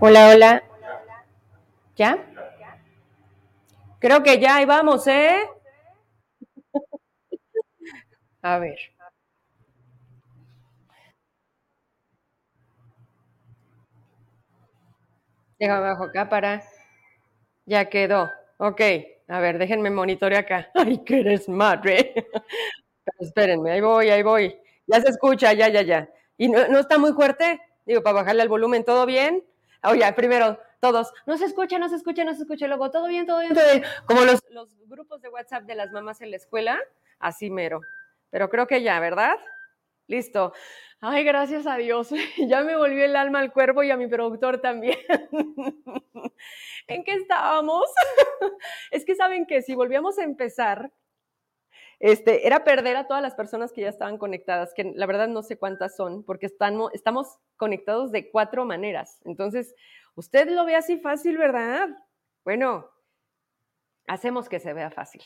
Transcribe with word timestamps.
Hola, 0.00 0.28
hola. 0.30 0.62
¿Ya? 1.96 2.18
Creo 3.98 4.22
que 4.22 4.38
ya, 4.38 4.56
ahí 4.56 4.64
vamos, 4.66 5.06
¿eh? 5.06 5.36
A 8.42 8.58
ver. 8.60 8.78
Déjame 15.58 15.80
bajo 15.80 16.04
acá 16.04 16.28
para. 16.28 16.62
Ya 17.66 17.88
quedó. 17.88 18.30
Ok. 18.58 18.80
A 19.28 19.40
ver, 19.40 19.58
déjenme 19.58 19.90
monitorear 19.90 20.44
acá. 20.44 20.70
Ay, 20.74 20.98
que 21.04 21.20
eres 21.20 21.48
madre. 21.48 22.12
Pero 23.04 23.18
espérenme, 23.20 23.72
ahí 23.72 23.80
voy, 23.80 24.10
ahí 24.10 24.22
voy. 24.22 24.56
Ya 24.86 25.00
se 25.00 25.10
escucha, 25.10 25.52
ya, 25.54 25.68
ya, 25.68 25.82
ya. 25.82 26.08
¿Y 26.38 26.48
no, 26.48 26.68
no 26.68 26.80
está 26.80 26.98
muy 26.98 27.12
fuerte? 27.12 27.60
Digo, 27.86 28.02
para 28.02 28.16
bajarle 28.20 28.42
el 28.42 28.48
volumen, 28.48 28.84
¿todo 28.84 29.06
bien? 29.06 29.44
Oye, 29.84 30.12
primero, 30.14 30.58
todos, 30.80 31.12
no 31.26 31.36
se 31.36 31.44
escucha, 31.44 31.78
no 31.78 31.88
se 31.88 31.96
escucha, 31.96 32.24
no 32.24 32.34
se 32.34 32.42
escucha, 32.42 32.66
luego, 32.66 32.90
todo 32.90 33.06
bien, 33.08 33.26
todo 33.26 33.40
bien, 33.40 33.54
todo 33.54 33.64
bien. 33.70 33.84
Como 34.06 34.22
los, 34.22 34.40
los 34.50 34.76
grupos 34.86 35.20
de 35.20 35.28
WhatsApp 35.28 35.64
de 35.64 35.74
las 35.74 35.92
mamás 35.92 36.20
en 36.20 36.30
la 36.30 36.36
escuela, 36.36 36.80
así 37.18 37.50
mero. 37.50 37.80
Pero 38.30 38.50
creo 38.50 38.66
que 38.66 38.82
ya, 38.82 38.98
¿verdad? 39.00 39.36
Listo. 40.06 40.52
Ay, 41.00 41.24
gracias 41.24 41.66
a 41.66 41.76
Dios. 41.76 42.10
Ya 42.48 42.62
me 42.62 42.76
volvió 42.76 43.04
el 43.04 43.16
alma 43.16 43.40
al 43.40 43.52
cuerpo 43.52 43.82
y 43.82 43.90
a 43.90 43.96
mi 43.96 44.06
productor 44.06 44.60
también. 44.60 44.98
¿En 46.86 47.04
qué 47.04 47.14
estábamos? 47.14 47.84
Es 48.90 49.04
que 49.04 49.14
saben 49.14 49.46
que 49.46 49.62
si 49.62 49.74
volvíamos 49.74 50.18
a 50.18 50.24
empezar, 50.24 50.90
este, 52.00 52.46
era 52.46 52.64
perder 52.64 52.96
a 52.96 53.06
todas 53.06 53.22
las 53.22 53.34
personas 53.34 53.72
que 53.72 53.82
ya 53.82 53.88
estaban 53.88 54.18
conectadas, 54.18 54.74
que 54.74 54.92
la 54.94 55.06
verdad 55.06 55.28
no 55.28 55.42
sé 55.42 55.56
cuántas 55.56 55.96
son, 55.96 56.24
porque 56.24 56.46
estamos, 56.46 57.38
conectados 57.56 58.12
de 58.12 58.30
cuatro 58.30 58.64
maneras. 58.64 59.20
Entonces, 59.24 59.74
usted 60.14 60.48
lo 60.48 60.64
ve 60.64 60.76
así 60.76 60.98
fácil, 60.98 61.38
¿verdad? 61.38 61.88
Bueno, 62.44 62.90
hacemos 64.06 64.48
que 64.48 64.60
se 64.60 64.72
vea 64.72 64.90
fácil. 64.90 65.22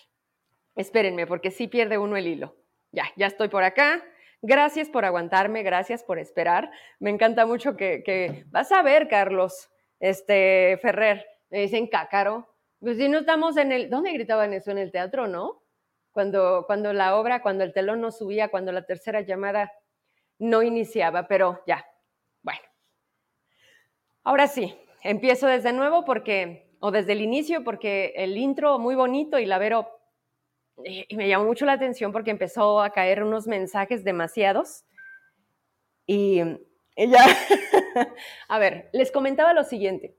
Espérenme, 0.76 1.26
porque 1.26 1.50
sí 1.50 1.66
pierde 1.68 1.98
uno 1.98 2.16
el 2.16 2.26
hilo. 2.26 2.56
Ya, 2.92 3.04
ya 3.16 3.26
estoy 3.26 3.48
por 3.48 3.64
acá. 3.64 4.04
Gracias 4.40 4.88
por 4.88 5.04
aguantarme, 5.04 5.64
gracias 5.64 6.04
por 6.04 6.18
esperar. 6.18 6.70
Me 7.00 7.10
encanta 7.10 7.44
mucho 7.44 7.76
que, 7.76 8.02
que 8.04 8.44
vas 8.50 8.70
a 8.70 8.82
ver, 8.82 9.08
Carlos, 9.08 9.68
este 9.98 10.78
Ferrer, 10.80 11.26
me 11.50 11.60
dicen 11.60 11.88
cácaro. 11.88 12.54
Pues 12.78 12.98
si 12.98 13.08
no 13.08 13.18
estamos 13.18 13.56
en 13.56 13.72
el, 13.72 13.90
¿dónde 13.90 14.12
gritaban 14.12 14.52
eso? 14.52 14.70
En 14.70 14.78
el 14.78 14.92
teatro, 14.92 15.26
¿no? 15.26 15.62
Cuando, 16.18 16.64
cuando 16.66 16.92
la 16.92 17.16
obra, 17.16 17.42
cuando 17.42 17.62
el 17.62 17.72
telón 17.72 18.00
no 18.00 18.10
subía, 18.10 18.48
cuando 18.48 18.72
la 18.72 18.84
tercera 18.84 19.20
llamada 19.20 19.70
no 20.40 20.64
iniciaba, 20.64 21.28
pero 21.28 21.62
ya, 21.64 21.86
bueno. 22.42 22.58
Ahora 24.24 24.48
sí, 24.48 24.76
empiezo 25.04 25.46
desde 25.46 25.72
nuevo 25.72 26.04
porque, 26.04 26.72
o 26.80 26.90
desde 26.90 27.12
el 27.12 27.20
inicio, 27.20 27.62
porque 27.62 28.14
el 28.16 28.36
intro 28.36 28.80
muy 28.80 28.96
bonito 28.96 29.38
y 29.38 29.46
la 29.46 29.58
Vero 29.58 29.88
y 30.84 31.14
me 31.14 31.28
llamó 31.28 31.44
mucho 31.44 31.64
la 31.66 31.74
atención 31.74 32.10
porque 32.10 32.32
empezó 32.32 32.80
a 32.80 32.90
caer 32.90 33.22
unos 33.22 33.46
mensajes 33.46 34.02
demasiados. 34.02 34.84
Y 36.04 36.40
ella, 36.96 37.20
a 38.48 38.58
ver, 38.58 38.90
les 38.92 39.12
comentaba 39.12 39.54
lo 39.54 39.62
siguiente. 39.62 40.16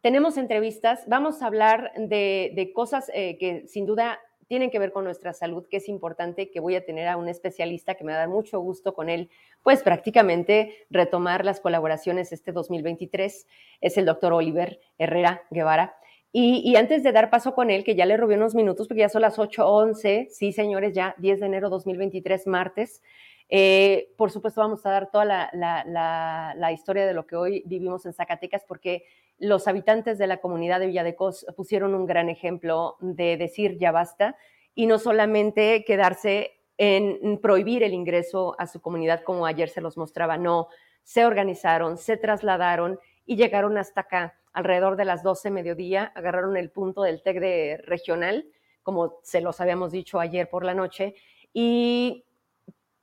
Tenemos 0.00 0.38
entrevistas, 0.38 1.04
vamos 1.06 1.42
a 1.42 1.48
hablar 1.48 1.92
de, 1.98 2.52
de 2.54 2.72
cosas 2.72 3.10
eh, 3.12 3.36
que 3.36 3.68
sin 3.68 3.84
duda 3.84 4.18
tienen 4.50 4.72
que 4.72 4.80
ver 4.80 4.90
con 4.90 5.04
nuestra 5.04 5.32
salud, 5.32 5.64
que 5.70 5.76
es 5.76 5.88
importante, 5.88 6.50
que 6.50 6.58
voy 6.58 6.74
a 6.74 6.84
tener 6.84 7.06
a 7.06 7.16
un 7.16 7.28
especialista 7.28 7.94
que 7.94 8.02
me 8.02 8.10
va 8.10 8.16
a 8.16 8.20
dar 8.22 8.28
mucho 8.28 8.58
gusto 8.58 8.94
con 8.94 9.08
él, 9.08 9.30
pues 9.62 9.84
prácticamente 9.84 10.74
retomar 10.90 11.44
las 11.44 11.60
colaboraciones 11.60 12.32
este 12.32 12.50
2023. 12.50 13.46
Es 13.80 13.96
el 13.96 14.06
doctor 14.06 14.32
Oliver 14.32 14.80
Herrera 14.98 15.44
Guevara. 15.52 15.94
Y, 16.32 16.74
antes 16.74 17.04
de 17.04 17.12
dar 17.12 17.30
paso 17.30 17.54
con 17.54 17.70
él, 17.70 17.84
que 17.84 17.94
ya 17.94 18.06
le 18.06 18.16
robé 18.16 18.34
unos 18.34 18.56
minutos, 18.56 18.88
porque 18.88 19.02
ya 19.02 19.08
son 19.08 19.22
las 19.22 19.38
8.11, 19.38 20.26
sí, 20.30 20.50
señores, 20.50 20.94
ya 20.94 21.14
10 21.18 21.38
de 21.38 21.46
enero 21.46 21.70
2023, 21.70 22.48
martes. 22.48 23.02
Eh, 23.48 24.10
por 24.16 24.32
supuesto, 24.32 24.60
vamos 24.60 24.84
a 24.84 24.90
dar 24.90 25.12
toda 25.12 25.24
la, 25.24 26.72
historia 26.72 27.06
de 27.06 27.14
lo 27.14 27.24
que 27.24 27.36
hoy 27.36 27.62
vivimos 27.66 28.04
en 28.04 28.14
Zacatecas, 28.14 28.64
porque 28.66 29.04
los 29.40 29.66
habitantes 29.66 30.18
de 30.18 30.26
la 30.26 30.36
comunidad 30.36 30.78
de 30.78 30.86
Villadecos 30.86 31.46
pusieron 31.56 31.94
un 31.94 32.06
gran 32.06 32.28
ejemplo 32.28 32.96
de 33.00 33.36
decir 33.36 33.78
ya 33.78 33.90
basta 33.90 34.36
y 34.74 34.86
no 34.86 34.98
solamente 34.98 35.84
quedarse 35.84 36.60
en 36.76 37.38
prohibir 37.42 37.82
el 37.82 37.92
ingreso 37.92 38.54
a 38.58 38.66
su 38.66 38.80
comunidad, 38.80 39.22
como 39.22 39.44
ayer 39.44 39.68
se 39.68 39.82
los 39.82 39.98
mostraba, 39.98 40.38
no, 40.38 40.68
se 41.02 41.26
organizaron, 41.26 41.98
se 41.98 42.16
trasladaron 42.16 42.98
y 43.26 43.36
llegaron 43.36 43.76
hasta 43.76 44.02
acá. 44.02 44.38
Alrededor 44.52 44.96
de 44.96 45.04
las 45.04 45.22
12 45.22 45.50
mediodía, 45.50 46.12
agarraron 46.14 46.56
el 46.56 46.70
punto 46.70 47.02
del 47.02 47.22
TEC 47.22 47.40
de 47.40 47.82
regional, 47.84 48.46
como 48.82 49.18
se 49.22 49.40
los 49.40 49.60
habíamos 49.60 49.92
dicho 49.92 50.20
ayer 50.20 50.48
por 50.48 50.64
la 50.64 50.74
noche, 50.74 51.14
y 51.52 52.24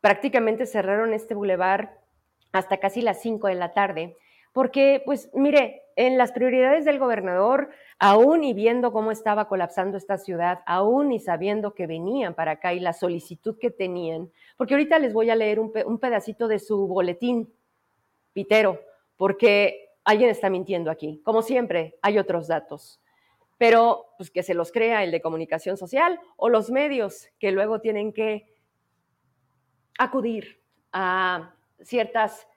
prácticamente 0.02 0.66
cerraron 0.66 1.14
este 1.14 1.36
bulevar 1.36 2.00
hasta 2.52 2.78
casi 2.78 3.02
las 3.02 3.22
5 3.22 3.48
de 3.48 3.56
la 3.56 3.74
tarde, 3.74 4.18
porque, 4.58 5.04
pues, 5.06 5.30
mire, 5.36 5.84
en 5.96 6.18
las 6.18 6.32
prioridades 6.32 6.84
del 6.84 6.98
gobernador, 6.98 7.70
aún 8.00 8.44
y 8.44 8.56
viendo 8.56 8.92
cómo 8.92 9.12
estaba 9.12 9.48
colapsando 9.48 9.98
esta 9.98 10.18
ciudad, 10.18 10.64
aún 10.66 11.12
y 11.12 11.20
sabiendo 11.20 11.76
que 11.76 11.86
venían 11.86 12.34
para 12.34 12.54
acá 12.54 12.74
y 12.74 12.80
la 12.80 12.94
solicitud 12.94 13.60
que 13.60 13.70
tenían, 13.70 14.32
porque 14.58 14.74
ahorita 14.74 14.98
les 14.98 15.14
voy 15.14 15.30
a 15.30 15.36
leer 15.36 15.60
un, 15.60 16.00
pedacito 16.00 16.48
de 16.48 16.58
su 16.58 16.88
boletín, 16.88 17.54
Pitero, 18.34 18.82
porque 19.16 19.92
alguien 20.04 20.32
está 20.32 20.50
mintiendo 20.50 20.90
aquí. 20.90 21.22
Como 21.24 21.44
siempre, 21.44 22.00
hay 22.02 22.18
otros 22.18 22.48
datos, 22.48 23.00
pero 23.60 24.08
pues 24.18 24.32
que 24.32 24.42
se 24.42 24.56
los 24.56 24.72
crea 24.72 25.04
el 25.04 25.12
de 25.12 25.22
comunicación 25.22 25.78
social 25.78 26.20
o 26.36 26.50
los 26.50 26.72
medios 26.72 27.28
que 27.38 27.52
luego 27.52 27.80
tienen 27.80 28.12
que 28.12 28.52
acudir 30.00 30.64
a 30.92 31.54
ciertas 31.84 32.48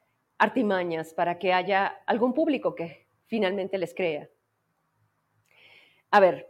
artimañas 0.40 1.12
para 1.12 1.38
que 1.38 1.52
haya 1.52 1.86
algún 2.06 2.32
público 2.32 2.74
que 2.74 3.06
finalmente 3.26 3.76
les 3.76 3.94
crea. 3.94 4.28
A 6.10 6.18
ver, 6.18 6.48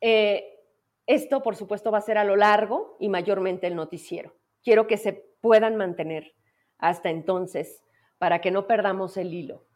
eh, 0.00 0.60
esto 1.06 1.42
por 1.42 1.56
supuesto 1.56 1.90
va 1.90 1.98
a 1.98 2.02
ser 2.02 2.18
a 2.18 2.24
lo 2.24 2.36
largo 2.36 2.96
y 3.00 3.08
mayormente 3.08 3.66
el 3.66 3.76
noticiero. 3.76 4.36
Quiero 4.62 4.86
que 4.86 4.98
se 4.98 5.14
puedan 5.40 5.76
mantener 5.76 6.34
hasta 6.78 7.08
entonces 7.08 7.82
para 8.18 8.42
que 8.42 8.50
no 8.50 8.66
perdamos 8.66 9.16
el 9.16 9.32
hilo. 9.32 9.66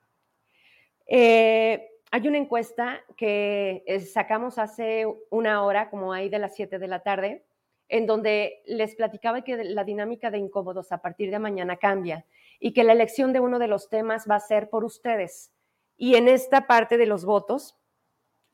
Eh, 1.07 1.89
hay 2.11 2.29
una 2.29 2.37
encuesta 2.37 3.03
que 3.17 3.83
eh, 3.87 4.01
sacamos 4.01 4.59
hace 4.59 5.07
una 5.31 5.65
hora, 5.65 5.89
como 5.89 6.13
ahí 6.13 6.29
de 6.29 6.39
las 6.39 6.55
7 6.55 6.79
de 6.79 6.89
la 6.89 7.03
tarde, 7.03 7.47
en 7.89 8.07
donde 8.07 8.63
les 8.67 8.95
platicaba 8.95 9.43
que 9.43 9.57
la 9.65 9.85
dinámica 9.85 10.31
de 10.31 10.37
incómodos 10.37 10.93
a 10.93 11.01
partir 11.01 11.31
de 11.31 11.39
mañana 11.39 11.79
cambia 11.79 12.27
y 12.61 12.73
que 12.73 12.85
la 12.85 12.93
elección 12.93 13.33
de 13.33 13.41
uno 13.41 13.59
de 13.59 13.69
los 13.69 13.89
temas 13.89 14.27
va 14.31 14.37
a 14.37 14.41
ser 14.41 14.71
por 14.71 14.85
ustedes. 14.85 15.53
Y 15.97 16.15
en 16.15 16.29
esta 16.29 16.67
parte 16.67 16.97
de 16.97 17.07
los 17.07 17.25
votos, 17.25 17.77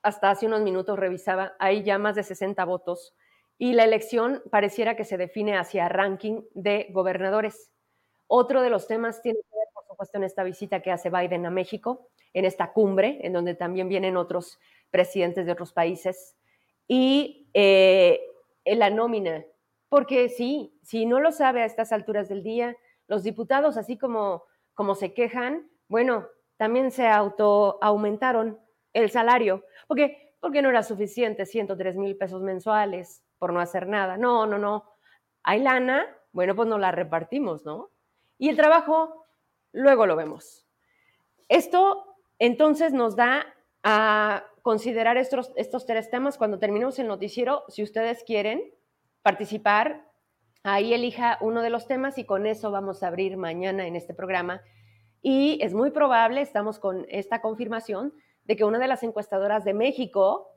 hasta 0.01 0.29
hace 0.29 0.45
unos 0.45 0.61
minutos 0.61 0.99
revisaba, 0.99 1.55
hay 1.59 1.83
ya 1.83 1.97
más 1.97 2.15
de 2.15 2.23
60 2.23 2.63
votos 2.65 3.15
y 3.57 3.73
la 3.73 3.83
elección 3.83 4.43
pareciera 4.51 4.95
que 4.95 5.05
se 5.05 5.17
define 5.17 5.57
hacia 5.57 5.89
ranking 5.89 6.41
de 6.53 6.87
gobernadores. 6.91 7.71
Otro 8.27 8.61
de 8.61 8.69
los 8.69 8.87
temas 8.87 9.21
tiene 9.21 9.39
que 9.39 9.57
ver, 9.57 9.67
por 9.73 9.85
supuesto, 9.85 10.17
en 10.17 10.23
esta 10.23 10.43
visita 10.43 10.81
que 10.81 10.91
hace 10.91 11.09
Biden 11.09 11.45
a 11.45 11.51
México, 11.51 12.09
en 12.33 12.45
esta 12.45 12.73
cumbre, 12.73 13.19
en 13.21 13.33
donde 13.33 13.55
también 13.55 13.87
vienen 13.87 14.17
otros 14.17 14.59
presidentes 14.91 15.45
de 15.45 15.51
otros 15.51 15.73
países, 15.73 16.35
y 16.87 17.49
eh, 17.53 18.21
la 18.65 18.89
nómina, 18.89 19.45
porque 19.89 20.29
sí, 20.29 20.77
si 20.83 21.05
no 21.05 21.19
lo 21.19 21.31
sabe 21.31 21.61
a 21.61 21.65
estas 21.65 21.91
alturas 21.91 22.27
del 22.27 22.43
día, 22.43 22.75
los 23.07 23.23
diputados, 23.23 23.77
así 23.77 23.97
como, 23.97 24.43
como 24.73 24.95
se 24.95 25.13
quejan, 25.13 25.69
bueno, 25.87 26.27
también 26.57 26.91
se 26.91 27.07
auto 27.07 27.77
aumentaron 27.81 28.59
el 28.93 29.11
salario, 29.11 29.65
porque, 29.87 30.35
porque 30.39 30.61
no 30.61 30.69
era 30.69 30.83
suficiente 30.83 31.45
103 31.45 31.95
mil 31.95 32.17
pesos 32.17 32.41
mensuales 32.41 33.23
por 33.37 33.51
no 33.53 33.59
hacer 33.59 33.87
nada. 33.87 34.17
No, 34.17 34.45
no, 34.45 34.57
no. 34.57 34.85
Hay 35.43 35.61
lana, 35.61 36.05
bueno, 36.31 36.55
pues 36.55 36.67
nos 36.67 36.79
la 36.79 36.91
repartimos, 36.91 37.65
¿no? 37.65 37.91
Y 38.37 38.49
el 38.49 38.55
trabajo, 38.55 39.25
luego 39.71 40.05
lo 40.05 40.15
vemos. 40.15 40.65
Esto 41.49 42.15
entonces 42.39 42.93
nos 42.93 43.15
da 43.15 43.45
a 43.83 44.45
considerar 44.61 45.17
estos, 45.17 45.51
estos 45.55 45.85
tres 45.85 46.09
temas 46.09 46.37
cuando 46.37 46.57
terminemos 46.57 46.97
el 46.99 47.07
noticiero. 47.07 47.63
Si 47.67 47.83
ustedes 47.83 48.23
quieren 48.23 48.73
participar, 49.21 50.09
ahí 50.65 50.95
elija 50.95 51.37
uno 51.41 51.61
de 51.61 51.69
los 51.69 51.87
temas 51.87 52.17
y 52.17 52.25
con 52.25 52.47
eso 52.47 52.71
vamos 52.71 53.03
a 53.03 53.07
abrir 53.07 53.37
mañana 53.37 53.85
en 53.85 53.95
este 53.95 54.15
programa. 54.15 54.63
Y 55.21 55.59
es 55.61 55.75
muy 55.75 55.91
probable, 55.91 56.41
estamos 56.41 56.79
con 56.79 57.05
esta 57.07 57.39
confirmación, 57.39 58.13
de 58.45 58.55
que 58.55 58.65
una 58.65 58.79
de 58.79 58.87
las 58.87 59.03
encuestadoras 59.03 59.63
de 59.63 59.75
México 59.75 60.49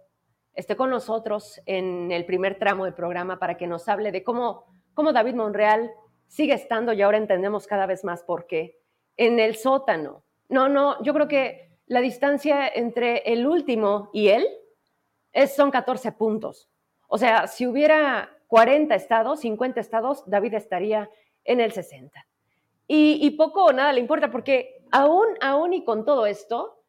esté 0.54 0.76
con 0.76 0.88
nosotros 0.88 1.60
en 1.66 2.10
el 2.10 2.24
primer 2.24 2.58
tramo 2.58 2.86
del 2.86 2.94
programa 2.94 3.38
para 3.38 3.58
que 3.58 3.66
nos 3.66 3.86
hable 3.88 4.10
de 4.10 4.24
cómo, 4.24 4.64
cómo 4.94 5.12
David 5.12 5.34
Monreal 5.34 5.90
sigue 6.26 6.54
estando 6.54 6.94
y 6.94 7.02
ahora 7.02 7.18
entendemos 7.18 7.66
cada 7.66 7.86
vez 7.86 8.02
más 8.02 8.22
por 8.22 8.46
qué 8.46 8.80
en 9.16 9.38
el 9.40 9.56
sótano 9.56 10.24
No, 10.48 10.68
no, 10.68 11.02
yo 11.02 11.12
creo 11.12 11.28
que 11.28 11.78
la 11.86 12.00
distancia 12.00 12.66
entre 12.66 13.18
el 13.30 13.46
último 13.46 14.08
y 14.14 14.28
él 14.28 14.46
es, 15.32 15.54
son 15.54 15.70
14 15.70 16.12
puntos. 16.12 16.70
O 17.08 17.18
sea, 17.18 17.46
si 17.46 17.66
hubiera 17.66 18.37
40 18.48 18.94
estados, 18.94 19.40
50 19.40 19.80
estados, 19.80 20.24
David 20.26 20.54
estaría 20.54 21.08
en 21.44 21.60
el 21.60 21.72
60. 21.72 22.26
Y, 22.90 23.30
poco 23.32 23.66
o 23.66 23.72
nada 23.72 23.92
le 23.92 24.00
importa, 24.00 24.30
porque 24.30 24.82
aún, 24.90 25.26
aún 25.42 25.74
y 25.74 25.84
con 25.84 26.06
todo 26.06 26.24
esto, 26.24 26.82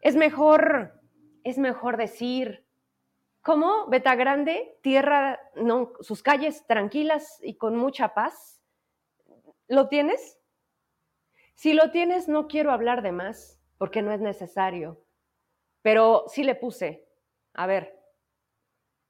es 0.00 0.16
mejor, 0.16 0.98
es 1.44 1.58
mejor 1.58 1.98
decir, 1.98 2.64
¿cómo 3.42 3.86
Beta 3.88 4.14
Grande, 4.14 4.78
tierra, 4.80 5.38
no, 5.54 5.92
sus 6.00 6.22
calles 6.22 6.66
tranquilas 6.66 7.38
y 7.42 7.58
con 7.58 7.76
mucha 7.76 8.14
paz? 8.14 8.62
¿Lo 9.68 9.88
tienes? 9.88 10.40
Si 11.54 11.74
lo 11.74 11.90
tienes, 11.90 12.28
no 12.28 12.48
quiero 12.48 12.72
hablar 12.72 13.02
de 13.02 13.12
más, 13.12 13.60
porque 13.76 14.00
no 14.00 14.12
es 14.12 14.20
necesario. 14.20 15.02
Pero 15.82 16.24
sí 16.28 16.44
le 16.44 16.54
puse, 16.54 17.06
a 17.52 17.66
ver, 17.66 17.95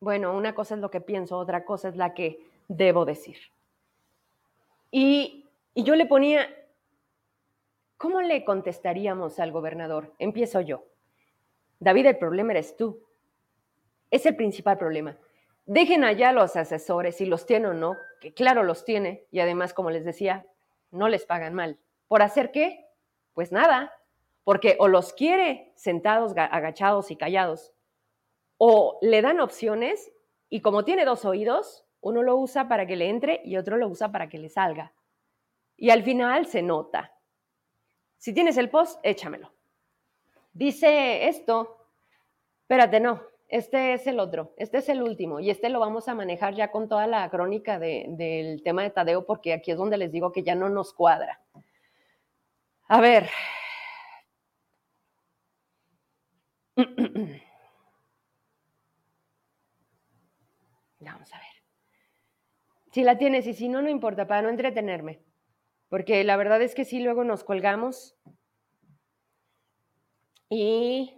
bueno, 0.00 0.37
una 0.37 0.54
cosa 0.54 0.75
es 0.75 0.81
lo 0.81 0.90
que 0.90 1.00
pienso, 1.00 1.38
otra 1.38 1.64
cosa 1.64 1.88
es 1.88 1.96
la 1.96 2.14
que 2.14 2.40
debo 2.69 3.04
decir. 3.04 3.38
Y, 4.90 5.46
y 5.75 5.82
yo 5.82 5.94
le 5.96 6.06
ponía, 6.06 6.48
¿cómo 7.96 8.20
le 8.20 8.44
contestaríamos 8.44 9.38
al 9.38 9.52
gobernador? 9.52 10.14
Empiezo 10.19 10.60
yo. 10.60 10.84
David, 11.78 12.06
el 12.06 12.19
problema 12.19 12.52
eres 12.52 12.76
tú. 12.76 13.02
Es 14.10 14.26
el 14.26 14.37
principal 14.37 14.78
problema. 14.78 15.16
Dejen 15.66 16.04
allá 16.04 16.32
los 16.32 16.56
asesores, 16.56 17.16
si 17.16 17.26
los 17.26 17.44
tiene 17.44 17.69
o 17.69 17.75
no, 17.75 17.96
que 18.20 18.32
claro 18.32 18.62
los 18.62 18.84
tiene, 18.84 19.26
y 19.32 19.40
además, 19.40 19.75
como 19.75 19.90
les 19.90 20.04
decía, 20.04 20.46
no 20.92 21.08
les 21.08 21.26
pagan 21.26 21.54
mal. 21.54 21.78
¿Por 22.06 22.22
hacer 22.22 22.52
qué? 22.52 22.87
Pues 23.34 23.50
nada, 23.50 23.92
porque 24.44 24.76
o 24.78 24.87
los 24.87 25.12
quiere 25.12 25.72
sentados, 25.75 26.34
agachados 26.37 27.10
y 27.10 27.16
callados, 27.16 27.72
o 28.58 28.98
le 29.02 29.22
dan 29.22 29.40
opciones 29.40 30.12
y 30.48 30.60
como 30.60 30.84
tiene 30.84 31.04
dos 31.04 31.24
oídos, 31.24 31.84
uno 32.00 32.22
lo 32.22 32.36
usa 32.36 32.68
para 32.68 32.86
que 32.86 32.96
le 32.96 33.08
entre 33.08 33.40
y 33.44 33.56
otro 33.56 33.76
lo 33.76 33.88
usa 33.88 34.12
para 34.12 34.28
que 34.28 34.38
le 34.38 34.48
salga. 34.48 34.92
Y 35.76 35.90
al 35.90 36.02
final 36.02 36.46
se 36.46 36.62
nota. 36.62 37.12
Si 38.16 38.32
tienes 38.32 38.56
el 38.56 38.70
post, 38.70 38.98
échamelo. 39.02 39.52
Dice 40.52 41.28
esto, 41.28 41.76
espérate, 42.62 42.98
no, 43.00 43.22
este 43.48 43.92
es 43.92 44.06
el 44.06 44.18
otro, 44.18 44.54
este 44.56 44.78
es 44.78 44.88
el 44.88 45.02
último 45.02 45.38
y 45.38 45.50
este 45.50 45.68
lo 45.68 45.80
vamos 45.80 46.08
a 46.08 46.14
manejar 46.14 46.54
ya 46.54 46.70
con 46.70 46.88
toda 46.88 47.06
la 47.06 47.28
crónica 47.28 47.78
del 47.78 48.62
tema 48.62 48.82
de 48.82 48.90
Tadeo 48.90 49.26
porque 49.26 49.52
aquí 49.52 49.70
es 49.70 49.76
donde 49.76 49.98
les 49.98 50.12
digo 50.12 50.32
que 50.32 50.42
ya 50.42 50.54
no 50.54 50.68
nos 50.68 50.94
cuadra. 50.94 51.40
A 52.88 53.00
ver. 53.00 53.28
Vamos 61.12 61.32
a 61.32 61.38
ver. 61.38 61.46
Si 62.92 63.02
la 63.02 63.18
tienes 63.18 63.46
y 63.46 63.54
si 63.54 63.68
no, 63.68 63.82
no 63.82 63.88
importa, 63.88 64.26
para 64.26 64.42
no 64.42 64.48
entretenerme. 64.48 65.20
Porque 65.88 66.24
la 66.24 66.36
verdad 66.36 66.62
es 66.62 66.74
que 66.74 66.84
sí, 66.84 67.00
luego 67.00 67.24
nos 67.24 67.44
colgamos 67.44 68.16
y, 70.48 71.14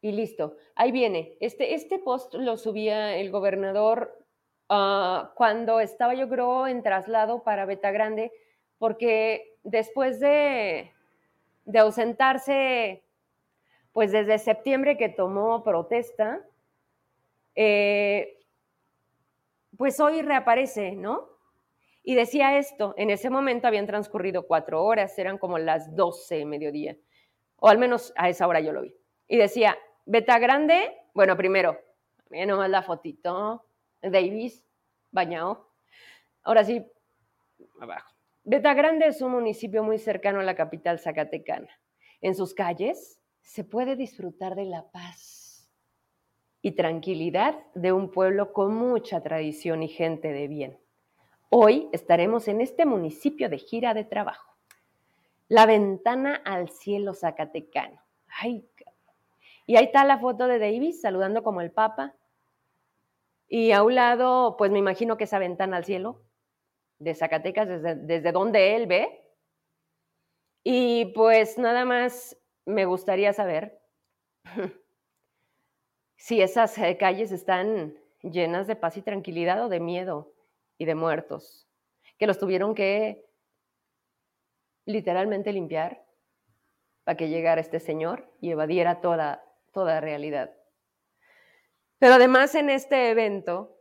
y 0.00 0.12
listo. 0.12 0.56
Ahí 0.74 0.92
viene. 0.92 1.36
Este, 1.40 1.74
este 1.74 1.98
post 1.98 2.34
lo 2.34 2.56
subía 2.56 3.16
el 3.16 3.30
gobernador 3.30 4.24
uh, 4.70 5.34
cuando 5.34 5.80
estaba 5.80 6.14
yo 6.14 6.28
creo 6.28 6.66
en 6.66 6.82
traslado 6.82 7.42
para 7.42 7.66
Beta 7.66 7.90
Grande, 7.90 8.32
porque 8.78 9.56
después 9.64 10.20
de, 10.20 10.92
de 11.64 11.78
ausentarse, 11.78 13.04
pues 13.92 14.12
desde 14.12 14.38
septiembre 14.38 14.96
que 14.96 15.08
tomó 15.08 15.62
protesta, 15.62 16.46
eh, 17.60 18.38
pues 19.76 19.98
hoy 19.98 20.22
reaparece, 20.22 20.92
¿no? 20.92 21.28
Y 22.04 22.14
decía 22.14 22.56
esto, 22.56 22.94
en 22.96 23.10
ese 23.10 23.30
momento 23.30 23.66
habían 23.66 23.84
transcurrido 23.84 24.46
cuatro 24.46 24.84
horas, 24.84 25.18
eran 25.18 25.38
como 25.38 25.58
las 25.58 25.96
doce 25.96 26.44
mediodía, 26.44 26.96
o 27.56 27.66
al 27.66 27.78
menos 27.78 28.12
a 28.14 28.28
esa 28.28 28.46
hora 28.46 28.60
yo 28.60 28.72
lo 28.72 28.82
vi. 28.82 28.94
Y 29.26 29.38
decía, 29.38 29.76
Beta 30.06 30.38
Grande, 30.38 30.98
bueno, 31.14 31.36
primero, 31.36 31.76
mira 32.30 32.46
nomás 32.46 32.70
la 32.70 32.82
fotito, 32.82 33.66
Davis, 34.00 34.64
bañado. 35.10 35.68
Ahora 36.44 36.62
sí, 36.62 36.86
abajo. 37.80 38.14
Beta 38.44 38.72
Grande 38.72 39.08
es 39.08 39.20
un 39.20 39.32
municipio 39.32 39.82
muy 39.82 39.98
cercano 39.98 40.38
a 40.38 40.44
la 40.44 40.54
capital 40.54 41.00
zacatecana. 41.00 41.68
En 42.20 42.36
sus 42.36 42.54
calles 42.54 43.20
se 43.42 43.64
puede 43.64 43.96
disfrutar 43.96 44.54
de 44.54 44.64
la 44.64 44.88
paz 44.92 45.37
y 46.62 46.72
tranquilidad 46.72 47.56
de 47.74 47.92
un 47.92 48.10
pueblo 48.10 48.52
con 48.52 48.74
mucha 48.74 49.22
tradición 49.22 49.82
y 49.82 49.88
gente 49.88 50.32
de 50.32 50.48
bien. 50.48 50.78
Hoy 51.50 51.88
estaremos 51.92 52.48
en 52.48 52.60
este 52.60 52.84
municipio 52.84 53.48
de 53.48 53.58
gira 53.58 53.94
de 53.94 54.04
trabajo. 54.04 54.56
La 55.48 55.66
ventana 55.66 56.42
al 56.44 56.68
cielo 56.68 57.14
zacatecano. 57.14 58.02
Ay, 58.26 58.68
y 59.68 59.76
ahí 59.76 59.84
está 59.84 60.02
la 60.06 60.18
foto 60.18 60.46
de 60.46 60.58
Davis 60.58 61.02
saludando 61.02 61.42
como 61.42 61.60
el 61.60 61.70
Papa. 61.70 62.14
Y 63.48 63.72
a 63.72 63.82
un 63.82 63.94
lado, 63.94 64.56
pues 64.56 64.70
me 64.70 64.78
imagino 64.78 65.18
que 65.18 65.24
esa 65.24 65.38
ventana 65.38 65.76
al 65.76 65.84
cielo 65.84 66.22
de 66.98 67.14
Zacatecas, 67.14 67.68
desde, 67.68 67.94
desde 67.94 68.32
donde 68.32 68.76
él 68.76 68.86
ve. 68.86 69.22
Y 70.64 71.12
pues 71.14 71.58
nada 71.58 71.84
más 71.84 72.34
me 72.64 72.86
gustaría 72.86 73.34
saber 73.34 73.78
si 76.18 76.42
esas 76.42 76.76
eh, 76.78 76.96
calles 76.98 77.30
están 77.30 77.96
llenas 78.22 78.66
de 78.66 78.76
paz 78.76 78.96
y 78.96 79.02
tranquilidad 79.02 79.64
o 79.64 79.68
de 79.68 79.78
miedo 79.78 80.34
y 80.76 80.84
de 80.84 80.96
muertos, 80.96 81.66
que 82.18 82.26
los 82.26 82.38
tuvieron 82.38 82.74
que 82.74 83.24
literalmente 84.84 85.52
limpiar 85.52 86.04
para 87.04 87.16
que 87.16 87.28
llegara 87.28 87.60
este 87.60 87.78
señor 87.78 88.28
y 88.40 88.50
evadiera 88.50 89.00
toda, 89.00 89.44
toda 89.72 90.00
realidad. 90.00 90.52
Pero 91.98 92.14
además 92.14 92.54
en 92.56 92.68
este 92.68 93.10
evento, 93.10 93.76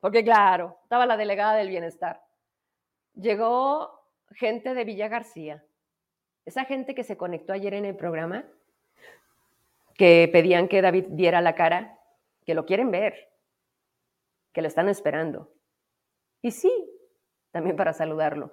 porque 0.00 0.22
claro, 0.22 0.78
estaba 0.84 1.06
la 1.06 1.16
delegada 1.16 1.56
del 1.56 1.68
bienestar, 1.68 2.24
llegó 3.14 4.08
gente 4.30 4.74
de 4.74 4.84
Villa 4.84 5.08
García, 5.08 5.64
esa 6.44 6.64
gente 6.64 6.94
que 6.94 7.04
se 7.04 7.16
conectó 7.16 7.52
ayer 7.52 7.74
en 7.74 7.84
el 7.84 7.96
programa, 7.96 8.44
que 9.96 10.28
pedían 10.32 10.68
que 10.68 10.82
David 10.82 11.06
diera 11.10 11.40
la 11.40 11.54
cara, 11.54 11.98
que 12.44 12.54
lo 12.54 12.66
quieren 12.66 12.90
ver, 12.90 13.30
que 14.52 14.62
lo 14.62 14.68
están 14.68 14.88
esperando. 14.88 15.52
Y 16.42 16.50
sí, 16.50 16.72
también 17.50 17.76
para 17.76 17.92
saludarlo. 17.92 18.52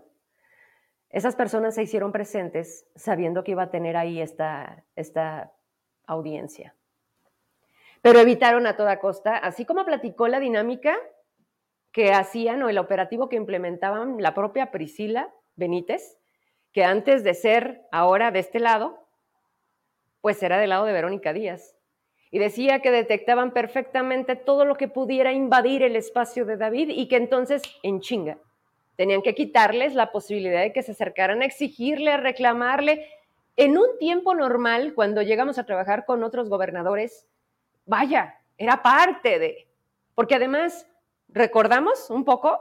Esas 1.09 1.35
personas 1.35 1.75
se 1.75 1.83
hicieron 1.83 2.11
presentes 2.11 2.87
sabiendo 2.95 3.43
que 3.43 3.51
iba 3.51 3.63
a 3.63 3.71
tener 3.71 3.97
ahí 3.97 4.21
esta, 4.21 4.85
esta 4.95 5.51
audiencia. 6.05 6.75
Pero 8.01 8.19
evitaron 8.19 8.65
a 8.65 8.77
toda 8.77 8.99
costa, 8.99 9.37
así 9.37 9.65
como 9.65 9.85
platicó 9.85 10.27
la 10.27 10.39
dinámica 10.39 10.97
que 11.91 12.13
hacían 12.13 12.63
o 12.63 12.69
el 12.69 12.77
operativo 12.77 13.27
que 13.27 13.35
implementaban 13.35 14.21
la 14.21 14.33
propia 14.33 14.71
Priscila 14.71 15.33
Benítez, 15.55 16.17
que 16.71 16.85
antes 16.85 17.23
de 17.23 17.33
ser 17.33 17.81
ahora 17.91 18.31
de 18.31 18.39
este 18.39 18.59
lado, 18.59 19.00
pues 20.21 20.41
era 20.41 20.57
del 20.59 20.69
lado 20.69 20.85
de 20.85 20.93
Verónica 20.93 21.33
Díaz. 21.33 21.75
Y 22.29 22.39
decía 22.39 22.79
que 22.79 22.91
detectaban 22.91 23.51
perfectamente 23.51 24.35
todo 24.35 24.63
lo 24.63 24.75
que 24.75 24.87
pudiera 24.87 25.33
invadir 25.33 25.83
el 25.83 25.97
espacio 25.97 26.45
de 26.45 26.55
David 26.55 26.89
y 26.89 27.07
que 27.07 27.17
entonces, 27.17 27.61
en 27.83 27.99
chinga, 27.99 28.37
tenían 28.95 29.21
que 29.21 29.35
quitarles 29.35 29.95
la 29.95 30.11
posibilidad 30.11 30.61
de 30.61 30.71
que 30.71 30.83
se 30.83 30.93
acercaran 30.93 31.41
a 31.41 31.45
exigirle, 31.45 32.11
a 32.11 32.17
reclamarle. 32.17 33.09
En 33.57 33.77
un 33.77 33.97
tiempo 33.99 34.33
normal, 34.33 34.93
cuando 34.93 35.21
llegamos 35.21 35.57
a 35.57 35.65
trabajar 35.65 36.05
con 36.05 36.23
otros 36.23 36.47
gobernadores, 36.47 37.27
vaya, 37.85 38.39
era 38.57 38.81
parte 38.81 39.39
de, 39.39 39.67
porque 40.15 40.35
además, 40.35 40.87
recordamos 41.27 42.09
un 42.09 42.23
poco, 42.23 42.59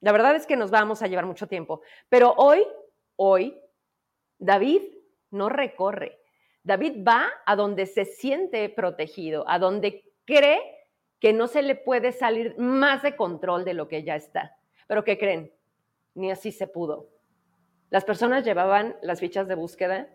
la 0.00 0.12
verdad 0.12 0.36
es 0.36 0.46
que 0.46 0.56
nos 0.56 0.70
vamos 0.70 1.02
a 1.02 1.08
llevar 1.08 1.26
mucho 1.26 1.46
tiempo, 1.46 1.82
pero 2.08 2.34
hoy, 2.36 2.64
hoy, 3.16 3.58
David 4.38 4.82
no 5.30 5.48
recorre, 5.48 6.18
David 6.64 7.04
va 7.06 7.30
a 7.44 7.56
donde 7.56 7.86
se 7.86 8.06
siente 8.06 8.68
protegido, 8.70 9.44
a 9.46 9.58
donde 9.58 10.12
cree 10.24 10.60
que 11.20 11.32
no 11.32 11.46
se 11.46 11.62
le 11.62 11.74
puede 11.74 12.12
salir 12.12 12.58
más 12.58 13.02
de 13.02 13.16
control 13.16 13.64
de 13.64 13.74
lo 13.74 13.86
que 13.86 14.02
ya 14.02 14.16
está. 14.16 14.56
Pero 14.88 15.04
¿qué 15.04 15.18
creen? 15.18 15.52
Ni 16.14 16.30
así 16.30 16.52
se 16.52 16.66
pudo. 16.66 17.10
Las 17.90 18.04
personas 18.04 18.44
llevaban 18.44 18.96
las 19.02 19.20
fichas 19.20 19.46
de 19.46 19.54
búsqueda, 19.54 20.08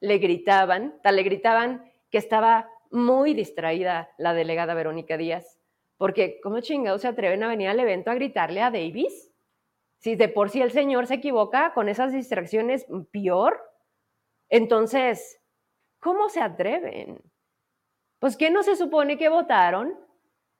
le 0.00 0.18
gritaban, 0.18 1.00
tal 1.02 1.16
le 1.16 1.22
gritaban 1.22 1.90
que 2.10 2.18
estaba 2.18 2.68
muy 2.90 3.34
distraída 3.34 4.10
la 4.18 4.34
delegada 4.34 4.74
Verónica 4.74 5.16
Díaz, 5.16 5.58
porque 5.96 6.38
¿cómo 6.42 6.60
chingados 6.60 7.00
se 7.00 7.08
atreven 7.08 7.42
a 7.42 7.48
venir 7.48 7.68
al 7.68 7.80
evento 7.80 8.10
a 8.10 8.14
gritarle 8.14 8.60
a 8.60 8.70
Davis? 8.70 9.32
Si 9.98 10.16
de 10.16 10.28
por 10.28 10.50
sí 10.50 10.60
el 10.60 10.70
señor 10.70 11.06
se 11.06 11.14
equivoca 11.14 11.72
con 11.72 11.88
esas 11.88 12.12
distracciones, 12.12 12.86
peor. 13.10 13.58
Entonces, 14.50 15.40
¿cómo 16.04 16.28
se 16.28 16.42
atreven? 16.42 17.18
Pues, 18.18 18.36
¿qué 18.36 18.50
no 18.50 18.62
se 18.62 18.76
supone 18.76 19.16
que 19.16 19.30
votaron 19.30 19.98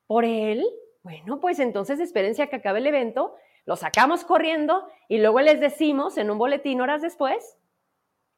por 0.07 0.25
él? 0.25 0.65
Bueno, 1.03 1.39
pues 1.39 1.59
entonces 1.59 2.01
espérense 2.01 2.43
a 2.43 2.47
que 2.47 2.57
acabe 2.57 2.79
el 2.79 2.87
evento, 2.87 3.37
lo 3.67 3.77
sacamos 3.77 4.25
corriendo 4.25 4.89
y 5.07 5.19
luego 5.19 5.43
les 5.43 5.61
decimos 5.61 6.17
en 6.17 6.31
un 6.31 6.39
boletín 6.39 6.81
horas 6.81 7.03
después 7.03 7.59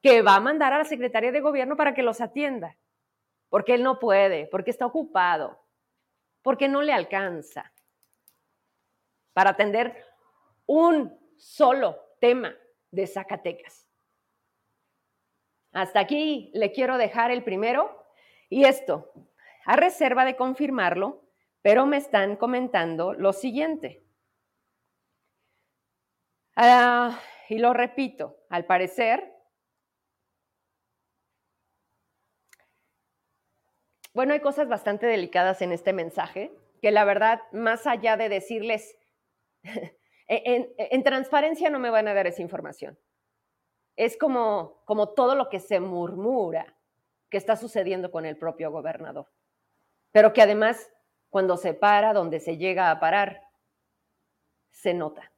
que 0.02 0.22
va 0.22 0.34
a 0.34 0.40
mandar 0.40 0.72
a 0.72 0.78
la 0.78 0.84
secretaria 0.84 1.30
de 1.30 1.40
gobierno 1.40 1.76
para 1.76 1.94
que 1.94 2.02
los 2.02 2.20
atienda, 2.20 2.76
porque 3.50 3.74
él 3.74 3.84
no 3.84 4.00
puede, 4.00 4.48
porque 4.48 4.72
está 4.72 4.84
ocupado, 4.84 5.60
porque 6.42 6.66
no 6.66 6.82
le 6.82 6.92
alcanza 6.92 7.72
para 9.32 9.50
atender 9.50 10.04
un 10.66 11.16
solo 11.36 11.96
tema 12.20 12.52
de 12.90 13.06
Zacatecas. 13.06 13.85
Hasta 15.76 16.00
aquí 16.00 16.50
le 16.54 16.72
quiero 16.72 16.96
dejar 16.96 17.30
el 17.30 17.44
primero 17.44 18.02
y 18.48 18.64
esto, 18.64 19.12
a 19.66 19.76
reserva 19.76 20.24
de 20.24 20.34
confirmarlo, 20.34 21.28
pero 21.60 21.84
me 21.84 21.98
están 21.98 22.36
comentando 22.36 23.12
lo 23.12 23.34
siguiente. 23.34 24.02
Ah, 26.56 27.20
y 27.50 27.58
lo 27.58 27.74
repito, 27.74 28.38
al 28.48 28.64
parecer, 28.64 29.34
bueno, 34.14 34.32
hay 34.32 34.40
cosas 34.40 34.68
bastante 34.68 35.04
delicadas 35.04 35.60
en 35.60 35.72
este 35.72 35.92
mensaje, 35.92 36.56
que 36.80 36.90
la 36.90 37.04
verdad, 37.04 37.42
más 37.52 37.86
allá 37.86 38.16
de 38.16 38.30
decirles, 38.30 38.96
en, 40.26 41.02
transparencia 41.02 41.68
no 41.68 41.78
me 41.78 41.90
van 41.90 42.08
a 42.08 42.14
dar 42.14 42.26
esa 42.26 42.40
información. 42.40 42.98
Es 43.96 44.16
como, 44.16 44.82
como 44.84 45.10
todo 45.10 45.34
lo 45.34 45.48
que 45.48 45.58
se 45.58 45.80
murmura 45.80 46.76
que 47.30 47.38
está 47.38 47.56
sucediendo 47.56 48.10
con 48.10 48.24
el 48.24 48.36
propio 48.36 48.70
gobernador, 48.70 49.26
pero 50.12 50.32
que 50.32 50.42
además 50.42 50.90
cuando 51.30 51.56
se 51.56 51.74
para, 51.74 52.12
donde 52.12 52.40
se 52.40 52.56
llega 52.56 52.90
a 52.90 53.00
parar, 53.00 53.42
se 54.70 54.94
nota. 54.94 55.32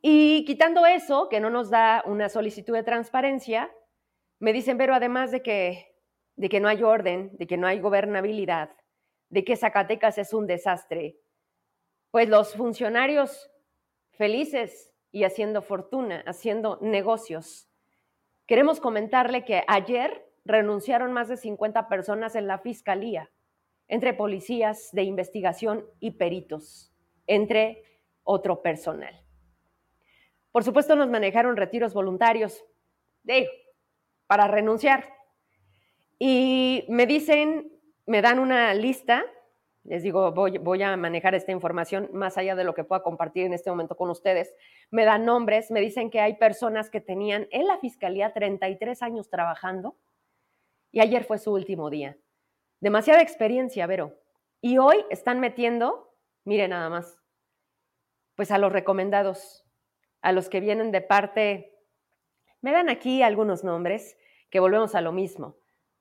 Y 0.00 0.44
quitando 0.44 0.84
eso, 0.84 1.28
que 1.28 1.40
no 1.40 1.48
nos 1.48 1.70
da 1.70 2.02
una 2.06 2.28
solicitud 2.28 2.74
de 2.74 2.82
transparencia, 2.82 3.72
me 4.40 4.52
dicen, 4.52 4.76
pero 4.76 4.94
además 4.94 5.30
de 5.30 5.42
que, 5.42 5.94
de 6.34 6.48
que 6.48 6.58
no 6.58 6.68
hay 6.68 6.82
orden, 6.82 7.30
de 7.36 7.46
que 7.46 7.56
no 7.56 7.68
hay 7.68 7.78
gobernabilidad, 7.78 8.70
de 9.28 9.44
que 9.44 9.56
Zacatecas 9.56 10.18
es 10.18 10.34
un 10.34 10.46
desastre, 10.46 11.20
pues 12.10 12.28
los 12.28 12.54
funcionarios 12.54 13.50
felices 14.10 14.91
y 15.12 15.24
haciendo 15.24 15.62
fortuna, 15.62 16.24
haciendo 16.26 16.78
negocios. 16.80 17.68
Queremos 18.46 18.80
comentarle 18.80 19.44
que 19.44 19.62
ayer 19.68 20.26
renunciaron 20.44 21.12
más 21.12 21.28
de 21.28 21.36
50 21.36 21.88
personas 21.88 22.34
en 22.34 22.46
la 22.46 22.58
fiscalía, 22.58 23.30
entre 23.86 24.14
policías 24.14 24.90
de 24.92 25.02
investigación 25.02 25.86
y 26.00 26.12
peritos, 26.12 26.92
entre 27.26 27.84
otro 28.24 28.62
personal. 28.62 29.22
Por 30.50 30.64
supuesto, 30.64 30.96
nos 30.96 31.08
manejaron 31.08 31.56
retiros 31.56 31.94
voluntarios, 31.94 32.64
de, 33.22 33.48
para 34.26 34.48
renunciar. 34.48 35.14
Y 36.18 36.84
me 36.88 37.06
dicen, 37.06 37.72
me 38.06 38.22
dan 38.22 38.38
una 38.38 38.74
lista, 38.74 39.24
les 39.84 40.02
digo, 40.02 40.30
voy, 40.32 40.58
voy, 40.58 40.82
a 40.82 40.96
manejar 40.96 41.34
esta 41.34 41.50
información 41.50 42.08
más 42.12 42.38
allá 42.38 42.54
de 42.54 42.64
lo 42.64 42.74
que 42.74 42.84
pueda 42.84 43.02
compartir 43.02 43.44
en 43.44 43.52
este 43.52 43.70
momento 43.70 43.96
con 43.96 44.10
ustedes. 44.10 44.54
Me 44.90 45.04
dan 45.04 45.24
nombres, 45.24 45.70
me 45.70 45.80
dicen 45.80 46.10
que 46.10 46.20
hay 46.20 46.34
personas 46.34 46.88
que 46.88 47.00
tenían 47.00 47.48
en 47.50 47.66
la 47.66 47.78
fiscalía 47.78 48.32
33 48.32 49.02
años 49.02 49.28
trabajando 49.28 49.96
y 50.92 51.00
ayer 51.00 51.24
fue 51.24 51.38
su 51.38 51.52
último 51.52 51.90
día. 51.90 52.16
Demasiada 52.80 53.22
experiencia, 53.22 53.86
Vero. 53.86 54.18
Y 54.60 54.78
hoy 54.78 55.04
están 55.10 55.40
metiendo, 55.40 56.14
mire 56.44 56.68
nada 56.68 56.88
más, 56.88 57.18
pues 58.36 58.50
a 58.52 58.58
los 58.58 58.72
recomendados, 58.72 59.64
a 60.20 60.30
los 60.30 60.48
que 60.48 60.60
vienen 60.60 60.92
de 60.92 61.00
parte, 61.00 61.76
me 62.60 62.70
dan 62.70 62.88
aquí 62.88 63.22
algunos 63.22 63.64
nombres, 63.64 64.16
que 64.50 64.60
volvemos 64.60 64.94
a 64.94 65.00
lo 65.00 65.12
mismo. 65.12 65.56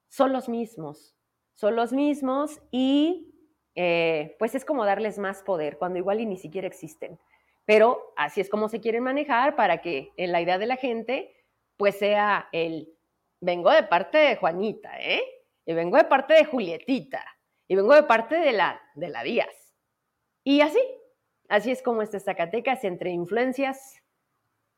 Son 0.09 0.33
los 0.33 0.49
mismos, 0.49 1.15
son 1.53 1.75
los 1.75 1.93
mismos 1.93 2.61
y 2.69 3.30
eh, 3.75 4.35
pues 4.39 4.55
es 4.55 4.65
como 4.65 4.85
darles 4.85 5.17
más 5.17 5.43
poder 5.43 5.77
cuando 5.77 5.99
igual 5.99 6.19
y 6.19 6.25
ni 6.25 6.37
siquiera 6.37 6.67
existen. 6.67 7.19
Pero 7.65 8.13
así 8.17 8.41
es 8.41 8.49
como 8.49 8.69
se 8.69 8.81
quieren 8.81 9.03
manejar 9.03 9.55
para 9.55 9.81
que 9.81 10.11
en 10.17 10.31
la 10.31 10.41
idea 10.41 10.57
de 10.57 10.65
la 10.65 10.75
gente 10.77 11.35
pues 11.77 11.97
sea 11.97 12.49
el 12.51 12.93
vengo 13.41 13.71
de 13.71 13.83
parte 13.83 14.17
de 14.17 14.35
Juanita, 14.35 14.99
¿eh? 15.01 15.23
Y 15.65 15.73
vengo 15.73 15.97
de 15.97 16.05
parte 16.05 16.33
de 16.35 16.45
Julietita. 16.45 17.25
Y 17.67 17.75
vengo 17.75 17.95
de 17.95 18.03
parte 18.03 18.35
de 18.35 18.51
la, 18.51 18.81
de 18.95 19.09
la 19.09 19.23
Díaz. 19.23 19.73
Y 20.43 20.61
así, 20.61 20.81
así 21.49 21.71
es 21.71 21.81
como 21.81 22.01
este 22.01 22.19
Zacatecas 22.19 22.83
entre 22.83 23.11
influencias, 23.11 24.01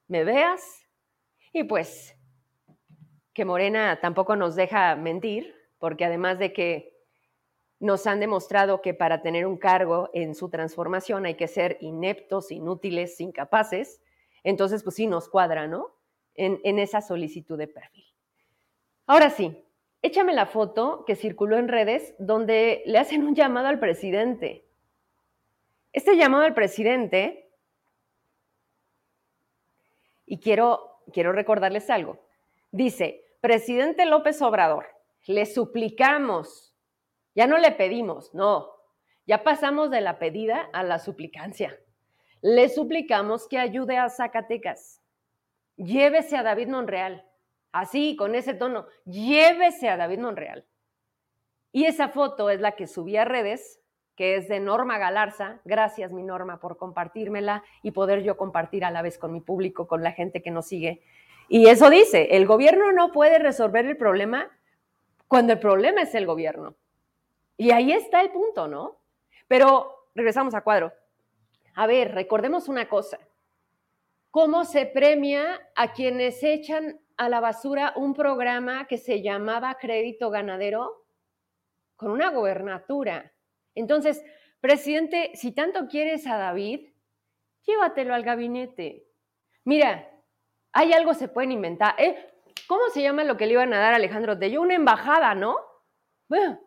me 0.08 0.24
veas. 0.24 0.88
Y 1.52 1.64
pues, 1.64 2.16
que 3.34 3.46
Morena 3.46 4.00
tampoco 4.00 4.36
nos 4.36 4.56
deja 4.56 4.96
mentir, 4.96 5.56
porque 5.80 6.06
además 6.06 6.40
de 6.40 6.54
que 6.54 6.93
nos 7.80 8.08
han 8.08 8.20
demostrado 8.20 8.82
que 8.82 8.94
para 8.94 9.22
tener 9.22 9.46
un 9.46 9.58
cargo 9.58 10.10
en 10.14 10.36
su 10.36 10.50
transformación 10.50 11.26
hay 11.26 11.36
que 11.36 11.48
ser 11.48 11.78
ineptos, 11.82 12.52
inútiles, 12.52 13.20
incapaces, 13.20 14.02
entonces 14.44 14.84
pues 14.84 14.96
sí 14.96 15.08
nos 15.08 15.30
cuadra, 15.30 15.68
¿no? 15.68 15.96
En, 16.36 16.80
esa 16.80 17.02
solicitud 17.02 17.58
de 17.58 17.68
perfil. 17.68 18.06
Ahora 19.06 19.30
sí, 19.30 19.64
échame 20.02 20.34
la 20.34 20.48
foto 20.48 21.04
que 21.06 21.16
circuló 21.16 21.58
en 21.58 21.68
redes 21.68 22.16
donde 22.18 22.82
le 22.86 22.98
hacen 22.98 23.24
un 23.24 23.36
llamado 23.36 23.68
al 23.68 23.80
presidente. 23.80 24.66
Este 25.92 26.18
llamado 26.18 26.44
al 26.44 26.56
presidente, 26.56 27.52
y 30.26 30.40
quiero, 30.40 31.02
quiero 31.12 31.34
recordarles 31.34 31.90
algo, 31.92 32.26
dice, 32.72 33.24
presidente 33.42 34.06
López 34.06 34.42
Obrador, 34.42 34.88
le 35.28 35.46
suplicamos, 35.46 36.73
ya 37.36 37.48
no 37.48 37.58
le 37.58 37.72
pedimos, 37.72 38.34
no, 38.34 38.70
ya 39.26 39.44
pasamos 39.44 39.90
de 39.90 40.02
la 40.02 40.20
pedida 40.20 40.70
a 40.74 40.84
la 40.84 41.00
suplicancia. 41.00 41.78
Le 42.42 42.70
suplicamos 42.70 43.48
que 43.48 43.58
ayude 43.58 43.98
a 43.98 44.10
Zacatecas. 44.10 45.02
Llévese 45.78 46.36
a 46.36 46.44
David 46.44 46.68
Monreal 46.68 47.26
así, 47.74 48.16
con 48.16 48.36
ese 48.36 48.54
tono, 48.54 48.86
llévese 49.04 49.90
a 49.90 49.98
David 49.98 50.20
Monreal. 50.20 50.66
Y 51.74 51.86
esa 51.86 52.08
foto 52.08 52.50
es 52.50 52.62
la 52.62 52.74
que 52.74 52.88
subí 52.88 53.18
a 53.18 53.26
redes, 53.26 53.82
que 54.16 54.36
es 54.38 54.48
de 54.48 54.60
Norma 54.60 55.00
Galarza. 55.00 55.60
Gracias, 55.66 56.12
mi 56.12 56.24
Norma, 56.24 56.60
por 56.60 56.78
compartírmela 56.78 57.64
y 57.82 57.92
poder 57.92 58.22
yo 58.22 58.38
compartir 58.38 58.86
a 58.86 58.92
la 58.92 59.02
vez 59.02 59.18
con 59.18 59.34
mi 59.34 59.42
público, 59.42 59.88
con 59.88 60.04
la 60.04 60.12
gente 60.12 60.44
que 60.44 60.52
nos 60.52 60.68
sigue. 60.68 61.02
Y 61.50 61.68
eso 61.68 61.90
dice, 61.90 62.38
el 62.38 62.46
gobierno 62.46 62.92
no 62.92 63.12
puede 63.12 63.40
resolver 63.40 63.86
el 63.86 63.98
problema 63.98 64.50
cuando 65.28 65.54
el 65.54 65.60
problema 65.60 66.04
es 66.04 66.14
el 66.14 66.28
gobierno. 66.28 66.76
Y 67.58 67.72
ahí 67.72 67.92
está 67.92 68.22
el 68.22 68.32
punto, 68.32 68.68
¿no? 68.68 69.00
Pero 69.48 70.10
regresamos 70.16 70.54
a 70.56 70.62
cuadro. 70.62 70.92
A 71.76 71.88
ver, 71.88 72.14
recordemos 72.14 72.68
una 72.68 72.88
cosa. 72.88 73.20
¿Cómo 74.32 74.66
se 74.66 74.86
premia 74.86 75.70
a 75.76 75.94
quienes 75.94 76.44
echan 76.44 77.00
a 77.18 77.30
la 77.30 77.40
basura 77.40 77.94
un 77.96 78.14
programa 78.14 78.86
que 78.88 78.98
se 78.98 79.22
llamaba 79.22 79.78
Crédito 79.80 80.30
Ganadero 80.30 81.06
con 81.96 82.12
una 82.12 82.30
gobernatura. 82.32 83.32
Entonces, 83.76 84.24
presidente, 84.60 85.32
si 85.36 85.52
tanto 85.52 85.88
quieres 85.88 86.28
a 86.28 86.38
David, 86.38 86.90
llévatelo 87.66 88.14
al 88.14 88.24
gabinete. 88.24 89.08
Mira, 89.64 90.10
hay 90.72 90.94
algo 90.94 91.14
se 91.14 91.28
pueden 91.28 91.52
inventar. 91.52 91.96
¿eh? 91.98 92.30
¿Cómo 92.68 92.90
se 92.90 93.02
llama 93.02 93.24
lo 93.24 93.38
que 93.38 93.46
le 93.46 93.54
iban 93.54 93.74
a 93.74 93.80
dar 93.80 93.94
a 93.94 93.98
Alejandro 93.98 94.38
Tello? 94.38 94.62
Una 94.62 94.76
embajada, 94.76 95.36
¿no? 95.36 95.58
Bueno, 96.28 96.60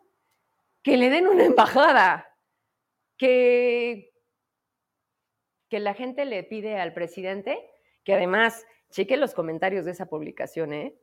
que 0.86 0.96
le 0.96 1.10
den 1.10 1.26
una 1.26 1.44
embajada. 1.44 2.32
Que, 3.18 4.14
que 5.68 5.80
la 5.80 5.94
gente 5.94 6.24
le 6.24 6.44
pide 6.44 6.78
al 6.78 6.94
presidente, 6.94 7.58
que 8.04 8.14
además 8.14 8.64
cheque 8.90 9.16
los 9.16 9.34
comentarios 9.34 9.84
de 9.84 9.90
esa 9.90 10.06
publicación, 10.06 10.72
¿eh? 10.72 10.94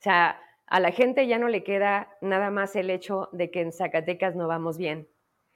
O 0.00 0.02
sea, 0.02 0.38
a 0.66 0.80
la 0.80 0.92
gente 0.92 1.26
ya 1.26 1.38
no 1.38 1.48
le 1.48 1.64
queda 1.64 2.14
nada 2.20 2.50
más 2.50 2.76
el 2.76 2.90
hecho 2.90 3.30
de 3.32 3.50
que 3.50 3.62
en 3.62 3.72
Zacatecas 3.72 4.36
no 4.36 4.48
vamos 4.48 4.76
bien, 4.76 5.08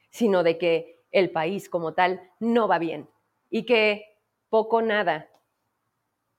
sino 0.08 0.42
de 0.42 0.56
que 0.56 1.04
el 1.10 1.30
país 1.30 1.68
como 1.68 1.92
tal 1.92 2.30
no 2.40 2.68
va 2.68 2.78
bien 2.78 3.10
y 3.50 3.66
que 3.66 4.06
poco 4.48 4.80
nada, 4.80 5.28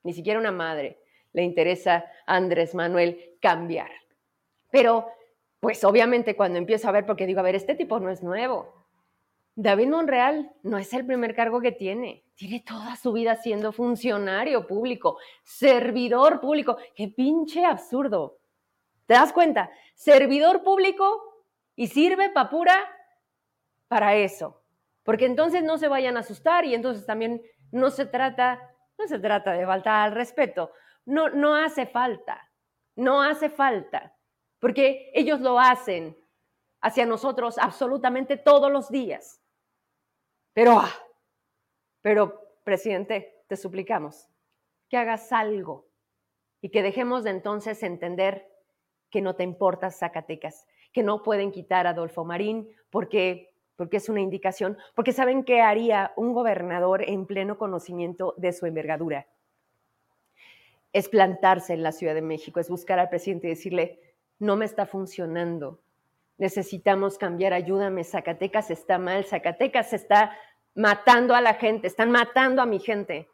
ni 0.01 0.13
siquiera 0.13 0.39
una 0.39 0.51
madre, 0.51 1.03
le 1.33 1.43
interesa 1.43 2.11
a 2.25 2.35
Andrés 2.35 2.73
Manuel 2.73 3.37
cambiar. 3.39 3.91
Pero, 4.71 5.07
pues 5.59 5.83
obviamente 5.83 6.35
cuando 6.35 6.57
empiezo 6.57 6.87
a 6.87 6.91
ver, 6.91 7.05
porque 7.05 7.25
digo, 7.25 7.39
a 7.39 7.43
ver, 7.43 7.55
este 7.55 7.75
tipo 7.75 7.99
no 7.99 8.09
es 8.09 8.23
nuevo. 8.23 8.87
David 9.55 9.87
Monreal 9.87 10.51
no 10.61 10.77
es 10.77 10.93
el 10.93 11.05
primer 11.05 11.35
cargo 11.35 11.61
que 11.61 11.71
tiene. 11.71 12.23
Tiene 12.35 12.59
toda 12.59 12.95
su 12.95 13.11
vida 13.11 13.35
siendo 13.37 13.71
funcionario 13.71 14.67
público, 14.67 15.17
servidor 15.43 16.39
público. 16.39 16.77
¡Qué 16.95 17.07
pinche 17.07 17.65
absurdo! 17.65 18.37
¿Te 19.07 19.15
das 19.15 19.33
cuenta? 19.33 19.71
Servidor 19.95 20.63
público 20.63 21.43
y 21.75 21.87
sirve 21.87 22.29
papura 22.29 22.77
para 23.87 24.15
eso. 24.15 24.61
Porque 25.03 25.25
entonces 25.25 25.63
no 25.63 25.79
se 25.79 25.87
vayan 25.87 26.17
a 26.17 26.19
asustar 26.19 26.65
y 26.65 26.75
entonces 26.75 27.05
también 27.05 27.41
no 27.71 27.89
se 27.89 28.05
trata, 28.05 28.61
no 28.99 29.07
se 29.07 29.17
trata 29.17 29.53
de 29.53 29.65
faltar 29.65 30.05
al 30.07 30.11
respeto. 30.11 30.71
No, 31.05 31.29
no 31.29 31.55
hace 31.55 31.87
falta. 31.87 32.51
No 32.95 33.23
hace 33.23 33.49
falta. 33.49 34.16
Porque 34.59 35.11
ellos 35.13 35.39
lo 35.39 35.59
hacen 35.59 36.17
hacia 36.81 37.05
nosotros 37.05 37.57
absolutamente 37.57 38.37
todos 38.37 38.71
los 38.71 38.89
días. 38.89 39.41
Pero, 40.53 40.79
ah, 40.79 40.93
pero, 42.01 42.41
presidente, 42.63 43.43
te 43.47 43.55
suplicamos 43.55 44.27
que 44.89 44.97
hagas 44.97 45.31
algo 45.31 45.87
y 46.61 46.69
que 46.69 46.81
dejemos 46.81 47.23
de 47.23 47.31
entonces 47.31 47.83
entender 47.83 48.47
que 49.09 49.21
no 49.21 49.35
te 49.35 49.43
importa 49.43 49.91
Zacatecas, 49.91 50.65
que 50.91 51.03
no 51.03 51.23
pueden 51.23 51.51
quitar 51.51 51.87
a 51.87 51.91
Adolfo 51.91 52.25
Marín 52.25 52.69
porque, 52.89 53.53
porque 53.75 53.97
es 53.97 54.09
una 54.09 54.21
indicación, 54.21 54.77
porque 54.95 55.13
saben 55.13 55.43
qué 55.43 55.61
haría 55.61 56.13
un 56.15 56.33
gobernador 56.33 57.03
en 57.07 57.25
pleno 57.25 57.57
conocimiento 57.57 58.33
de 58.37 58.53
su 58.53 58.65
envergadura. 58.65 59.27
Es 60.93 61.09
plantarse 61.09 61.73
en 61.73 61.83
la 61.83 61.91
Ciudad 61.91 62.15
de 62.15 62.21
México, 62.21 62.59
es 62.59 62.69
buscar 62.69 62.97
al 62.99 63.09
presidente 63.09 63.47
y 63.47 63.51
decirle, 63.51 64.06
no 64.39 64.55
me 64.55 64.65
está 64.65 64.85
funcionando, 64.85 65.79
necesitamos 66.37 67.17
cambiar, 67.17 67.53
ayúdame, 67.53 68.03
Zacatecas 68.03 68.69
está 68.71 68.97
mal, 68.97 69.25
Zacatecas 69.25 69.93
está 69.93 70.37
matando 70.75 71.35
a 71.35 71.41
la 71.41 71.55
gente, 71.55 71.87
están 71.87 72.11
matando 72.11 72.61
a 72.61 72.65
mi 72.65 72.79
gente. 72.79 73.27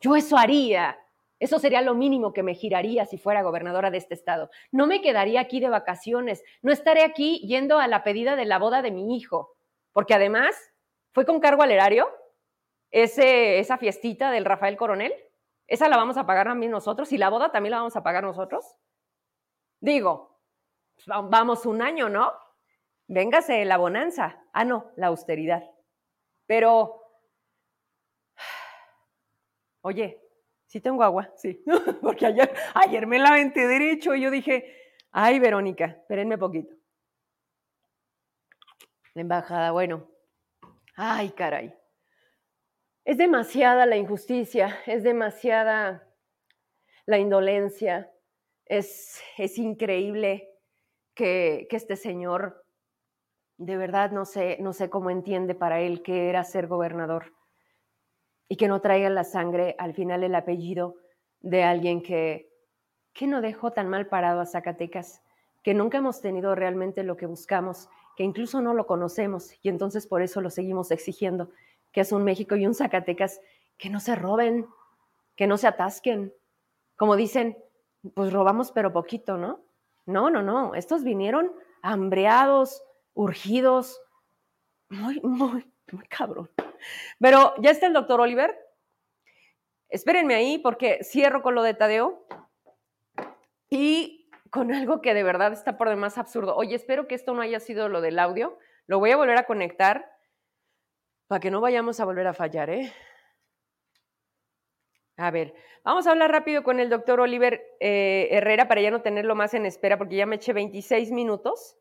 Yo 0.00 0.16
eso 0.16 0.36
haría. 0.36 0.98
Eso 1.38 1.58
sería 1.58 1.80
lo 1.80 1.94
mínimo 1.94 2.34
que 2.34 2.42
me 2.42 2.54
giraría 2.54 3.06
si 3.06 3.16
fuera 3.16 3.42
gobernadora 3.42 3.90
de 3.90 3.98
este 3.98 4.14
estado. 4.14 4.50
No 4.72 4.86
me 4.86 5.00
quedaría 5.00 5.40
aquí 5.40 5.58
de 5.58 5.70
vacaciones, 5.70 6.42
no 6.60 6.70
estaré 6.70 7.02
aquí 7.02 7.38
yendo 7.46 7.78
a 7.78 7.88
la 7.88 8.02
pedida 8.02 8.36
de 8.36 8.44
la 8.44 8.58
boda 8.58 8.82
de 8.82 8.90
mi 8.90 9.16
hijo, 9.16 9.54
porque 9.92 10.14
además 10.14 10.54
fue 11.12 11.24
con 11.24 11.40
cargo 11.40 11.62
al 11.62 11.70
erario 11.70 12.08
ese, 12.90 13.58
esa 13.58 13.78
fiestita 13.78 14.30
del 14.30 14.44
Rafael 14.44 14.76
Coronel. 14.76 15.14
Esa 15.66 15.88
la 15.88 15.96
vamos 15.96 16.16
a 16.16 16.26
pagar 16.26 16.54
mí 16.54 16.68
nosotros 16.68 17.12
y 17.12 17.18
la 17.18 17.30
boda 17.30 17.52
también 17.52 17.70
la 17.70 17.78
vamos 17.78 17.96
a 17.96 18.02
pagar 18.02 18.24
nosotros. 18.24 18.76
Digo, 19.80 20.29
vamos 21.06 21.66
un 21.66 21.82
año, 21.82 22.08
¿no? 22.08 22.32
Véngase 23.08 23.64
la 23.64 23.76
bonanza. 23.76 24.42
Ah, 24.52 24.64
no, 24.64 24.92
la 24.96 25.08
austeridad. 25.08 25.62
Pero, 26.46 27.02
oye, 29.82 30.20
sí 30.66 30.80
tengo 30.80 31.02
agua, 31.02 31.32
sí, 31.36 31.62
porque 32.02 32.26
ayer, 32.26 32.54
ayer 32.74 33.06
me 33.06 33.18
la 33.18 33.30
aventé 33.30 33.66
derecho 33.66 34.14
y 34.14 34.22
yo 34.22 34.30
dije, 34.30 34.94
ay, 35.10 35.38
Verónica, 35.38 35.86
espérenme 35.86 36.38
poquito. 36.38 36.74
La 39.14 39.22
embajada, 39.22 39.72
bueno, 39.72 40.08
ay, 40.94 41.30
caray. 41.30 41.74
Es 43.04 43.18
demasiada 43.18 43.86
la 43.86 43.96
injusticia, 43.96 44.78
es 44.86 45.02
demasiada 45.02 46.08
la 47.06 47.18
indolencia, 47.18 48.12
es, 48.66 49.20
es 49.36 49.58
increíble 49.58 50.49
que, 51.20 51.68
este 51.70 51.96
señor 51.96 52.64
de 53.58 53.76
verdad 53.76 54.10
no 54.10 54.24
sé, 54.24 54.56
no 54.58 54.72
sé 54.72 54.88
cómo 54.88 55.10
entiende 55.10 55.54
para 55.54 55.80
él 55.80 56.02
que 56.02 56.30
era 56.30 56.44
ser 56.44 56.66
gobernador 56.66 57.34
y 58.48 58.56
que 58.56 58.68
no 58.68 58.80
traiga 58.80 59.10
la 59.10 59.24
sangre 59.24 59.76
al 59.78 59.92
final 59.92 60.24
el 60.24 60.34
apellido 60.34 60.96
de 61.40 61.62
alguien 61.62 62.02
que, 62.02 62.50
que 63.12 63.26
no 63.26 63.42
dejó 63.42 63.70
tan 63.70 63.90
mal 63.90 64.06
parado 64.06 64.40
a 64.40 64.46
Zacatecas, 64.46 65.22
que 65.62 65.74
nunca 65.74 65.98
hemos 65.98 66.22
tenido 66.22 66.54
realmente 66.54 67.02
lo 67.02 67.18
que 67.18 67.26
buscamos, 67.26 67.90
que 68.16 68.24
incluso 68.24 68.62
no 68.62 68.72
lo 68.72 68.86
conocemos 68.86 69.52
y 69.62 69.68
entonces 69.68 70.06
por 70.06 70.22
eso 70.22 70.40
lo 70.40 70.48
seguimos 70.48 70.90
exigiendo, 70.90 71.50
que 71.92 72.00
es 72.00 72.12
un 72.12 72.24
México 72.24 72.56
y 72.56 72.66
un 72.66 72.74
Zacatecas 72.74 73.42
que 73.76 73.90
no 73.90 74.00
se 74.00 74.14
roben, 74.16 74.66
que 75.36 75.46
no 75.46 75.58
se 75.58 75.66
atasquen. 75.66 76.32
Como 76.96 77.14
dicen, 77.14 77.58
pues 78.14 78.32
robamos 78.32 78.72
pero 78.72 78.90
poquito, 78.90 79.36
¿no? 79.36 79.69
No, 80.06 80.30
no, 80.30 80.42
no, 80.42 80.74
estos 80.74 81.04
vinieron 81.04 81.52
hambreados, 81.82 82.82
urgidos, 83.14 84.00
muy, 84.88 85.20
muy, 85.22 85.70
muy 85.92 86.06
cabrón. 86.08 86.50
Pero 87.18 87.54
ya 87.58 87.70
está 87.70 87.86
el 87.86 87.92
doctor 87.92 88.20
Oliver. 88.20 88.56
Espérenme 89.88 90.34
ahí 90.34 90.58
porque 90.58 91.02
cierro 91.02 91.42
con 91.42 91.54
lo 91.54 91.62
de 91.62 91.74
Tadeo 91.74 92.26
y 93.68 94.28
con 94.50 94.72
algo 94.72 95.00
que 95.00 95.14
de 95.14 95.22
verdad 95.22 95.52
está 95.52 95.76
por 95.76 95.88
demás 95.88 96.18
absurdo. 96.18 96.56
Oye, 96.56 96.74
espero 96.74 97.06
que 97.06 97.14
esto 97.14 97.34
no 97.34 97.42
haya 97.42 97.60
sido 97.60 97.88
lo 97.88 98.00
del 98.00 98.18
audio. 98.18 98.58
Lo 98.86 98.98
voy 98.98 99.10
a 99.12 99.16
volver 99.16 99.38
a 99.38 99.46
conectar 99.46 100.10
para 101.28 101.40
que 101.40 101.50
no 101.50 101.60
vayamos 101.60 102.00
a 102.00 102.04
volver 102.04 102.26
a 102.26 102.34
fallar, 102.34 102.70
¿eh? 102.70 102.92
A 105.20 105.30
ver, 105.30 105.52
vamos 105.84 106.06
a 106.06 106.12
hablar 106.12 106.32
rápido 106.32 106.62
con 106.62 106.80
el 106.80 106.88
doctor 106.88 107.20
Oliver 107.20 107.76
eh, 107.78 108.28
Herrera 108.30 108.68
para 108.68 108.80
ya 108.80 108.90
no 108.90 109.02
tenerlo 109.02 109.34
más 109.34 109.52
en 109.52 109.66
espera 109.66 109.98
porque 109.98 110.16
ya 110.16 110.24
me 110.24 110.36
eché 110.36 110.54
26 110.54 111.10
minutos 111.10 111.76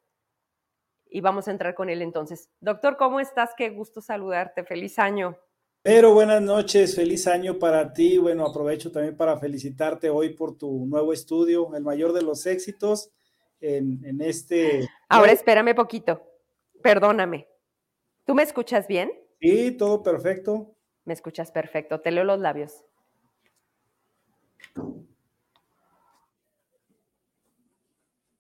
y 1.09 1.21
vamos 1.21 1.47
a 1.47 1.51
entrar 1.51 1.73
con 1.73 1.89
él 1.89 2.01
entonces. 2.01 2.49
Doctor, 2.59 2.97
¿cómo 2.97 3.21
estás? 3.21 3.51
Qué 3.55 3.69
gusto 3.69 4.01
saludarte. 4.01 4.65
Feliz 4.65 4.99
año. 4.99 5.37
Pero 5.81 6.13
buenas 6.13 6.41
noches, 6.41 6.93
feliz 6.97 7.27
año 7.27 7.57
para 7.57 7.93
ti. 7.93 8.17
Bueno, 8.17 8.45
aprovecho 8.45 8.91
también 8.91 9.15
para 9.15 9.39
felicitarte 9.39 10.09
hoy 10.09 10.33
por 10.33 10.57
tu 10.57 10.85
nuevo 10.85 11.13
estudio, 11.13 11.73
el 11.73 11.83
mayor 11.83 12.11
de 12.11 12.23
los 12.23 12.45
éxitos 12.45 13.09
en, 13.61 14.03
en 14.03 14.19
este... 14.19 14.89
Ahora 15.07 15.31
espérame 15.31 15.73
poquito, 15.73 16.21
perdóname. 16.83 17.47
¿Tú 18.25 18.35
me 18.35 18.43
escuchas 18.43 18.85
bien? 18.85 19.13
Sí, 19.39 19.71
todo 19.71 20.03
perfecto. 20.03 20.75
Me 21.05 21.13
escuchas 21.13 21.53
perfecto, 21.53 22.01
te 22.01 22.11
leo 22.11 22.25
los 22.25 22.39
labios. 22.39 22.83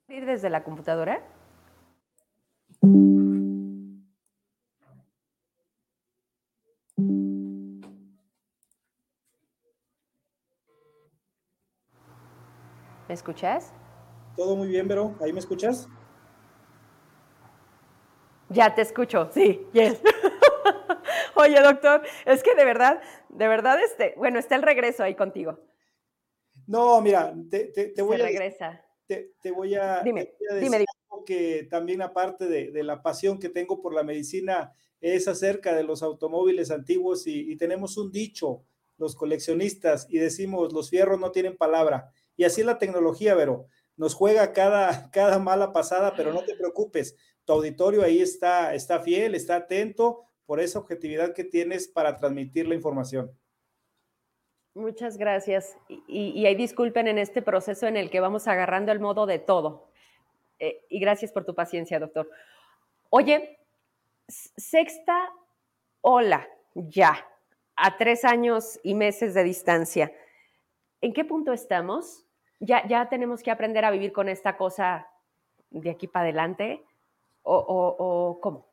¿Ir 0.07 0.25
desde 0.25 0.49
la 0.49 0.63
computadora? 0.63 1.21
¿Me 13.07 13.13
escuchas? 13.13 13.73
Todo 14.35 14.55
muy 14.55 14.67
bien, 14.67 14.87
Vero. 14.87 15.15
¿Ahí 15.21 15.33
me 15.33 15.39
escuchas? 15.39 15.87
Ya 18.49 18.73
te 18.73 18.81
escucho, 18.81 19.29
sí, 19.31 19.67
yes. 19.73 20.01
Oye, 21.35 21.61
doctor, 21.61 22.01
es 22.25 22.41
que 22.41 22.55
de 22.55 22.65
verdad, 22.65 23.01
de 23.29 23.47
verdad, 23.47 23.79
este, 23.81 24.13
bueno, 24.17 24.39
está 24.39 24.55
el 24.55 24.63
regreso 24.63 25.03
ahí 25.03 25.13
contigo. 25.13 25.59
No, 26.69 27.01
mira, 27.01 27.35
te, 27.49 28.01
voy 28.03 28.21
a. 28.21 28.25
regresa. 28.25 28.85
Te, 29.07 29.51
voy 29.51 29.73
a. 29.73 30.01
Dime, 30.03 30.33
dime, 30.61 30.77
dime 30.77 30.85
que 31.25 31.67
también 31.69 32.01
aparte 32.01 32.47
de, 32.47 32.83
la 32.83 33.01
pasión 33.01 33.39
que 33.39 33.49
tengo 33.49 33.81
por 33.81 33.93
la 33.93 34.03
medicina 34.03 34.71
es 35.01 35.27
acerca 35.27 35.75
de 35.75 35.83
los 35.83 36.03
automóviles 36.03 36.69
antiguos 36.69 37.25
y, 37.25 37.55
tenemos 37.55 37.97
un 37.97 38.11
dicho, 38.11 38.63
los 38.97 39.15
coleccionistas, 39.15 40.05
y 40.09 40.19
decimos, 40.19 40.73
los 40.73 40.91
fierros 40.91 41.19
no 41.19 41.31
tienen 41.31 41.57
palabra. 41.57 42.11
Y 42.37 42.43
así 42.43 42.61
es 42.61 42.67
la 42.67 42.77
tecnología, 42.77 43.35
pero 43.35 43.65
nos 43.95 44.13
juega 44.13 44.53
cada, 44.53 45.09
cada 45.11 45.39
mala 45.39 45.73
pasada, 45.73 46.13
pero 46.15 46.33
no 46.33 46.43
te 46.43 46.55
preocupes, 46.55 47.15
tu 47.45 47.53
auditorio 47.53 48.03
ahí 48.03 48.21
está, 48.21 48.75
está 48.75 48.99
fiel, 48.99 49.33
está 49.33 49.55
atento 49.55 50.25
por 50.45 50.59
esa 50.59 50.79
objetividad 50.79 51.33
que 51.33 51.43
tienes 51.43 51.87
para 51.87 52.17
transmitir 52.17 52.67
la 52.67 52.75
información. 52.75 53.31
Muchas 54.79 55.17
gracias. 55.17 55.77
Y, 55.89 56.01
y, 56.07 56.47
y 56.47 56.55
disculpen 56.55 57.09
en 57.09 57.17
este 57.17 57.41
proceso 57.41 57.85
en 57.85 57.97
el 57.97 58.09
que 58.09 58.21
vamos 58.21 58.47
agarrando 58.47 58.93
el 58.93 59.01
modo 59.01 59.25
de 59.25 59.37
todo. 59.37 59.89
Eh, 60.57 60.85
y 60.87 60.99
gracias 60.99 61.33
por 61.33 61.43
tu 61.43 61.53
paciencia, 61.53 61.99
doctor. 61.99 62.29
Oye, 63.09 63.59
sexta 64.29 65.33
ola, 65.99 66.47
ya, 66.75 67.27
a 67.75 67.97
tres 67.97 68.23
años 68.23 68.79
y 68.81 68.95
meses 68.95 69.33
de 69.33 69.43
distancia. 69.43 70.13
¿En 71.01 71.11
qué 71.11 71.25
punto 71.25 71.51
estamos? 71.51 72.25
¿Ya, 72.61 72.87
ya 72.87 73.09
tenemos 73.09 73.43
que 73.43 73.51
aprender 73.51 73.83
a 73.83 73.91
vivir 73.91 74.13
con 74.13 74.29
esta 74.29 74.55
cosa 74.55 75.09
de 75.71 75.89
aquí 75.89 76.07
para 76.07 76.23
adelante? 76.23 76.85
¿O, 77.43 78.39
cómo? 78.41 78.68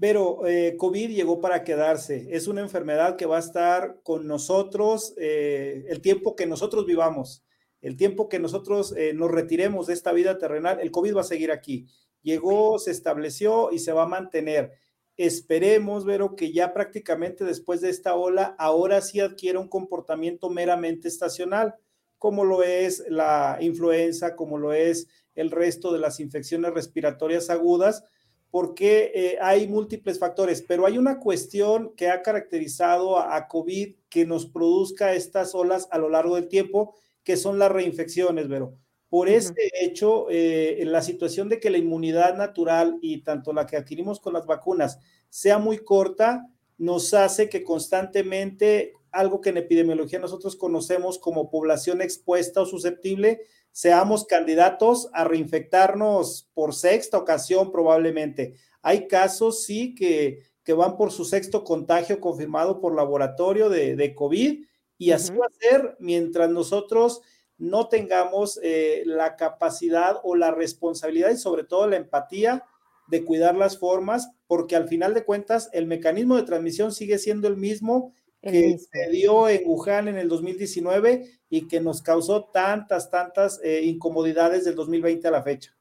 Pero 0.00 0.46
eh, 0.46 0.76
COVID 0.76 1.10
llegó 1.10 1.40
para 1.40 1.64
quedarse. 1.64 2.28
Es 2.30 2.46
una 2.46 2.60
enfermedad 2.60 3.16
que 3.16 3.26
va 3.26 3.36
a 3.36 3.40
estar 3.40 4.00
con 4.02 4.26
nosotros 4.26 5.14
eh, 5.16 5.84
el 5.88 6.00
tiempo 6.00 6.36
que 6.36 6.46
nosotros 6.46 6.86
vivamos 6.86 7.44
el 7.80 7.96
tiempo 7.96 8.28
que 8.28 8.38
nosotros 8.38 8.94
eh, 8.96 9.12
nos 9.14 9.30
retiremos 9.30 9.86
de 9.86 9.94
esta 9.94 10.12
vida 10.12 10.38
terrenal, 10.38 10.80
el 10.80 10.90
COVID 10.90 11.16
va 11.16 11.20
a 11.20 11.24
seguir 11.24 11.52
aquí. 11.52 11.86
Llegó, 12.22 12.78
se 12.78 12.90
estableció 12.90 13.70
y 13.72 13.78
se 13.78 13.92
va 13.92 14.02
a 14.04 14.08
mantener. 14.08 14.72
esperemos, 15.16 16.04
Vero, 16.04 16.36
que 16.36 16.52
ya 16.52 16.72
prácticamente 16.72 17.44
después 17.44 17.80
de 17.80 17.90
esta 17.90 18.14
ola, 18.14 18.54
ahora 18.58 19.00
sí 19.00 19.20
adquiera 19.20 19.58
un 19.58 19.68
comportamiento 19.68 20.50
meramente 20.50 21.08
estacional, 21.08 21.74
como 22.18 22.44
lo 22.44 22.62
es 22.62 23.04
la 23.08 23.58
influenza, 23.60 24.34
como 24.36 24.58
lo 24.58 24.72
es 24.72 25.08
el 25.34 25.50
resto 25.50 25.92
de 25.92 26.00
las 26.00 26.18
infecciones 26.20 26.72
respiratorias 26.72 27.50
agudas, 27.50 28.04
porque 28.50 29.12
eh, 29.14 29.38
hay 29.40 29.68
múltiples 29.68 30.18
factores, 30.18 30.62
pero 30.62 30.86
hay 30.86 30.96
una 30.96 31.20
cuestión 31.20 31.92
que 31.96 32.08
ha 32.08 32.22
caracterizado 32.22 33.18
a, 33.18 33.46
COVID 33.46 33.94
que 34.08 34.24
nos 34.24 34.46
produzca 34.46 35.14
estas 35.14 35.54
olas 35.54 35.88
a 35.90 35.98
lo 35.98 36.08
largo 36.08 36.36
del 36.36 36.48
tiempo, 36.48 36.94
que 37.24 37.36
son 37.36 37.58
las 37.58 37.70
reinfecciones, 37.70 38.48
Vero. 38.48 38.74
Por 39.10 39.28
este 39.28 39.70
hecho, 39.82 40.26
eh, 40.28 40.82
la 40.84 41.00
situación 41.00 41.48
de 41.48 41.60
que 41.60 41.70
la 41.70 41.78
inmunidad 41.78 42.36
natural 42.36 42.98
y 43.00 43.22
tanto 43.22 43.54
la 43.54 43.66
que 43.66 43.76
adquirimos 43.76 44.20
con 44.20 44.34
las 44.34 44.44
vacunas 44.44 44.98
sea 45.30 45.58
muy 45.58 45.78
corta, 45.78 46.46
nos 46.76 47.14
hace 47.14 47.48
que 47.48 47.64
constantemente 47.64 48.92
algo 49.10 49.40
que 49.40 49.50
en 49.50 49.56
epidemiología 49.56 50.18
nosotros 50.18 50.56
conocemos 50.56 51.18
como 51.18 51.50
población 51.50 52.02
expuesta 52.02 52.60
o 52.60 52.66
susceptible, 52.66 53.40
seamos 53.78 54.24
candidatos 54.24 55.08
a 55.12 55.22
reinfectarnos 55.22 56.50
por 56.52 56.74
sexta 56.74 57.16
ocasión 57.16 57.70
probablemente. 57.70 58.54
Hay 58.82 59.06
casos, 59.06 59.62
sí, 59.62 59.94
que, 59.94 60.40
que 60.64 60.72
van 60.72 60.96
por 60.96 61.12
su 61.12 61.24
sexto 61.24 61.62
contagio 61.62 62.20
confirmado 62.20 62.80
por 62.80 62.96
laboratorio 62.96 63.68
de, 63.68 63.94
de 63.94 64.16
COVID 64.16 64.64
y 64.98 65.10
así 65.12 65.32
va 65.32 65.46
a 65.46 65.60
ser 65.60 65.96
mientras 66.00 66.50
nosotros 66.50 67.20
no 67.56 67.88
tengamos 67.88 68.58
eh, 68.64 69.04
la 69.06 69.36
capacidad 69.36 70.16
o 70.24 70.34
la 70.34 70.50
responsabilidad 70.50 71.30
y 71.30 71.36
sobre 71.36 71.62
todo 71.62 71.86
la 71.86 71.98
empatía 71.98 72.64
de 73.06 73.24
cuidar 73.24 73.54
las 73.54 73.78
formas, 73.78 74.32
porque 74.48 74.74
al 74.74 74.88
final 74.88 75.14
de 75.14 75.24
cuentas 75.24 75.70
el 75.72 75.86
mecanismo 75.86 76.34
de 76.34 76.42
transmisión 76.42 76.90
sigue 76.90 77.16
siendo 77.16 77.46
el 77.46 77.56
mismo 77.56 78.12
que 78.42 78.78
se 78.78 79.10
dio 79.10 79.48
en 79.48 79.62
Wuhan 79.66 80.08
en 80.08 80.16
el 80.16 80.28
2019 80.28 81.24
y 81.50 81.66
que 81.68 81.80
nos 81.80 82.02
causó 82.02 82.44
tantas, 82.44 83.10
tantas 83.10 83.60
eh, 83.62 83.82
incomodidades 83.84 84.64
del 84.64 84.74
2020 84.74 85.28
a 85.28 85.30
la 85.30 85.42
fecha. 85.42 85.74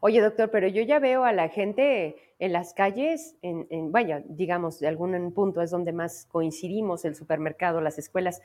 Oye, 0.00 0.20
doctor, 0.20 0.50
pero 0.50 0.68
yo 0.68 0.82
ya 0.82 0.98
veo 0.98 1.24
a 1.24 1.32
la 1.32 1.48
gente 1.48 2.16
en 2.38 2.52
las 2.52 2.74
calles, 2.74 3.36
en, 3.42 3.66
en, 3.70 3.92
vaya, 3.92 4.22
digamos, 4.26 4.78
de 4.78 4.88
algún 4.88 5.32
punto 5.32 5.62
es 5.62 5.70
donde 5.70 5.92
más 5.92 6.26
coincidimos, 6.26 7.04
el 7.04 7.14
supermercado, 7.14 7.80
las 7.80 7.98
escuelas. 7.98 8.42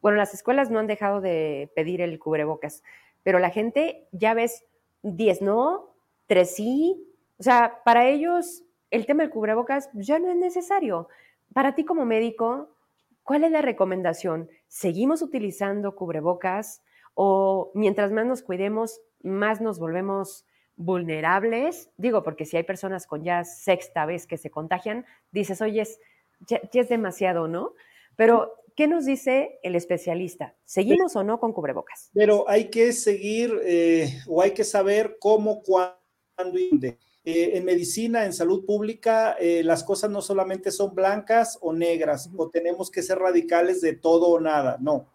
Bueno, 0.00 0.16
las 0.16 0.34
escuelas 0.34 0.70
no 0.70 0.78
han 0.78 0.86
dejado 0.86 1.20
de 1.20 1.70
pedir 1.74 2.00
el 2.00 2.18
cubrebocas, 2.18 2.82
pero 3.22 3.38
la 3.38 3.50
gente, 3.50 4.06
ya 4.12 4.34
ves, 4.34 4.64
10 5.02 5.42
no, 5.42 5.94
3 6.26 6.54
sí. 6.54 7.08
O 7.38 7.42
sea, 7.42 7.80
para 7.84 8.08
ellos 8.08 8.62
el 8.90 9.06
tema 9.06 9.24
del 9.24 9.32
cubrebocas 9.32 9.90
ya 9.94 10.18
no 10.18 10.30
es 10.30 10.36
necesario. 10.36 11.08
Para 11.54 11.76
ti 11.76 11.84
como 11.84 12.04
médico, 12.04 12.76
¿cuál 13.22 13.44
es 13.44 13.52
la 13.52 13.62
recomendación? 13.62 14.50
¿Seguimos 14.66 15.22
utilizando 15.22 15.94
cubrebocas 15.94 16.82
o 17.14 17.70
mientras 17.74 18.10
más 18.10 18.26
nos 18.26 18.42
cuidemos, 18.42 19.00
más 19.22 19.60
nos 19.60 19.78
volvemos 19.78 20.44
vulnerables? 20.74 21.90
Digo, 21.96 22.24
porque 22.24 22.44
si 22.44 22.56
hay 22.56 22.64
personas 22.64 23.06
con 23.06 23.22
ya 23.22 23.44
sexta 23.44 24.04
vez 24.04 24.26
que 24.26 24.36
se 24.36 24.50
contagian, 24.50 25.06
dices, 25.30 25.62
oye, 25.62 25.82
es, 25.82 26.00
ya, 26.40 26.60
es 26.72 26.88
demasiado, 26.88 27.46
¿no? 27.46 27.74
Pero, 28.16 28.52
¿qué 28.74 28.88
nos 28.88 29.04
dice 29.04 29.60
el 29.62 29.76
especialista? 29.76 30.56
¿Seguimos 30.64 31.14
o 31.14 31.22
no 31.22 31.38
con 31.38 31.52
cubrebocas? 31.52 32.10
Pero 32.14 32.48
hay 32.48 32.68
que 32.68 32.92
seguir 32.92 33.60
eh, 33.62 34.08
o 34.26 34.42
hay 34.42 34.50
que 34.50 34.64
saber 34.64 35.18
cómo, 35.20 35.62
cuándo 35.62 36.58
y 36.58 36.68
dónde. 36.70 36.98
Eh, 37.26 37.56
en 37.56 37.64
medicina, 37.64 38.26
en 38.26 38.34
salud 38.34 38.66
pública, 38.66 39.34
eh, 39.40 39.62
las 39.64 39.82
cosas 39.82 40.10
no 40.10 40.20
solamente 40.20 40.70
son 40.70 40.94
blancas 40.94 41.56
o 41.62 41.72
negras, 41.72 42.28
o 42.36 42.50
tenemos 42.50 42.90
que 42.90 43.02
ser 43.02 43.18
radicales 43.18 43.80
de 43.80 43.94
todo 43.94 44.28
o 44.28 44.40
nada, 44.40 44.76
no. 44.78 45.08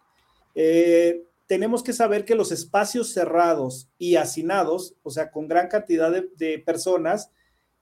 Eh, 0.56 1.22
tenemos 1.46 1.84
que 1.84 1.94
saber 1.94 2.26
que 2.26 2.34
los 2.34 2.52
espacios 2.52 3.14
cerrados 3.14 3.92
y 4.00 4.16
hacinados, 4.16 4.96
o 5.04 5.12
sea, 5.12 5.30
con 5.30 5.48
gran 5.48 5.68
cantidad 5.68 6.12
de, 6.12 6.60
personas, 6.60 7.32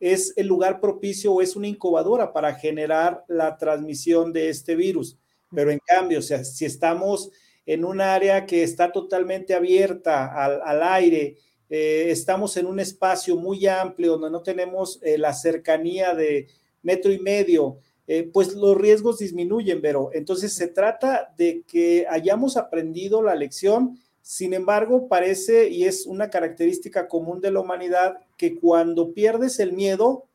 es 0.01 0.33
el 0.35 0.47
lugar 0.47 0.81
propicio 0.81 1.31
o 1.31 1.41
es 1.41 1.55
una 1.55 1.67
incubadora 1.67 2.33
para 2.33 2.53
generar 2.53 3.23
la 3.29 3.57
transmisión 3.57 4.33
de 4.33 4.49
este 4.49 4.75
virus. 4.75 5.17
Pero 5.55 5.71
en 5.71 5.79
cambio, 5.79 6.19
o 6.19 6.21
sea, 6.21 6.43
si 6.43 6.65
estamos 6.65 7.31
en 7.65 7.85
un 7.85 8.01
área 8.01 8.45
que 8.45 8.63
está 8.63 8.91
totalmente 8.91 9.53
abierta 9.53 10.33
al, 10.33 10.61
al 10.63 10.83
aire, 10.83 11.37
eh, 11.69 12.07
estamos 12.11 12.55
en 12.57 12.65
un 12.65 12.79
espacio 12.79 13.35
muy 13.35 13.67
amplio 13.67 14.13
donde 14.13 14.31
no 14.31 14.41
tenemos 14.41 14.99
eh, 15.01 15.17
la 15.17 15.33
cercanía 15.33 16.13
de 16.13 16.47
metro 16.81 17.11
y 17.11 17.19
medio, 17.19 17.79
eh, 18.07 18.29
pues 18.31 18.53
los 18.53 18.77
riesgos 18.77 19.19
disminuyen, 19.19 19.81
pero 19.81 20.09
entonces 20.13 20.53
se 20.53 20.67
trata 20.67 21.33
de 21.37 21.63
que 21.67 22.05
hayamos 22.09 22.55
aprendido 22.55 23.21
la 23.21 23.35
lección. 23.35 23.99
Sin 24.21 24.53
embargo, 24.53 25.07
parece 25.09 25.69
y 25.69 25.83
es 25.83 26.05
una 26.05 26.29
característica 26.29 27.07
común 27.07 27.41
de 27.41 27.51
la 27.51 27.59
humanidad 27.59 28.17
que 28.37 28.55
cuando 28.55 29.13
pierdes 29.13 29.59
el 29.59 29.73
miedo, 29.73 30.25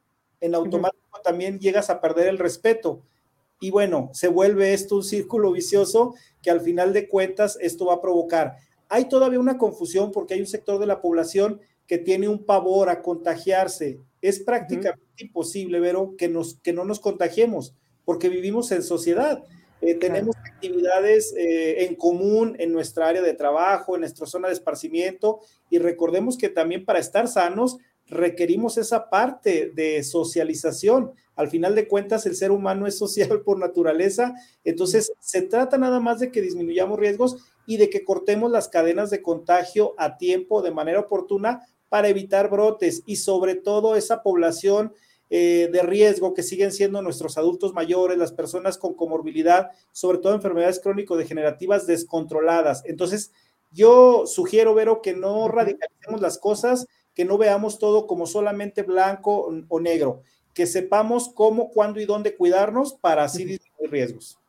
en 0.40 0.54
automático 0.54 1.20
también 1.24 1.58
llegas 1.60 1.88
a 1.88 2.00
perder 2.00 2.26
el 2.26 2.38
respeto. 2.38 3.02
Y 3.60 3.70
bueno, 3.70 4.10
se 4.12 4.28
vuelve 4.28 4.74
esto 4.74 4.96
un 4.96 5.04
círculo 5.04 5.52
vicioso 5.52 6.14
que 6.42 6.50
al 6.50 6.60
final 6.60 6.92
de 6.92 7.08
cuentas 7.08 7.56
esto 7.60 7.86
va 7.86 7.94
a 7.94 8.00
provocar 8.02 8.56
hay 8.92 9.06
todavía 9.06 9.40
una 9.40 9.56
confusión 9.56 10.12
porque 10.12 10.34
hay 10.34 10.40
un 10.40 10.46
sector 10.46 10.78
de 10.78 10.86
la 10.86 11.00
población 11.00 11.62
que 11.86 11.96
tiene 11.96 12.28
un 12.28 12.44
pavor 12.44 12.90
a 12.90 13.00
contagiarse. 13.00 13.98
Es 14.20 14.38
prácticamente 14.40 15.24
imposible, 15.24 15.80
Vero, 15.80 16.14
que, 16.18 16.28
nos, 16.28 16.56
que 16.60 16.74
no 16.74 16.84
nos 16.84 17.00
contagiemos 17.00 17.74
porque 18.04 18.28
vivimos 18.28 18.70
en 18.70 18.82
sociedad. 18.82 19.44
Eh, 19.80 19.94
tenemos 19.94 20.36
actividades 20.36 21.34
eh, 21.38 21.86
en 21.86 21.94
común 21.94 22.54
en 22.58 22.70
nuestra 22.70 23.08
área 23.08 23.22
de 23.22 23.32
trabajo, 23.32 23.94
en 23.94 24.02
nuestra 24.02 24.26
zona 24.26 24.48
de 24.48 24.54
esparcimiento 24.54 25.40
y 25.70 25.78
recordemos 25.78 26.36
que 26.36 26.50
también 26.50 26.84
para 26.84 26.98
estar 26.98 27.28
sanos 27.28 27.78
requerimos 28.06 28.76
esa 28.76 29.08
parte 29.08 29.72
de 29.74 30.02
socialización. 30.02 31.12
Al 31.34 31.48
final 31.48 31.74
de 31.74 31.88
cuentas, 31.88 32.26
el 32.26 32.36
ser 32.36 32.50
humano 32.50 32.86
es 32.86 32.98
social 33.04 33.40
por 33.40 33.58
naturaleza, 33.58 34.34
entonces 34.64 35.14
se 35.18 35.40
trata 35.40 35.78
nada 35.78 35.98
más 35.98 36.20
de 36.20 36.30
que 36.30 36.42
disminuyamos 36.42 36.98
riesgos 36.98 37.38
y 37.66 37.76
de 37.76 37.90
que 37.90 38.04
cortemos 38.04 38.50
las 38.50 38.68
cadenas 38.68 39.10
de 39.10 39.22
contagio 39.22 39.94
a 39.98 40.16
tiempo, 40.16 40.62
de 40.62 40.70
manera 40.70 41.00
oportuna, 41.00 41.66
para 41.88 42.08
evitar 42.08 42.48
brotes 42.48 43.02
y 43.06 43.16
sobre 43.16 43.54
todo 43.54 43.96
esa 43.96 44.22
población 44.22 44.94
eh, 45.34 45.70
de 45.72 45.82
riesgo 45.82 46.34
que 46.34 46.42
siguen 46.42 46.72
siendo 46.72 47.00
nuestros 47.00 47.38
adultos 47.38 47.72
mayores, 47.72 48.18
las 48.18 48.32
personas 48.32 48.76
con 48.76 48.94
comorbilidad, 48.94 49.70
sobre 49.90 50.18
todo 50.18 50.34
enfermedades 50.34 50.78
crónico-degenerativas 50.80 51.86
descontroladas. 51.86 52.82
Entonces, 52.84 53.32
yo 53.70 54.26
sugiero, 54.26 54.74
Vero, 54.74 55.00
que 55.00 55.14
no 55.14 55.48
radicalicemos 55.48 56.20
las 56.20 56.36
cosas, 56.38 56.86
que 57.14 57.24
no 57.24 57.38
veamos 57.38 57.78
todo 57.78 58.06
como 58.06 58.26
solamente 58.26 58.82
blanco 58.82 59.50
o 59.68 59.80
negro, 59.80 60.20
que 60.52 60.66
sepamos 60.66 61.30
cómo, 61.34 61.70
cuándo 61.70 62.00
y 62.00 62.04
dónde 62.04 62.36
cuidarnos 62.36 62.92
para 62.92 63.24
así 63.24 63.44
disminuir 63.44 63.90
riesgos. 63.90 64.41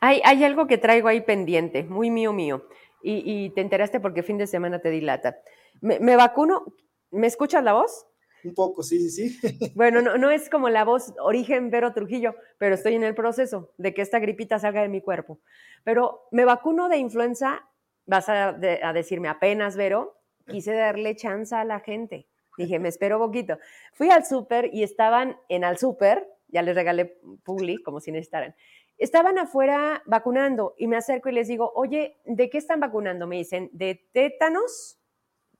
Hay, 0.00 0.44
algo 0.44 0.66
que 0.66 0.78
traigo 0.78 1.08
ahí 1.08 1.20
pendiente, 1.20 1.84
muy 1.84 2.10
mío 2.10 2.32
mío, 2.32 2.66
y, 3.02 3.50
te 3.50 3.60
enteraste 3.62 4.00
porque 4.00 4.22
fin 4.22 4.38
de 4.38 4.46
semana 4.46 4.80
te 4.80 4.90
dilata. 4.90 5.38
Me, 5.80 5.98
me, 6.00 6.16
vacuno, 6.16 6.64
¿me 7.10 7.26
escuchas 7.26 7.64
la 7.64 7.72
voz? 7.72 8.06
Un 8.44 8.54
poco, 8.54 8.82
sí, 8.82 9.10
sí, 9.10 9.30
sí. 9.30 9.72
Bueno, 9.74 10.02
no, 10.02 10.16
no 10.16 10.30
es 10.30 10.48
como 10.48 10.68
la 10.68 10.84
voz 10.84 11.14
origen 11.20 11.70
Vero 11.70 11.92
Trujillo, 11.92 12.34
pero 12.58 12.74
estoy 12.74 12.94
en 12.94 13.04
el 13.04 13.14
proceso 13.14 13.72
de 13.78 13.94
que 13.94 14.02
esta 14.02 14.18
gripita 14.18 14.58
salga 14.58 14.82
de 14.82 14.88
mi 14.88 15.00
cuerpo. 15.00 15.40
Pero 15.84 16.28
me 16.30 16.44
vacuno 16.44 16.88
de 16.88 16.98
influenza, 16.98 17.68
vas 18.06 18.28
a, 18.28 18.48
a 18.48 18.92
decirme 18.92 19.28
apenas, 19.28 19.76
Vero, 19.76 20.20
quise 20.46 20.72
darle 20.72 21.16
chance 21.16 21.54
a 21.54 21.64
la 21.64 21.80
gente. 21.80 22.26
Dije, 22.56 22.78
me 22.78 22.88
espero 22.88 23.18
poquito. 23.18 23.58
Fui 23.92 24.10
al 24.10 24.26
súper 24.26 24.70
y 24.72 24.82
estaban 24.82 25.36
en 25.48 25.64
al 25.64 25.78
súper, 25.78 26.28
ya 26.48 26.62
les 26.62 26.74
regalé 26.74 27.18
Publi, 27.44 27.82
como 27.82 28.00
si 28.00 28.12
necesitaran 28.12 28.54
estaban 29.00 29.38
afuera 29.38 30.02
vacunando 30.04 30.74
y 30.76 30.86
me 30.86 30.98
acerco 30.98 31.30
y 31.30 31.32
les 31.32 31.48
digo, 31.48 31.72
oye, 31.74 32.18
¿de 32.26 32.50
qué 32.50 32.58
están 32.58 32.80
vacunando? 32.80 33.26
Me 33.26 33.36
dicen, 33.36 33.70
de 33.72 34.06
tétanos, 34.12 35.00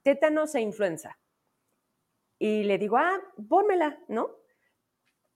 tétanos 0.03 0.53
e 0.55 0.61
influenza. 0.61 1.17
Y 2.37 2.63
le 2.63 2.77
digo, 2.77 2.97
ah, 2.97 3.19
pónmela, 3.49 3.99
¿no? 4.07 4.29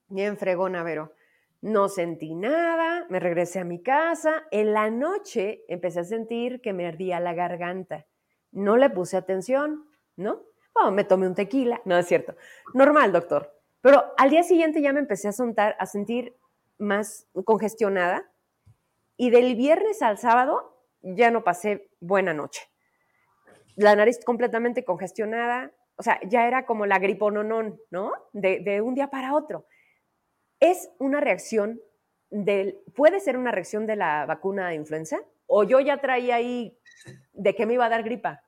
Bien 0.07 0.37
fregona, 0.37 0.83
Vero. 0.83 1.13
No 1.61 1.89
sentí 1.89 2.35
nada, 2.35 3.07
me 3.09 3.19
regresé 3.19 3.59
a 3.59 3.63
mi 3.63 3.81
casa. 3.81 4.43
En 4.51 4.73
la 4.73 4.91
noche 4.91 5.65
empecé 5.67 6.01
a 6.01 6.03
sentir 6.03 6.61
que 6.61 6.73
me 6.73 6.85
ardía 6.85 7.19
la 7.19 7.33
garganta. 7.33 8.05
No 8.51 8.77
le 8.77 8.91
puse 8.91 9.17
atención, 9.17 9.89
¿no? 10.15 10.43
Bueno, 10.75 10.91
me 10.91 11.05
tomé 11.05 11.27
un 11.27 11.33
tequila, 11.33 11.81
no 11.85 11.97
es 11.97 12.05
cierto. 12.05 12.35
Normal, 12.75 13.11
doctor. 13.11 13.51
Pero 13.81 14.13
al 14.17 14.29
día 14.29 14.43
siguiente 14.43 14.81
ya 14.81 14.93
me 14.93 14.99
empecé 14.99 15.27
a 15.27 15.85
sentir 15.85 16.35
más 16.77 17.27
congestionada 17.45 18.29
y 19.17 19.29
del 19.29 19.55
viernes 19.55 20.01
al 20.01 20.17
sábado 20.17 20.81
ya 21.01 21.31
no 21.31 21.43
pasé 21.43 21.89
buena 21.99 22.33
noche. 22.33 22.61
La 23.75 23.95
nariz 23.95 24.19
completamente 24.23 24.83
congestionada, 24.83 25.71
o 25.97 26.03
sea, 26.03 26.19
ya 26.27 26.47
era 26.47 26.65
como 26.65 26.85
la 26.85 26.99
gripononón, 26.99 27.79
¿no? 27.91 28.11
De, 28.33 28.59
de 28.59 28.81
un 28.81 28.95
día 28.95 29.09
para 29.09 29.33
otro. 29.33 29.67
¿Es 30.59 30.89
una 30.99 31.19
reacción 31.19 31.81
del, 32.29 32.79
puede 32.95 33.19
ser 33.19 33.37
una 33.37 33.51
reacción 33.51 33.85
de 33.85 33.95
la 33.95 34.25
vacuna 34.25 34.69
de 34.69 34.75
influenza? 34.75 35.19
¿O 35.47 35.63
yo 35.63 35.79
ya 35.79 36.01
traía 36.01 36.35
ahí 36.35 36.77
de 37.33 37.55
que 37.55 37.65
me 37.65 37.73
iba 37.73 37.85
a 37.85 37.89
dar 37.89 38.03
gripa? 38.03 38.43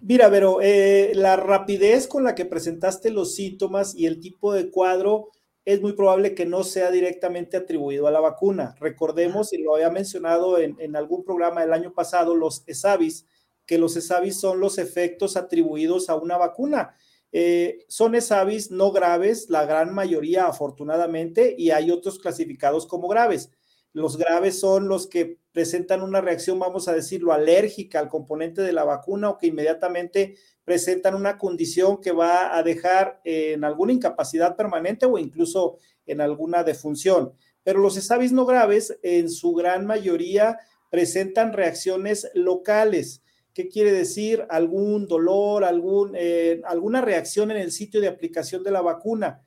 Mira, 0.00 0.28
pero 0.30 0.60
eh, 0.60 1.12
la 1.14 1.36
rapidez 1.36 2.08
con 2.08 2.24
la 2.24 2.34
que 2.34 2.44
presentaste 2.44 3.10
los 3.10 3.36
síntomas 3.36 3.94
y 3.94 4.06
el 4.06 4.20
tipo 4.20 4.52
de 4.52 4.70
cuadro 4.70 5.30
es 5.64 5.80
muy 5.80 5.92
probable 5.92 6.34
que 6.34 6.46
no 6.46 6.64
sea 6.64 6.90
directamente 6.90 7.56
atribuido 7.56 8.06
a 8.06 8.10
la 8.10 8.20
vacuna. 8.20 8.74
Recordemos, 8.80 9.52
y 9.52 9.58
lo 9.58 9.74
había 9.74 9.90
mencionado 9.90 10.58
en, 10.58 10.96
algún 10.96 11.24
programa 11.24 11.60
del 11.60 11.72
año 11.72 11.92
pasado, 11.92 12.34
los 12.34 12.64
ESAVIS, 12.66 13.26
que 13.64 13.78
los 13.78 13.96
ESAVIS 13.96 14.40
son 14.40 14.58
los 14.58 14.78
efectos 14.78 15.36
atribuidos 15.36 16.10
a 16.10 16.16
una 16.16 16.36
vacuna. 16.36 16.96
Eh, 17.30 17.84
son 17.88 18.14
ESAVIS 18.14 18.72
no 18.72 18.90
graves, 18.90 19.48
la 19.50 19.64
gran 19.64 19.94
mayoría 19.94 20.46
afortunadamente, 20.46 21.54
y 21.56 21.70
hay 21.70 21.90
otros 21.90 22.18
clasificados 22.18 22.86
como 22.86 23.06
graves. 23.06 23.50
Los 23.92 24.16
graves 24.16 24.58
son 24.58 24.88
los 24.88 25.06
que 25.06 25.38
presentan 25.52 26.02
una 26.02 26.20
reacción, 26.20 26.58
vamos 26.58 26.88
a 26.88 26.94
decirlo, 26.94 27.32
alérgica 27.32 28.00
al 28.00 28.08
componente 28.08 28.62
de 28.62 28.72
la 28.72 28.84
vacuna 28.84 29.30
o 29.30 29.38
que 29.38 29.48
inmediatamente 29.48 30.36
presentan 30.64 31.14
una 31.14 31.38
condición 31.38 32.00
que 32.00 32.12
va 32.12 32.56
a 32.56 32.62
dejar 32.62 33.20
en 33.24 33.64
alguna 33.64 33.92
incapacidad 33.92 34.56
permanente 34.56 35.06
o 35.06 35.18
incluso 35.18 35.78
en 36.06 36.20
alguna 36.20 36.62
defunción. 36.64 37.32
Pero 37.64 37.80
los 37.80 37.96
ESAVIS 37.96 38.32
no 38.32 38.46
graves, 38.46 38.98
en 39.02 39.30
su 39.30 39.52
gran 39.52 39.86
mayoría, 39.86 40.58
presentan 40.90 41.52
reacciones 41.52 42.30
locales. 42.34 43.22
¿Qué 43.54 43.68
quiere 43.68 43.92
decir? 43.92 44.46
Algún 44.48 45.06
dolor, 45.06 45.64
algún, 45.64 46.12
eh, 46.16 46.60
alguna 46.64 47.00
reacción 47.00 47.50
en 47.50 47.58
el 47.58 47.70
sitio 47.70 48.00
de 48.00 48.08
aplicación 48.08 48.62
de 48.62 48.70
la 48.70 48.80
vacuna. 48.80 49.42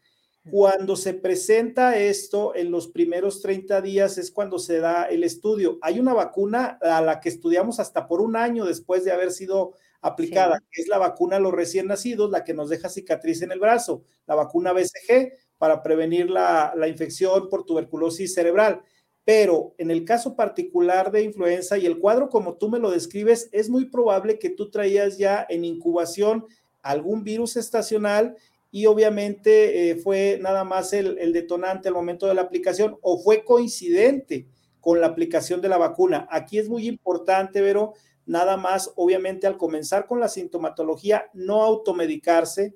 Cuando 0.52 0.96
se 0.96 1.16
presenta 1.16 1.98
esto 1.98 2.54
en 2.56 2.70
los 2.70 2.88
primeros 2.88 3.42
30 3.42 3.82
días 3.82 4.20
es 4.20 4.30
cuando 4.30 4.60
se 4.60 4.80
da 4.80 5.06
el 5.06 5.24
estudio. 5.24 5.80
Hay 5.82 6.00
una 6.00 6.14
vacuna 6.14 6.78
a 6.82 7.02
la 7.02 7.20
que 7.20 7.30
estudiamos 7.30 7.80
hasta 7.80 8.08
por 8.08 8.22
un 8.22 8.36
año 8.36 8.66
después 8.66 9.04
de 9.04 9.12
haber 9.12 9.32
sido 9.32 9.74
aplicada, 10.06 10.62
que 10.72 10.84
es 10.84 10.88
la 10.88 11.00
vacuna 11.00 11.38
a 11.38 11.40
los 11.40 11.52
recién 11.52 11.88
nacidos, 11.88 12.30
la 12.30 12.44
que 12.44 12.54
nos 12.54 12.70
deja 12.70 12.90
cicatriz 12.90 13.42
en 13.42 13.52
el 13.52 13.60
brazo, 13.60 14.04
la 14.28 14.36
vacuna 14.36 14.72
BCG 14.72 15.34
para 15.58 15.82
prevenir 15.82 16.30
la, 16.30 16.74
la 16.76 16.88
infección 16.88 17.50
por 17.50 17.66
tuberculosis 17.66 18.36
cerebral. 18.36 18.82
Pero 19.24 19.74
en 19.80 19.90
el 19.90 20.06
caso 20.06 20.36
particular 20.36 21.12
de 21.12 21.24
influenza 21.24 21.80
y 21.80 21.88
el 21.88 21.98
cuadro 21.98 22.30
como 22.30 22.58
tú 22.58 22.70
me 22.70 22.78
lo 22.78 22.92
describes, 22.92 23.50
es 23.52 23.68
muy 23.68 23.86
probable 23.86 24.38
que 24.38 24.52
tú 24.52 24.70
traías 24.70 25.18
ya 25.18 25.44
en 25.50 25.66
incubación 25.66 26.46
algún 26.84 27.24
virus 27.24 27.58
estacional 27.58 28.36
y 28.70 28.86
obviamente 28.86 29.90
eh, 29.90 29.96
fue 29.96 30.38
nada 30.40 30.64
más 30.64 30.94
el, 30.94 31.18
el, 31.18 31.34
detonante 31.34 31.88
al 31.88 31.96
momento 31.96 32.28
de 32.28 32.36
la 32.36 32.44
aplicación 32.44 33.00
o 33.02 33.18
fue 33.18 33.44
coincidente 33.44 34.46
con 34.80 35.02
la 35.02 35.08
aplicación 35.08 35.62
de 35.62 35.70
la 35.70 35.80
vacuna. 35.80 36.28
Aquí 36.30 36.60
es 36.60 36.70
muy 36.70 36.88
importante, 36.88 37.60
Vero, 37.62 37.94
nada 38.26 38.58
más, 38.58 38.92
obviamente 38.96 39.48
al 39.48 39.58
comenzar 39.58 40.08
con 40.08 40.20
la 40.20 40.30
sintomatología, 40.30 41.30
no 41.34 41.64
automedicarse, 41.64 42.76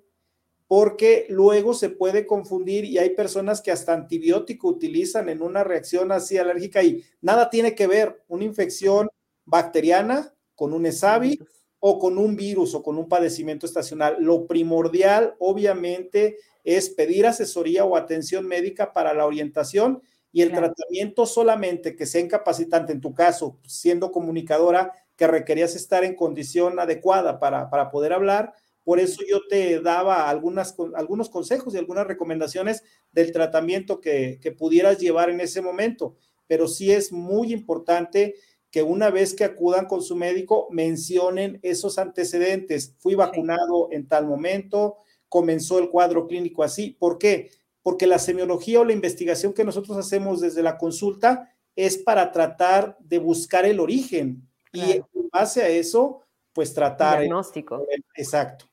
porque 0.68 1.26
luego 1.30 1.74
se 1.74 1.90
puede 1.90 2.28
confundir 2.28 2.86
y 2.86 3.00
hay 3.00 3.10
personas 3.12 3.60
que 3.60 3.72
hasta 3.72 3.94
antibiótico 3.94 4.68
utilizan 4.68 5.28
en 5.28 5.42
una 5.42 5.64
reacción 5.64 6.12
así 6.12 6.38
alérgica 6.38 6.84
y 6.84 7.04
nada 7.22 7.50
tiene 7.50 7.74
que 7.74 7.88
ver 7.88 8.24
una 8.28 8.44
infección 8.44 9.10
bacteriana 9.46 10.32
con 10.54 10.74
un 10.74 10.86
ESAVI 10.86 11.40
o 11.80 11.98
con 11.98 12.20
un 12.20 12.36
virus 12.36 12.76
o 12.76 12.84
con 12.84 12.98
un 12.98 13.08
padecimiento 13.08 13.66
estacional. 13.66 14.18
Lo 14.20 14.46
primordial, 14.46 15.36
obviamente, 15.40 16.38
es 16.64 16.90
pedir 16.90 17.26
asesoría 17.26 17.86
o 17.86 17.96
atención 17.96 18.46
médica 18.46 18.94
para 18.94 19.14
la 19.14 19.26
orientación 19.26 20.04
y 20.32 20.44
el 20.44 20.50
claro. 20.50 20.68
tratamiento 20.68 21.26
solamente 21.26 21.96
que 21.96 22.06
sea 22.06 22.22
incapacitante, 22.22 22.94
en 22.94 23.02
tu 23.02 23.16
caso, 23.16 23.58
siendo 23.66 24.12
comunicadora, 24.12 24.94
que 25.20 25.28
requerías 25.28 25.76
estar 25.76 26.06
en 26.06 26.16
condición 26.16 26.80
adecuada 26.80 27.40
para, 27.40 27.70
para 27.70 27.92
poder 27.92 28.14
hablar, 28.14 28.54
por 28.86 29.02
eso 29.02 29.22
yo 29.30 29.42
te 29.50 29.82
daba 29.82 30.30
algunas, 30.30 30.74
algunos 30.96 31.30
consejos 31.30 31.76
y 31.76 31.78
algunas 31.78 32.08
recomendaciones 32.08 32.84
del 33.12 33.34
tratamiento 33.34 34.00
que, 34.00 34.40
que 34.42 34.54
pudieras 34.54 34.98
llevar 34.98 35.30
en 35.30 35.42
ese 35.42 35.62
momento. 35.62 36.16
Pero 36.48 36.70
sí 36.70 36.94
es 36.94 37.12
muy 37.12 37.52
importante 37.52 38.36
que 38.72 38.82
una 38.82 39.10
vez 39.10 39.34
que 39.34 39.44
acudan 39.44 39.88
con 39.88 40.02
su 40.02 40.16
médico 40.16 40.70
mencionen 40.72 41.60
esos 41.64 41.98
antecedentes. 41.98 42.96
Fui 43.00 43.14
vacunado 43.14 43.90
en 43.92 44.08
tal 44.08 44.26
momento, 44.26 44.96
comenzó 45.28 45.80
el 45.80 45.90
cuadro 45.90 46.28
clínico 46.28 46.64
así. 46.64 46.92
¿Por 46.98 47.18
qué? 47.18 47.52
Porque 47.82 48.08
la 48.08 48.20
semiología 48.20 48.80
o 48.80 48.86
la 48.86 48.94
investigación 48.94 49.52
que 49.52 49.66
nosotros 49.66 49.98
hacemos 49.98 50.40
desde 50.40 50.64
la 50.64 50.78
consulta 50.78 51.54
es 51.76 51.98
para 51.98 52.32
tratar 52.32 52.98
de 53.02 53.20
buscar 53.20 53.66
el 53.66 53.82
origen 53.82 54.49
claro. 54.72 55.08
y 55.14 55.20
en 55.20 55.30
base 55.30 55.62
a 55.62 55.68
eso, 55.68 56.24
pues 56.54 56.74
tratar. 56.74 57.20
Diagnóstico. 57.20 57.86
El, 57.90 58.04
exacto. 58.16 58.66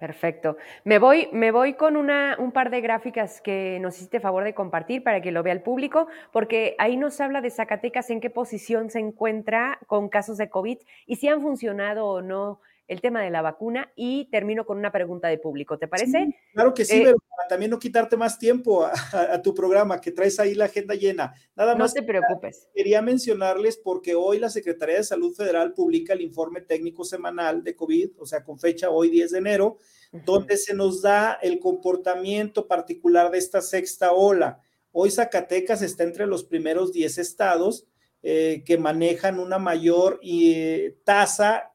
Perfecto. 0.00 0.56
Me 0.84 0.98
voy, 0.98 1.28
me 1.30 1.50
voy 1.52 1.74
con 1.74 1.98
una, 1.98 2.34
un 2.38 2.52
par 2.52 2.70
de 2.70 2.80
gráficas 2.80 3.42
que 3.42 3.78
nos 3.80 3.96
hiciste 3.96 4.18
favor 4.18 4.44
de 4.44 4.54
compartir 4.54 5.04
para 5.04 5.20
que 5.20 5.30
lo 5.30 5.42
vea 5.42 5.52
el 5.52 5.60
público, 5.60 6.06
porque 6.32 6.74
ahí 6.78 6.96
nos 6.96 7.20
habla 7.20 7.42
de 7.42 7.50
Zacatecas 7.50 8.08
en 8.08 8.22
qué 8.22 8.30
posición 8.30 8.88
se 8.88 8.98
encuentra 8.98 9.78
con 9.86 10.08
casos 10.08 10.38
de 10.38 10.48
COVID 10.48 10.78
y 11.04 11.16
si 11.16 11.28
han 11.28 11.42
funcionado 11.42 12.06
o 12.06 12.22
no 12.22 12.62
el 12.90 13.00
tema 13.00 13.22
de 13.22 13.30
la 13.30 13.40
vacuna 13.40 13.92
y 13.94 14.28
termino 14.32 14.66
con 14.66 14.76
una 14.76 14.90
pregunta 14.90 15.28
de 15.28 15.38
público, 15.38 15.78
¿te 15.78 15.86
parece? 15.86 16.24
Sí, 16.24 16.34
claro 16.52 16.74
que 16.74 16.84
sí, 16.84 17.02
eh, 17.02 17.14
para 17.36 17.48
también 17.48 17.70
no 17.70 17.78
quitarte 17.78 18.16
más 18.16 18.36
tiempo 18.36 18.82
a, 18.84 18.90
a, 19.12 19.34
a, 19.34 19.42
tu 19.42 19.54
programa, 19.54 20.00
que 20.00 20.10
traes 20.10 20.40
ahí 20.40 20.54
la 20.56 20.64
agenda 20.64 20.96
llena. 20.96 21.32
Nada 21.54 21.76
más. 21.76 21.94
No 21.94 22.00
te 22.00 22.02
preocupes. 22.02 22.66
Quería 22.74 23.00
mencionarles 23.00 23.76
porque 23.76 24.16
hoy 24.16 24.40
la 24.40 24.50
Secretaría 24.50 24.96
de 24.96 25.04
Salud 25.04 25.32
Federal 25.32 25.72
publica 25.72 26.14
el 26.14 26.20
informe 26.20 26.62
técnico 26.62 27.04
semanal 27.04 27.62
de 27.62 27.76
COVID, 27.76 28.10
o 28.18 28.26
sea, 28.26 28.42
con 28.42 28.58
fecha 28.58 28.90
hoy 28.90 29.08
10 29.08 29.30
de 29.30 29.38
enero, 29.38 29.76
uh 30.10 30.18
-huh. 30.18 30.24
donde 30.24 30.56
se 30.56 30.74
nos 30.74 31.00
da 31.00 31.38
el 31.40 31.60
comportamiento 31.60 32.66
particular 32.66 33.30
de 33.30 33.38
esta 33.38 33.60
sexta 33.60 34.10
ola. 34.10 34.58
Hoy 34.90 35.12
Zacatecas 35.12 35.82
está 35.82 36.02
entre 36.02 36.26
los 36.26 36.42
primeros 36.42 36.92
10 36.92 37.18
estados 37.18 37.86
eh, 38.24 38.64
que 38.66 38.78
manejan 38.78 39.38
una 39.38 39.60
mayor 39.60 40.18
eh, 40.24 40.96
tasa 41.04 41.70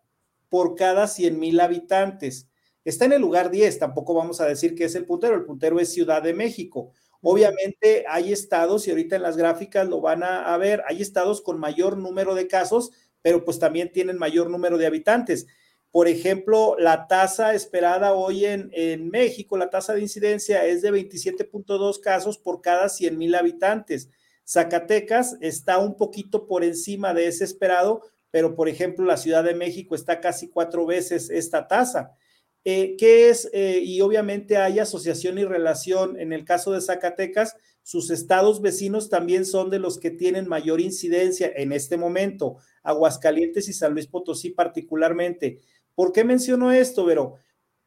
por 0.50 0.76
cada 0.76 1.08
100 1.08 1.40
mil 1.40 1.60
habitantes. 1.60 2.50
Está 2.84 3.06
en 3.06 3.14
el 3.14 3.22
lugar 3.22 3.50
10, 3.50 3.80
tampoco 3.80 4.14
vamos 4.14 4.42
a 4.42 4.46
decir 4.46 4.76
que 4.76 4.86
es 4.86 4.96
el 4.96 5.06
puntero, 5.06 5.36
el 5.36 5.44
puntero 5.44 5.80
es 5.80 5.92
Ciudad 5.92 6.22
de 6.22 6.34
México. 6.34 6.92
Obviamente 7.22 8.06
hay 8.08 8.32
estados, 8.32 8.88
y 8.88 8.92
ahorita 8.92 9.16
en 9.16 9.24
las 9.24 9.38
gráficas 9.38 9.88
lo 9.88 10.02
van 10.02 10.22
a, 10.22 10.54
a, 10.54 10.58
ver, 10.58 10.84
hay 10.88 11.02
estados 11.02 11.42
con 11.42 11.60
mayor 11.60 11.98
número 11.98 12.36
de 12.36 12.48
casos, 12.48 12.92
pero 13.24 13.44
pues 13.44 13.58
también 13.58 13.92
tienen 13.92 14.20
mayor 14.20 14.52
número 14.52 14.78
de 14.78 14.86
habitantes. 14.86 15.48
Por 15.90 16.08
ejemplo, 16.08 16.76
la 16.78 17.08
tasa 17.08 17.56
esperada 17.56 18.14
hoy 18.14 18.46
en, 18.46 18.70
en 18.74 19.10
México, 19.10 19.58
la 19.58 19.72
tasa 19.72 19.94
de 19.94 20.02
incidencia 20.02 20.66
es 20.66 20.84
de 20.84 20.92
27.2 20.92 22.00
casos 22.02 22.38
por 22.38 22.62
cada 22.62 22.90
100 22.90 23.18
mil 23.18 23.34
habitantes. 23.34 24.10
Zacatecas 24.46 25.38
está 25.42 25.80
un 25.80 25.98
poquito 25.98 26.46
por 26.46 26.64
encima 26.64 27.14
de 27.16 27.28
ese 27.28 27.44
esperado, 27.46 28.04
pero 28.36 28.54
por 28.54 28.68
ejemplo 28.68 29.06
la 29.06 29.16
Ciudad 29.16 29.46
de 29.46 29.56
México 29.56 29.96
está 29.96 30.20
casi 30.20 30.50
cuatro 30.50 30.86
veces 30.86 31.30
esta 31.30 31.70
tasa. 31.70 32.18
Eh, 32.66 32.98
¿Qué 32.98 33.30
es? 33.30 33.50
Eh, 33.54 33.80
y 33.82 34.02
obviamente 34.02 34.58
hay 34.58 34.80
asociación 34.80 35.38
y 35.38 35.46
relación. 35.46 36.20
En 36.20 36.34
el 36.34 36.44
caso 36.44 36.74
de 36.74 36.82
Zacatecas, 36.82 37.56
sus 37.82 38.12
estados 38.12 38.62
vecinos 38.62 39.08
también 39.08 39.46
son 39.46 39.70
de 39.70 39.80
los 39.80 40.00
que 40.00 40.12
tienen 40.12 40.50
mayor 40.50 40.82
incidencia 40.82 41.50
en 41.56 41.72
este 41.72 41.96
momento, 41.96 42.58
Aguascalientes 42.84 43.70
y 43.70 43.74
San 43.74 43.94
Luis 43.94 44.08
Potosí 44.08 44.50
particularmente. 44.50 45.62
¿Por 45.94 46.12
qué 46.12 46.26
menciono 46.26 46.74
esto, 46.74 47.06
Vero? 47.06 47.36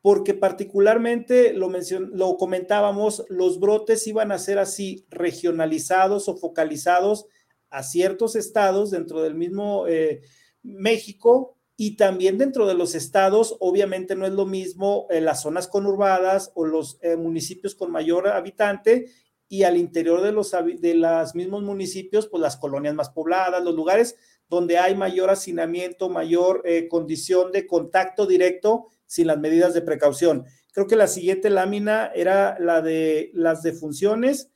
Porque 0.00 0.32
particularmente 0.32 1.52
lo, 1.52 1.70
lo 2.10 2.36
comentábamos, 2.38 3.22
los 3.28 3.60
brotes 3.60 4.06
iban 4.06 4.32
a 4.32 4.38
ser 4.38 4.58
así 4.58 5.04
regionalizados 5.10 6.26
o 6.26 6.38
focalizados 6.38 7.26
a 7.70 7.82
ciertos 7.82 8.36
estados 8.36 8.90
dentro 8.90 9.22
del 9.22 9.34
mismo 9.34 9.86
eh, 9.86 10.22
México 10.62 11.56
y 11.76 11.96
también 11.96 12.38
dentro 12.38 12.66
de 12.66 12.74
los 12.74 12.94
estados, 12.94 13.56
obviamente 13.60 14.16
no 14.16 14.26
es 14.26 14.32
lo 14.32 14.46
mismo 14.46 15.06
en 15.10 15.24
las 15.24 15.42
zonas 15.42 15.68
conurbadas 15.68 16.50
o 16.54 16.64
los 16.64 16.98
eh, 17.02 17.16
municipios 17.16 17.74
con 17.74 17.92
mayor 17.92 18.28
habitante 18.28 19.06
y 19.48 19.62
al 19.62 19.76
interior 19.76 20.20
de 20.22 20.32
los 20.32 20.50
de 20.50 20.94
los 20.94 21.34
mismos 21.34 21.62
municipios, 21.62 22.26
pues 22.26 22.40
las 22.40 22.56
colonias 22.56 22.94
más 22.94 23.10
pobladas, 23.10 23.62
los 23.62 23.74
lugares 23.74 24.16
donde 24.48 24.78
hay 24.78 24.94
mayor 24.94 25.30
hacinamiento, 25.30 26.08
mayor 26.08 26.62
eh, 26.64 26.88
condición 26.88 27.52
de 27.52 27.66
contacto 27.66 28.26
directo 28.26 28.86
sin 29.06 29.26
las 29.26 29.38
medidas 29.38 29.72
de 29.72 29.82
precaución. 29.82 30.44
Creo 30.72 30.86
que 30.86 30.96
la 30.96 31.06
siguiente 31.06 31.50
lámina 31.50 32.10
era 32.14 32.58
la 32.58 32.82
de 32.82 33.30
las 33.34 33.62
defunciones 33.62 34.50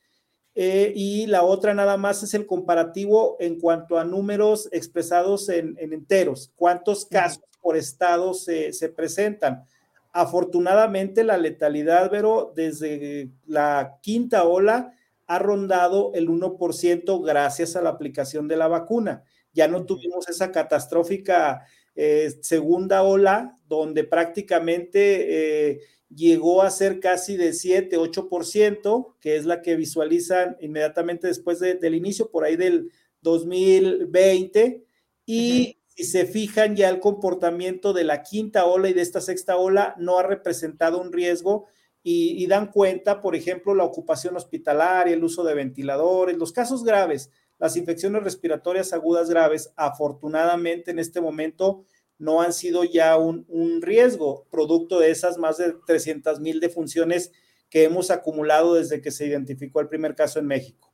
eh, 0.55 0.93
y 0.95 1.25
la 1.27 1.43
otra 1.43 1.73
nada 1.73 1.97
más 1.97 2.21
es 2.23 2.33
el 2.33 2.45
comparativo 2.45 3.37
en 3.39 3.59
cuanto 3.59 3.97
a 3.97 4.05
números 4.05 4.69
expresados 4.71 5.49
en, 5.49 5.75
en 5.79 5.93
enteros, 5.93 6.51
cuántos 6.55 7.05
casos 7.05 7.43
por 7.61 7.75
estado 7.75 8.33
se, 8.33 8.71
se, 8.73 8.89
presentan. 8.89 9.65
Afortunadamente 10.11 11.23
la 11.23 11.37
letalidad, 11.37 12.11
Vero, 12.11 12.53
desde 12.55 13.31
la 13.47 13.97
quinta 14.01 14.43
ola 14.43 14.93
ha 15.25 15.39
rondado 15.39 16.11
el 16.13 16.29
1% 16.29 17.25
gracias 17.25 17.75
a 17.75 17.81
la 17.81 17.89
aplicación 17.89 18.47
de 18.47 18.57
la 18.57 18.67
vacuna. 18.67 19.23
Ya 19.53 19.67
no 19.67 19.85
tuvimos 19.85 20.29
esa 20.29 20.51
catastrófica 20.51 21.65
eh, 21.95 22.31
segunda 22.41 23.03
ola 23.03 23.57
donde 23.67 24.03
prácticamente 24.03 25.71
eh, 25.71 25.79
llegó 26.15 26.61
a 26.61 26.71
ser 26.71 26.99
casi 26.99 27.37
de 27.37 27.53
7, 27.53 27.97
8%, 27.97 29.15
que 29.19 29.35
es 29.35 29.45
la 29.45 29.61
que 29.61 29.75
visualizan 29.75 30.57
inmediatamente 30.61 31.27
después 31.27 31.59
del 31.59 31.95
inicio, 31.95 32.29
por 32.29 32.43
ahí 32.43 32.55
del 32.55 32.91
2020. 33.21 34.83
Y 35.25 35.77
si 35.87 36.03
se 36.03 36.25
fijan 36.25 36.75
ya 36.75 36.89
el 36.89 36.99
comportamiento 36.99 37.93
de 37.93 38.03
la 38.03 38.23
quinta 38.23 38.65
ola 38.65 38.89
y 38.89 38.93
de 38.93 39.01
esta 39.01 39.21
sexta 39.21 39.57
ola 39.57 39.95
no 39.97 40.17
ha 40.17 40.23
representado 40.23 40.99
un 40.99 41.11
riesgo 41.11 41.67
y, 42.05 42.45
dan 42.47 42.69
cuenta, 42.69 43.21
por 43.21 43.33
ejemplo, 43.33 43.73
la 43.73 43.85
ocupación 43.85 44.35
hospitalaria, 44.35 45.13
el 45.13 45.23
uso 45.23 45.43
de 45.45 45.53
ventiladores, 45.53 46.37
los 46.37 46.51
casos 46.51 46.83
graves, 46.83 47.31
las 47.59 47.77
infecciones 47.77 48.23
respiratorias 48.23 48.91
agudas 48.91 49.29
graves, 49.29 49.71
afortunadamente 49.77 50.91
en 50.91 50.99
este 50.99 51.21
momento 51.21 51.85
no 52.17 52.41
han 52.41 52.53
sido 52.53 52.83
ya 52.83 53.17
un, 53.17 53.45
un 53.49 53.81
riesgo, 53.81 54.47
producto 54.49 54.99
de 54.99 55.11
esas 55.11 55.37
más 55.37 55.57
de 55.57 55.73
300 55.85 56.39
mil 56.39 56.59
defunciones 56.59 57.31
que 57.69 57.83
hemos 57.83 58.11
acumulado 58.11 58.75
desde 58.75 59.01
que 59.01 59.11
se 59.11 59.25
identificó 59.25 59.79
el 59.79 59.87
primer 59.87 60.15
caso 60.15 60.39
en 60.39 60.47
México. 60.47 60.93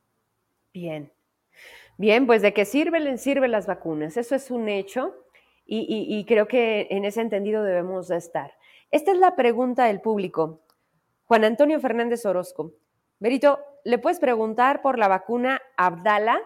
Bien, 0.72 1.12
Bien, 2.00 2.26
pues 2.26 2.40
de 2.40 2.54
qué 2.54 2.64
sirven, 2.64 3.18
sirven 3.18 3.50
las 3.50 3.66
vacunas, 3.66 4.16
eso 4.16 4.34
es 4.34 4.50
un 4.50 4.70
hecho 4.70 5.14
y, 5.66 6.24
creo 6.26 6.48
que 6.48 6.86
en 6.88 7.04
ese 7.04 7.20
entendido 7.20 7.62
debemos 7.62 8.10
estar. 8.10 8.54
Esta 8.90 9.12
es 9.12 9.18
la 9.18 9.36
pregunta 9.36 9.84
del 9.84 10.00
público. 10.00 10.62
Juan 11.26 11.44
Antonio 11.44 11.78
Fernández 11.78 12.24
Orozco. 12.24 12.72
Berito, 13.18 13.60
¿le 13.84 13.98
puedes 13.98 14.18
preguntar 14.18 14.80
por 14.80 14.98
la 14.98 15.08
vacuna 15.08 15.60
Abdala? 15.76 16.40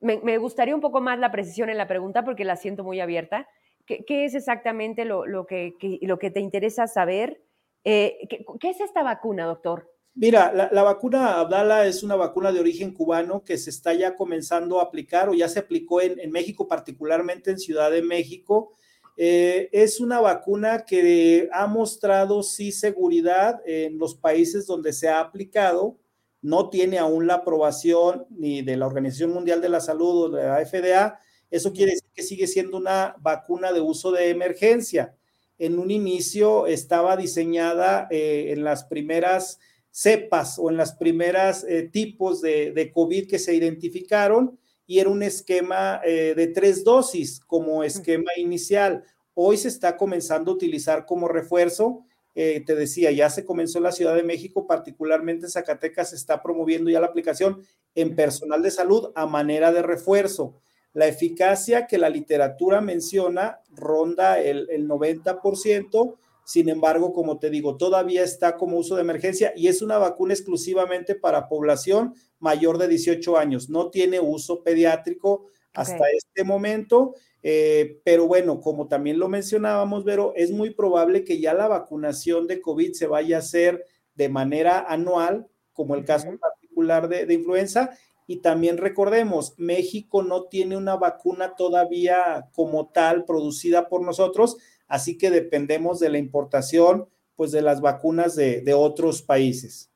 Me, 0.00 0.36
gustaría 0.38 0.74
un 0.74 0.80
poco 0.80 1.00
más 1.00 1.16
la 1.20 1.30
precisión 1.30 1.70
en 1.70 1.78
la 1.78 1.86
pregunta 1.86 2.24
porque 2.24 2.44
la 2.44 2.56
siento 2.56 2.82
muy 2.82 2.98
abierta. 2.98 3.46
¿Qué, 3.88 4.24
es 4.26 4.34
exactamente 4.34 5.06
lo, 5.06 5.24
que, 5.46 5.74
lo, 6.02 6.18
que, 6.18 6.30
te 6.30 6.40
interesa 6.40 6.86
saber? 6.86 7.42
Eh, 7.84 8.18
¿qué, 8.28 8.68
es 8.68 8.80
esta 8.80 9.02
vacuna, 9.02 9.46
doctor? 9.46 9.90
Mira, 10.14 10.52
la, 10.52 10.82
vacuna 10.82 11.38
Abdala 11.38 11.86
es 11.86 12.02
una 12.02 12.16
vacuna 12.16 12.52
de 12.52 12.60
origen 12.60 12.92
cubano 12.92 13.44
que 13.44 13.56
se 13.56 13.70
está 13.70 13.94
ya 13.94 14.14
comenzando 14.14 14.78
a 14.78 14.84
aplicar 14.84 15.28
o 15.30 15.34
ya 15.34 15.48
se 15.48 15.60
aplicó 15.60 16.02
en, 16.02 16.30
México, 16.30 16.68
particularmente 16.68 17.50
en 17.50 17.58
Ciudad 17.58 17.90
de 17.90 18.02
México. 18.02 18.74
Eh, 19.16 19.70
es 19.72 20.00
una 20.00 20.20
vacuna 20.20 20.84
que 20.84 21.48
ha 21.52 21.66
mostrado 21.66 22.42
sí 22.42 22.72
seguridad 22.72 23.62
en 23.64 23.96
los 23.96 24.14
países 24.14 24.66
donde 24.66 24.92
se 24.92 25.08
ha 25.08 25.20
aplicado. 25.20 25.96
No 26.42 26.68
tiene 26.68 26.98
aún 26.98 27.26
la 27.26 27.34
aprobación 27.34 28.26
ni 28.28 28.60
de 28.60 28.76
la 28.76 28.86
Organización 28.86 29.32
Mundial 29.32 29.62
de 29.62 29.68
la 29.70 29.80
Salud 29.80 30.24
o 30.24 30.28
de 30.28 30.42
la 30.44 30.66
FDA. 30.66 31.20
Eso 31.50 31.72
quiere 31.72 31.92
decir 31.92 32.10
que 32.14 32.22
sigue 32.22 32.46
siendo 32.46 32.76
una 32.76 33.16
vacuna 33.20 33.72
de 33.72 33.80
uso 33.80 34.12
de 34.12 34.30
emergencia. 34.30 35.14
En 35.58 35.78
un 35.78 35.90
inicio 35.90 36.66
estaba 36.66 37.16
diseñada 37.16 38.06
eh, 38.10 38.52
en 38.52 38.64
las 38.64 38.84
primeras 38.84 39.58
cepas 39.90 40.58
o 40.58 40.70
en 40.70 40.76
las 40.76 40.94
primeras 40.94 41.64
eh, 41.64 41.82
tipos 41.82 42.40
de, 42.40 42.92
COVID 42.94 43.28
que 43.28 43.38
se 43.38 43.54
identificaron 43.54 44.58
y 44.86 45.00
era 45.00 45.10
un 45.10 45.22
esquema 45.22 46.00
eh, 46.04 46.34
de 46.36 46.46
tres 46.46 46.84
dosis 46.84 47.40
como 47.40 47.82
esquema 47.82 48.30
inicial. 48.36 49.02
Hoy 49.34 49.56
se 49.56 49.68
está 49.68 49.96
comenzando 49.96 50.50
a 50.50 50.54
utilizar 50.54 51.04
como 51.04 51.28
refuerzo. 51.28 52.04
Eh, 52.34 52.62
te 52.64 52.74
decía, 52.76 53.10
ya 53.10 53.28
se 53.28 53.44
comenzó 53.44 53.78
en 53.78 53.84
la 53.84 53.92
Ciudad 53.92 54.14
de 54.14 54.22
México, 54.22 54.66
particularmente 54.66 55.46
en 55.46 55.50
Zacatecas, 55.50 56.10
se 56.10 56.16
está 56.16 56.42
promoviendo 56.42 56.90
ya 56.90 57.00
la 57.00 57.08
aplicación 57.08 57.62
en 57.96 58.14
personal 58.14 58.62
de 58.62 58.70
salud 58.70 59.10
a 59.16 59.26
manera 59.26 59.72
de 59.72 59.82
refuerzo. 59.82 60.60
La 60.92 61.06
eficacia 61.06 61.86
que 61.86 61.98
la 61.98 62.10
literatura 62.10 62.80
menciona 62.80 63.60
ronda 63.70 64.40
el, 64.40 64.68
el 64.70 64.88
90%, 64.88 66.16
sin 66.44 66.70
embargo, 66.70 67.12
como 67.12 67.38
te 67.38 67.50
digo, 67.50 67.76
todavía 67.76 68.24
está 68.24 68.56
como 68.56 68.78
uso 68.78 68.96
de 68.96 69.02
emergencia 69.02 69.52
y 69.54 69.68
es 69.68 69.82
una 69.82 69.98
vacuna 69.98 70.32
exclusivamente 70.32 71.14
para 71.14 71.46
población 71.46 72.14
mayor 72.38 72.78
de 72.78 72.88
18 72.88 73.36
años. 73.36 73.68
No 73.68 73.90
tiene 73.90 74.18
uso 74.18 74.62
pediátrico 74.62 75.44
hasta 75.74 76.04
este 76.10 76.44
momento. 76.44 77.14
Eh, 77.42 78.00
pero 78.04 78.26
bueno, 78.26 78.60
como 78.60 78.88
también 78.88 79.18
lo 79.18 79.28
mencionábamos, 79.28 80.04
Vero, 80.04 80.32
es 80.36 80.50
muy 80.50 80.70
probable 80.70 81.24
que 81.24 81.38
ya 81.38 81.54
la 81.54 81.68
vacunación 81.68 82.46
de 82.46 82.60
COVID 82.60 82.92
se 82.92 83.06
vaya 83.06 83.36
a 83.36 83.40
hacer 83.40 83.84
de 84.14 84.28
manera 84.28 84.80
anual, 84.88 85.46
como 85.72 85.94
el 85.94 86.04
caso 86.04 86.28
particular 86.40 87.08
de, 87.08 87.26
de, 87.26 87.34
influenza. 87.34 87.90
Y 88.30 88.42
también 88.42 88.76
recordemos, 88.76 89.54
México 89.56 90.22
no 90.22 90.44
tiene 90.44 90.76
una 90.76 90.96
vacuna 90.96 91.56
todavía 91.56 92.50
como 92.52 92.90
tal 92.90 93.24
producida 93.24 93.88
por 93.88 94.02
nosotros, 94.02 94.58
así 94.86 95.16
que 95.16 95.30
dependemos 95.30 95.98
de 95.98 96.10
la 96.10 96.18
importación 96.18 97.08
pues 97.36 97.52
de 97.52 97.62
las 97.62 97.80
vacunas 97.80 98.36
de, 98.36 98.74
otros 98.74 99.22
países. 99.22 99.90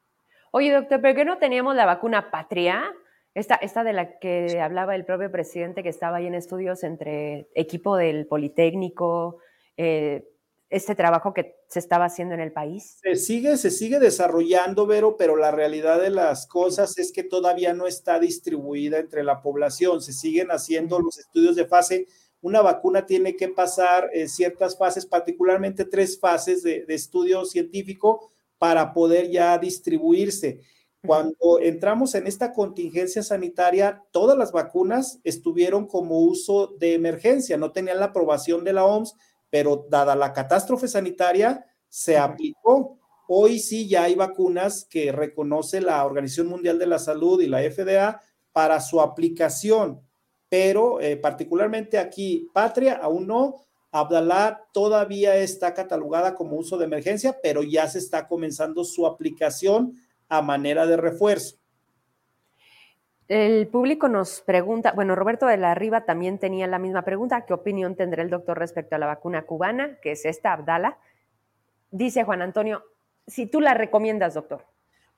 Oye, 0.50 0.72
doctor, 0.72 1.02
¿pero 1.02 1.14
qué 1.14 1.24
no 1.26 1.36
teníamos 1.36 1.76
la 1.76 1.84
vacuna 1.84 2.30
patria? 2.30 2.84
Esta, 3.34 3.56
esta 3.56 3.84
de 3.84 3.92
la 3.92 4.18
que 4.18 4.60
hablaba 4.60 4.94
el 4.94 5.04
propio 5.04 5.30
presidente 5.30 5.82
que 5.82 5.90
estaba 5.90 6.16
ahí 6.16 6.26
en 6.26 6.34
estudios 6.34 6.84
entre 6.84 7.48
equipo 7.54 7.96
del 7.96 8.26
Politécnico, 8.26 9.40
eh, 9.76 10.31
este 10.72 10.94
trabajo 10.94 11.32
que 11.32 11.56
se 11.68 11.78
estaba 11.78 12.06
haciendo 12.06 12.34
en 12.34 12.40
el 12.40 12.52
país? 12.52 12.98
Se 13.02 13.14
sigue, 13.16 13.56
se 13.56 13.70
sigue 13.70 14.00
desarrollando, 14.00 14.86
Vero, 14.86 15.16
pero 15.16 15.36
la 15.36 15.50
realidad 15.50 16.00
de 16.00 16.10
las 16.10 16.46
cosas 16.46 16.98
es 16.98 17.12
que 17.12 17.22
todavía 17.22 17.74
no 17.74 17.86
está 17.86 18.18
distribuida 18.18 18.98
entre 18.98 19.22
la 19.22 19.40
población. 19.40 20.02
Se 20.02 20.12
siguen 20.12 20.48
haciendo 20.50 20.98
los 20.98 21.18
estudios 21.18 21.54
de 21.56 21.66
fase 21.66 22.06
una 22.42 22.60
vacuna 22.60 23.06
tiene 23.06 23.36
que 23.36 23.48
pasar 23.48 24.10
eh, 24.12 24.28
ciertas 24.28 24.76
fases, 24.76 25.06
particularmente 25.06 25.84
tres 25.84 26.18
fases 26.18 26.62
de, 26.62 26.84
estudio 26.88 27.44
científico 27.44 28.30
para 28.58 28.92
poder 28.92 29.30
ya 29.30 29.56
distribuirse. 29.58 30.60
Cuando 31.06 31.60
entramos 31.60 32.14
en 32.14 32.26
esta 32.26 32.52
contingencia 32.52 33.22
sanitaria, 33.22 34.02
todas 34.10 34.36
las 34.36 34.52
vacunas 34.52 35.20
estuvieron 35.24 35.86
como 35.86 36.20
uso 36.20 36.74
de 36.78 36.94
emergencia, 36.94 37.56
no 37.56 37.72
tenían 37.72 38.00
la 38.00 38.06
aprobación 38.06 38.64
de 38.64 38.72
la 38.72 38.84
OMS, 38.84 39.14
pero 39.52 39.86
dada 39.88 40.16
la 40.16 40.32
catástrofe 40.32 40.88
sanitaria, 40.88 41.64
se 41.88 42.16
aplicó. 42.16 42.98
Hoy 43.28 43.60
sí 43.60 43.86
ya 43.86 44.04
hay 44.04 44.16
vacunas 44.16 44.86
que 44.88 45.12
reconoce 45.12 45.80
la 45.80 46.04
Organización 46.04 46.48
Mundial 46.48 46.80
de 46.80 46.86
la 46.86 46.98
Salud 46.98 47.40
y 47.40 47.46
la 47.46 47.60
FDA 47.60 48.20
para 48.52 48.80
su 48.80 49.00
aplicación 49.00 50.00
pero 50.52 51.00
eh, 51.00 51.16
particularmente 51.16 51.98
aquí, 51.98 52.50
Patria 52.52 52.96
aún 52.96 53.26
no, 53.26 53.64
Abdalá 53.90 54.68
todavía 54.74 55.34
está 55.36 55.72
catalogada 55.72 56.34
como 56.34 56.58
uso 56.58 56.76
de 56.76 56.84
emergencia, 56.84 57.38
pero 57.42 57.62
ya 57.62 57.88
se 57.88 57.98
está 57.98 58.28
comenzando 58.28 58.84
su 58.84 59.06
aplicación 59.06 59.94
a 60.28 60.42
manera 60.42 60.84
de 60.84 60.98
refuerzo. 60.98 61.56
El 63.28 63.68
público 63.68 64.08
nos 64.08 64.40
pregunta, 64.40 64.92
bueno, 64.92 65.14
Roberto 65.14 65.46
de 65.46 65.56
la 65.56 65.74
Riva 65.74 66.04
también 66.04 66.38
tenía 66.38 66.66
la 66.66 66.78
misma 66.78 67.02
pregunta, 67.02 67.46
¿qué 67.46 67.54
opinión 67.54 67.94
tendrá 67.94 68.22
el 68.22 68.30
doctor 68.30 68.58
respecto 68.58 68.96
a 68.96 68.98
la 68.98 69.06
vacuna 69.06 69.42
cubana, 69.42 69.98
que 70.02 70.12
es 70.12 70.24
esta 70.24 70.52
Abdala? 70.52 70.98
Dice 71.90 72.24
Juan 72.24 72.42
Antonio, 72.42 72.82
si 73.26 73.46
tú 73.46 73.60
la 73.60 73.74
recomiendas, 73.74 74.34
doctor. 74.34 74.64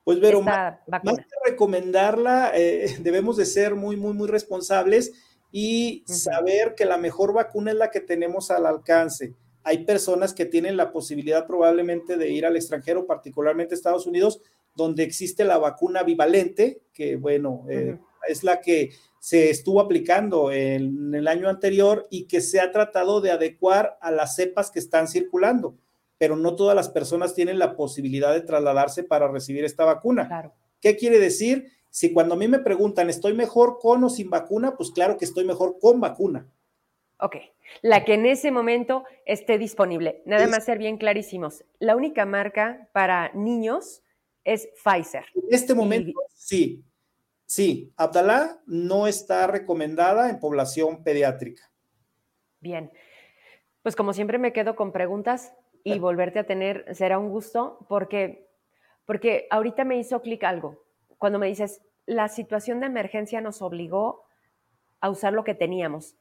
Pues, 0.03 0.19
pero 0.21 0.41
más, 0.41 0.77
que 1.01 1.49
recomendarla, 1.49 2.51
eh, 2.53 2.95
debemos 2.99 3.37
de 3.37 3.45
ser 3.45 3.73
muy, 3.73 3.97
muy, 3.97 4.13
muy 4.13 4.27
responsables 4.27 5.13
y 5.51 6.03
saber 6.05 6.75
que 6.75 6.85
la 6.85 6.97
mejor 6.97 7.33
vacuna 7.33 7.71
es 7.71 7.77
la 7.77 7.89
que 7.89 8.01
tenemos 8.01 8.51
al 8.51 8.67
alcance. 8.67 9.33
Hay 9.63 9.83
personas 9.83 10.35
que 10.35 10.45
tienen 10.45 10.77
la 10.77 10.91
posibilidad 10.91 11.47
probablemente 11.47 12.17
de 12.17 12.29
ir 12.29 12.45
al 12.45 12.55
extranjero, 12.55 13.07
particularmente 13.07 13.73
Estados 13.73 14.05
Unidos, 14.05 14.41
donde 14.75 15.03
existe 15.03 15.43
la 15.43 15.57
vacuna 15.57 16.03
bivalente, 16.03 16.81
que 16.93 17.15
bueno, 17.15 17.65
eh, 17.69 17.97
es 18.27 18.43
la 18.43 18.61
que 18.61 18.91
se 19.19 19.49
estuvo 19.49 19.79
aplicando 19.81 20.51
en 20.51 21.13
el 21.15 21.27
año 21.27 21.49
anterior 21.49 22.07
y 22.09 22.25
que 22.25 22.41
se 22.41 22.59
ha 22.59 22.71
tratado 22.71 23.21
de 23.21 23.31
adecuar 23.31 23.97
a 24.01 24.11
las 24.11 24.35
cepas 24.35 24.71
que 24.71 24.79
están 24.79 25.07
circulando 25.07 25.77
pero 26.17 26.35
no 26.35 26.55
todas 26.55 26.75
las 26.75 26.89
personas 26.89 27.33
tienen 27.33 27.59
la 27.59 27.75
posibilidad 27.75 28.33
de 28.33 28.41
trasladarse 28.41 29.03
para 29.03 29.27
recibir 29.27 29.65
esta 29.65 29.85
vacuna. 29.85 30.27
Claro. 30.27 30.53
¿Qué 30.81 30.95
quiere 30.95 31.19
decir? 31.19 31.71
Si 31.89 32.13
cuando 32.13 32.35
a 32.35 32.37
mí 32.37 32.47
me 32.47 32.59
preguntan, 32.59 33.09
¿estoy 33.09 33.33
mejor 33.33 33.79
con 33.79 34.03
o 34.03 34.09
sin 34.09 34.29
vacuna? 34.29 34.75
Pues 34.75 34.91
claro 34.91 35.17
que 35.17 35.25
estoy 35.25 35.45
mejor 35.45 35.77
con 35.79 35.99
vacuna. 35.99 36.47
Ok, 37.19 37.37
la 37.81 38.03
que 38.03 38.15
en 38.15 38.25
ese 38.25 38.51
momento 38.51 39.05
esté 39.25 39.57
disponible. 39.57 40.21
Nada 40.25 40.47
más 40.47 40.65
ser 40.65 40.77
bien 40.77 40.97
clarísimos. 40.97 41.63
La 41.79 41.95
única 41.95 42.25
marca 42.25 42.89
para 42.91 43.31
niños 43.33 44.03
es 44.45 44.69
Pfizer. 44.81 45.25
En 45.33 45.53
este 45.53 45.73
momento, 45.73 46.21
sí. 46.33 46.85
Sí, 47.45 47.93
Abdalá 47.97 48.61
no 48.65 49.07
está 49.07 49.45
recomendada 49.47 50.29
en 50.29 50.39
población 50.39 51.03
pediátrica. 51.03 51.69
Bien. 52.59 52.91
Pues 53.83 53.95
como 53.95 54.13
siempre 54.13 54.39
me 54.39 54.53
quedo 54.53 54.75
con 54.75 54.91
preguntas 54.91 55.53
y 55.83 55.99
volverte 55.99 56.39
a 56.39 56.47
tener 56.47 56.95
será 56.95 57.19
un 57.19 57.29
gusto 57.29 57.85
porque, 57.87 58.47
porque 59.05 59.45
ahorita 59.51 59.83
me 59.83 59.97
hizo 59.97 60.21
clic 60.23 60.43
algo. 60.43 60.83
Cuando 61.19 61.37
me 61.37 61.47
dices, 61.47 61.83
la 62.07 62.27
situación 62.27 62.79
de 62.79 62.87
emergencia 62.87 63.41
nos 63.41 63.61
obligó 63.61 64.23
a 64.99 65.11
usar 65.11 65.33
lo 65.33 65.43
que 65.43 65.53
teníamos. 65.53 66.15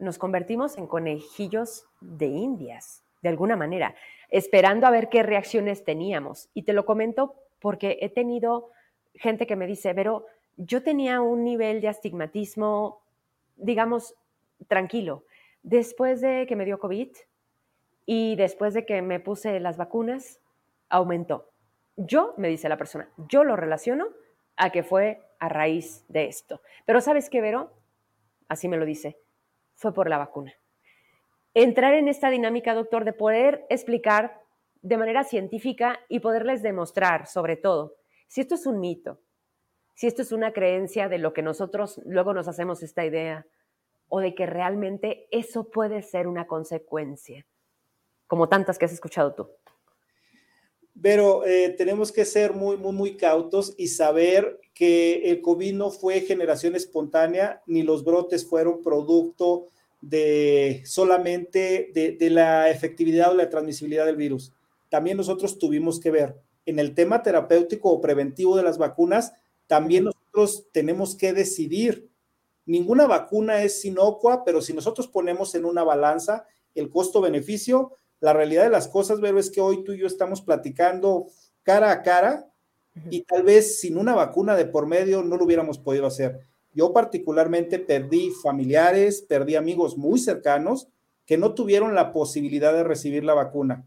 Nos 0.00 0.18
convertimos 0.18 0.76
en 0.76 0.88
conejillos 0.88 1.84
de 2.00 2.26
indias, 2.26 3.04
de 3.22 3.28
alguna 3.28 3.56
manera, 3.56 3.94
esperando 4.28 4.88
a 4.88 4.90
ver 4.90 5.08
qué 5.08 5.22
reacciones 5.22 5.84
teníamos. 5.84 6.48
Y 6.52 6.64
te 6.64 6.72
lo 6.72 6.84
comento 6.84 7.36
porque 7.60 7.98
he 8.00 8.08
tenido 8.08 8.70
gente 9.14 9.46
que 9.46 9.56
me 9.56 9.66
dice, 9.66 9.94
pero 9.94 10.26
yo 10.56 10.82
tenía 10.82 11.20
un 11.20 11.44
nivel 11.44 11.80
de 11.80 11.88
astigmatismo, 11.88 13.02
digamos, 13.56 14.14
tranquilo. 14.66 15.24
Después 15.62 16.20
de 16.20 16.46
que 16.46 16.56
me 16.56 16.64
dio 16.64 16.78
COVID 16.78 17.10
y 18.06 18.36
después 18.36 18.74
de 18.74 18.86
que 18.86 19.02
me 19.02 19.20
puse 19.20 19.60
las 19.60 19.76
vacunas, 19.76 20.40
aumentó. 20.88 21.50
Yo, 21.96 22.34
me 22.36 22.48
dice 22.48 22.68
la 22.68 22.76
persona, 22.76 23.08
yo 23.28 23.44
lo 23.44 23.56
relaciono 23.56 24.06
a 24.56 24.70
que 24.70 24.82
fue 24.82 25.20
a 25.38 25.48
raíz 25.48 26.04
de 26.08 26.26
esto. 26.26 26.60
Pero 26.86 27.00
¿sabes 27.00 27.28
qué, 27.28 27.40
Vero? 27.40 27.72
Así 28.48 28.68
me 28.68 28.76
lo 28.76 28.84
dice, 28.84 29.18
fue 29.74 29.92
por 29.92 30.08
la 30.08 30.18
vacuna. 30.18 30.54
Entrar 31.54 31.94
en 31.94 32.08
esta 32.08 32.30
dinámica, 32.30 32.74
doctor, 32.74 33.04
de 33.04 33.12
poder 33.12 33.66
explicar 33.68 34.40
de 34.82 34.96
manera 34.96 35.24
científica 35.24 36.00
y 36.08 36.20
poderles 36.20 36.62
demostrar, 36.62 37.26
sobre 37.26 37.56
todo, 37.56 37.96
si 38.26 38.40
esto 38.40 38.54
es 38.54 38.66
un 38.66 38.80
mito, 38.80 39.20
si 39.94 40.06
esto 40.06 40.22
es 40.22 40.32
una 40.32 40.52
creencia 40.52 41.08
de 41.08 41.18
lo 41.18 41.32
que 41.32 41.42
nosotros 41.42 42.00
luego 42.04 42.34
nos 42.34 42.46
hacemos 42.46 42.82
esta 42.82 43.04
idea, 43.04 43.46
o 44.08 44.20
de 44.20 44.34
que 44.34 44.46
realmente 44.46 45.26
eso 45.30 45.68
puede 45.70 46.02
ser 46.02 46.26
una 46.26 46.46
consecuencia, 46.46 47.46
como 48.26 48.48
tantas 48.48 48.78
que 48.78 48.84
has 48.84 48.92
escuchado 48.92 49.34
tú. 49.34 49.48
Pero 51.00 51.46
eh, 51.46 51.70
tenemos 51.70 52.10
que 52.10 52.24
ser 52.24 52.52
muy, 52.52 52.76
muy, 52.76 52.92
muy 52.92 53.16
cautos 53.16 53.74
y 53.76 53.88
saber 53.88 54.60
que 54.74 55.30
el 55.30 55.40
COVID 55.40 55.74
no 55.74 55.90
fue 55.90 56.20
generación 56.20 56.74
espontánea, 56.74 57.62
ni 57.66 57.82
los 57.82 58.04
brotes 58.04 58.48
fueron 58.48 58.82
producto 58.82 59.68
de 60.00 60.82
solamente 60.84 61.90
de, 61.92 62.12
de 62.12 62.30
la 62.30 62.70
efectividad 62.70 63.32
o 63.32 63.34
la 63.34 63.50
transmisibilidad 63.50 64.06
del 64.06 64.16
virus. 64.16 64.52
También 64.88 65.16
nosotros 65.16 65.58
tuvimos 65.58 66.00
que 66.00 66.10
ver 66.10 66.36
en 66.66 66.78
el 66.78 66.94
tema 66.94 67.22
terapéutico 67.22 67.90
o 67.90 68.00
preventivo 68.00 68.56
de 68.56 68.62
las 68.62 68.76
vacunas, 68.76 69.32
también 69.66 70.04
nosotros 70.04 70.66
tenemos 70.72 71.16
que 71.16 71.32
decidir. 71.32 72.10
Ninguna 72.66 73.06
vacuna 73.06 73.62
es 73.62 73.84
inocua, 73.84 74.44
pero 74.44 74.60
si 74.60 74.74
nosotros 74.74 75.08
ponemos 75.08 75.54
en 75.54 75.64
una 75.64 75.82
balanza 75.82 76.46
el 76.74 76.90
costo-beneficio, 76.90 77.96
la 78.20 78.32
realidad 78.32 78.64
de 78.64 78.70
las 78.70 78.88
cosas, 78.88 79.20
Vero, 79.20 79.38
es 79.38 79.50
que 79.50 79.60
hoy 79.60 79.84
tú 79.84 79.92
y 79.92 79.98
yo 79.98 80.06
estamos 80.06 80.42
platicando 80.42 81.26
cara 81.62 81.90
a 81.90 82.02
cara 82.02 82.52
y 83.10 83.22
tal 83.22 83.44
vez 83.44 83.80
sin 83.80 83.96
una 83.96 84.14
vacuna 84.14 84.56
de 84.56 84.64
por 84.64 84.86
medio 84.86 85.22
no 85.22 85.36
lo 85.36 85.44
hubiéramos 85.44 85.78
podido 85.78 86.06
hacer. 86.06 86.40
Yo 86.74 86.92
particularmente 86.92 87.78
perdí 87.78 88.30
familiares, 88.42 89.22
perdí 89.22 89.54
amigos 89.56 89.96
muy 89.96 90.18
cercanos 90.18 90.88
que 91.24 91.38
no 91.38 91.54
tuvieron 91.54 91.94
la 91.94 92.12
posibilidad 92.12 92.72
de 92.72 92.84
recibir 92.84 93.24
la 93.24 93.34
vacuna. 93.34 93.86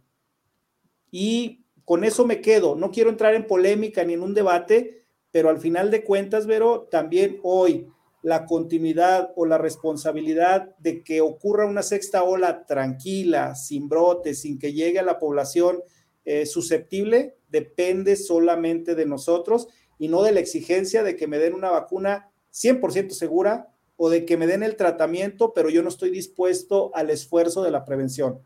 Y 1.12 1.66
con 1.86 2.04
eso 2.04 2.26
me 2.26 2.42
quedo. 2.42 2.76
No 2.76 2.92
quiero 2.92 3.10
entrar 3.10 3.36
en 3.36 3.46
polémica 3.46 4.04
ni 4.04 4.14
en 4.14 4.24
un 4.24 4.34
debate, 4.34 5.04
pero 5.32 5.50
al 5.50 5.60
final 5.60 5.92
de 5.92 6.04
cuentas, 6.04 6.48
Vero, 6.48 6.88
también 6.90 7.40
hoy 7.44 7.88
la 8.24 8.46
continuidad 8.46 9.32
o 9.36 9.46
la 9.46 9.58
responsabilidad 9.58 10.76
de 10.78 11.04
que 11.04 11.22
ocurra 11.22 11.66
una 11.66 11.82
sexta 11.82 12.24
ola 12.24 12.66
tranquila, 12.66 13.56
sin 13.56 13.90
brotes, 13.90 14.42
sin 14.42 14.60
que 14.60 14.74
llegue 14.74 15.00
a 15.00 15.04
la 15.04 15.20
población 15.20 15.82
eh, 16.24 16.46
susceptible, 16.46 17.36
depende 17.50 18.16
solamente 18.16 18.94
de 18.94 19.06
nosotros 19.06 19.68
y 19.98 20.08
no 20.08 20.22
de 20.22 20.32
la 20.32 20.40
exigencia 20.40 21.04
de 21.04 21.16
que 21.16 21.28
me 21.28 21.40
den 21.40 21.54
una 21.54 21.72
vacuna 21.72 22.32
100% 22.54 23.12
segura 23.12 23.70
o 23.98 24.10
de 24.10 24.26
que 24.26 24.38
me 24.38 24.48
den 24.48 24.64
el 24.64 24.76
tratamiento, 24.76 25.54
pero 25.54 25.70
yo 25.70 25.82
no 25.82 25.90
estoy 25.90 26.12
dispuesto 26.12 26.92
al 26.94 27.10
esfuerzo 27.10 27.64
de 27.64 27.72
la 27.72 27.86
prevención. 27.86 28.40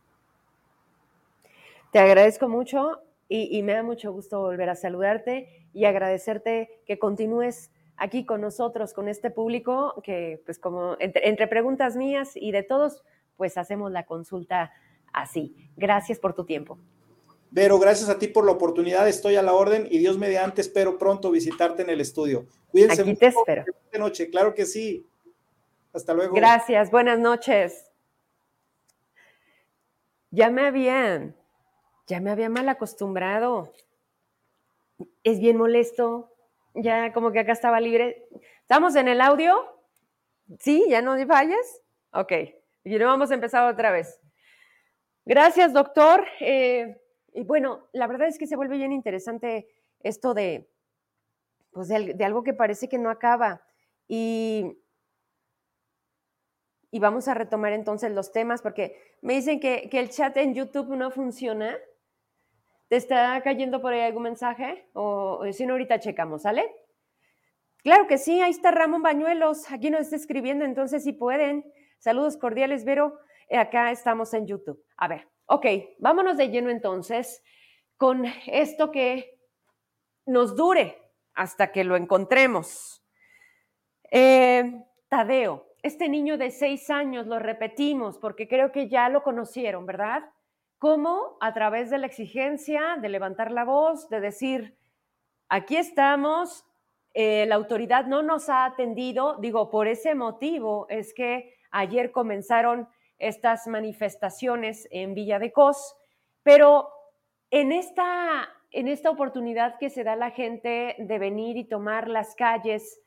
Te 1.95 2.01
agradezco 2.01 2.49
mucho 2.49 2.99
y, 3.29 3.57
y 3.57 3.63
me 3.63 3.71
da 3.71 3.81
mucho 3.81 4.11
gusto 4.11 4.41
volver 4.41 4.69
a 4.69 4.75
saludarte 4.75 5.69
y 5.71 5.85
agradecerte 5.85 6.81
que 6.85 6.99
continúes 6.99 7.71
aquí 7.95 8.25
con 8.25 8.41
nosotros, 8.41 8.91
con 8.91 9.07
este 9.07 9.31
público, 9.31 10.01
que 10.03 10.41
pues 10.43 10.59
como 10.59 10.97
entre, 10.99 11.47
preguntas 11.47 11.95
mías 11.95 12.31
y 12.35 12.51
de 12.51 12.63
todos, 12.63 13.01
pues 13.37 13.57
hacemos 13.57 13.93
la 13.93 14.05
consulta 14.05 14.73
así. 15.13 15.55
Gracias 15.77 16.19
por 16.19 16.33
tu 16.33 16.45
tiempo. 16.45 16.77
Vero, 17.49 17.79
gracias 17.79 18.09
a 18.09 18.19
ti 18.19 18.27
por 18.27 18.43
la 18.45 18.51
oportunidad, 18.51 19.07
estoy 19.07 19.37
a 19.37 19.41
la 19.41 19.53
orden 19.53 19.87
y 19.89 19.97
Dios 19.99 20.17
mediante 20.17 20.59
espero 20.59 20.97
pronto 20.97 21.31
visitarte 21.31 21.83
en 21.83 21.89
el 21.89 22.01
estudio. 22.01 22.45
Cuídense 22.71 23.03
Aquí 23.03 23.15
te 23.15 23.27
espero. 23.27 23.63
De 23.89 23.99
noche, 23.99 24.29
claro 24.29 24.53
que 24.53 24.65
sí. 24.65 25.07
Hasta 25.93 26.13
luego. 26.13 26.35
Gracias, 26.35 26.91
buenas 26.91 27.19
noches. 27.19 27.89
Ya 30.29 30.49
me 30.49 30.63
habían, 30.65 31.37
ya 32.07 32.19
me 32.19 32.31
había 32.31 32.49
mal 32.49 32.69
acostumbrado. 32.69 33.73
Es 35.23 35.39
bien 35.39 35.57
molesto 35.57 36.31
ya 36.75 37.13
como 37.13 37.31
que 37.31 37.39
acá 37.39 37.53
estaba 37.53 37.79
libre. 37.79 38.27
¿Estamos 38.61 38.95
en 38.95 39.07
el 39.07 39.21
audio? 39.21 39.55
¿Sí? 40.59 40.85
¿Ya 40.89 41.01
no 41.01 41.15
fallas? 41.25 41.81
Ok. 42.11 42.33
Y 42.83 42.97
no 42.97 43.07
vamos 43.07 43.31
a 43.31 43.35
empezar 43.35 43.71
otra 43.71 43.91
vez. 43.91 44.19
Gracias, 45.25 45.73
doctor. 45.73 46.25
Eh, 46.39 47.01
y 47.33 47.43
bueno, 47.43 47.87
la 47.93 48.07
verdad 48.07 48.27
es 48.27 48.37
que 48.37 48.47
se 48.47 48.55
vuelve 48.55 48.77
bien 48.77 48.91
interesante 48.91 49.67
esto 50.01 50.33
de, 50.33 50.69
pues 51.71 51.87
de, 51.87 52.23
algo 52.23 52.43
que 52.43 52.53
parece 52.53 52.87
que 52.87 52.99
no 52.99 53.09
acaba. 53.09 53.65
Y, 54.07 54.77
y, 56.91 56.99
vamos 56.99 57.27
a 57.27 57.33
retomar 57.33 57.73
entonces 57.73 58.11
los 58.11 58.31
temas, 58.31 58.61
porque 58.61 59.01
me 59.21 59.33
dicen 59.33 59.59
que, 59.59 59.89
que 59.89 59.99
el 59.99 60.09
chat 60.09 60.37
en 60.37 60.53
YouTube 60.53 60.95
no 60.95 61.09
funciona. 61.09 61.75
¿Te 62.87 62.97
está 62.97 63.41
cayendo 63.41 63.81
por 63.81 63.93
ahí 63.93 64.01
algún 64.01 64.23
mensaje? 64.23 64.89
O, 64.93 65.43
si 65.51 65.65
no, 65.65 65.73
ahorita 65.73 65.99
checamos, 65.99 66.43
¿sale? 66.43 66.69
Claro 67.77 68.07
que 68.07 68.17
sí, 68.17 68.41
ahí 68.41 68.51
está 68.51 68.71
Ramón 68.71 69.01
Bañuelos, 69.01 69.71
aquí 69.71 69.89
nos 69.89 70.01
está 70.01 70.15
escribiendo, 70.15 70.65
entonces 70.65 71.03
si 71.03 71.13
pueden. 71.13 71.65
Saludos 71.99 72.37
cordiales, 72.37 72.85
Vero. 72.85 73.19
Eh, 73.49 73.57
acá 73.57 73.91
estamos 73.91 74.33
en 74.33 74.47
YouTube. 74.47 74.83
A 74.97 75.07
ver, 75.07 75.27
ok, 75.45 75.65
vámonos 75.99 76.37
de 76.37 76.49
lleno 76.49 76.69
entonces 76.69 77.43
con 77.97 78.25
esto 78.47 78.91
que 78.91 79.39
nos 80.25 80.55
dure 80.55 80.97
hasta 81.33 81.71
que 81.71 81.83
lo 81.83 81.95
encontremos. 81.95 83.03
Eh, 84.11 84.83
Tadeo, 85.07 85.67
este 85.81 86.09
niño 86.09 86.37
de 86.37 86.51
seis 86.51 86.89
años, 86.89 87.27
lo 87.27 87.39
repetimos 87.39 88.17
porque 88.17 88.47
creo 88.47 88.71
que 88.71 88.89
ya 88.89 89.09
lo 89.09 89.23
conocieron, 89.23 89.85
¿verdad? 89.85 90.23
¿Cómo? 90.77 91.37
A 91.39 91.53
través 91.53 91.89
de 91.89 91.97
la 91.97 92.07
exigencia, 92.07 92.97
de 93.01 93.09
levantar 93.09 93.51
la 93.51 93.63
voz, 93.63 94.09
de 94.09 94.19
decir, 94.19 94.77
aquí 95.47 95.77
estamos, 95.77 96.65
eh, 97.13 97.45
la 97.47 97.55
autoridad 97.55 98.05
no 98.05 98.21
nos 98.21 98.49
ha 98.49 98.65
atendido, 98.65 99.37
digo, 99.39 99.69
por 99.69 99.87
ese 99.87 100.15
motivo 100.15 100.85
es 100.89 101.13
que 101.13 101.53
ayer 101.71 102.11
comenzaron 102.11 102.89
estas 103.17 103.67
manifestaciones 103.67 104.87
en 104.91 105.13
Villa 105.13 105.39
de 105.39 105.53
Cos, 105.53 105.95
pero 106.43 106.89
en 107.51 107.71
esta, 107.71 108.49
en 108.71 108.89
esta 108.89 109.09
oportunidad 109.09 109.77
que 109.79 109.89
se 109.89 110.03
da 110.03 110.13
a 110.13 110.17
la 110.17 110.31
gente 110.31 110.95
de 110.99 111.19
venir 111.19 111.55
y 111.55 111.63
tomar 111.63 112.09
las 112.09 112.35
calles, 112.35 113.01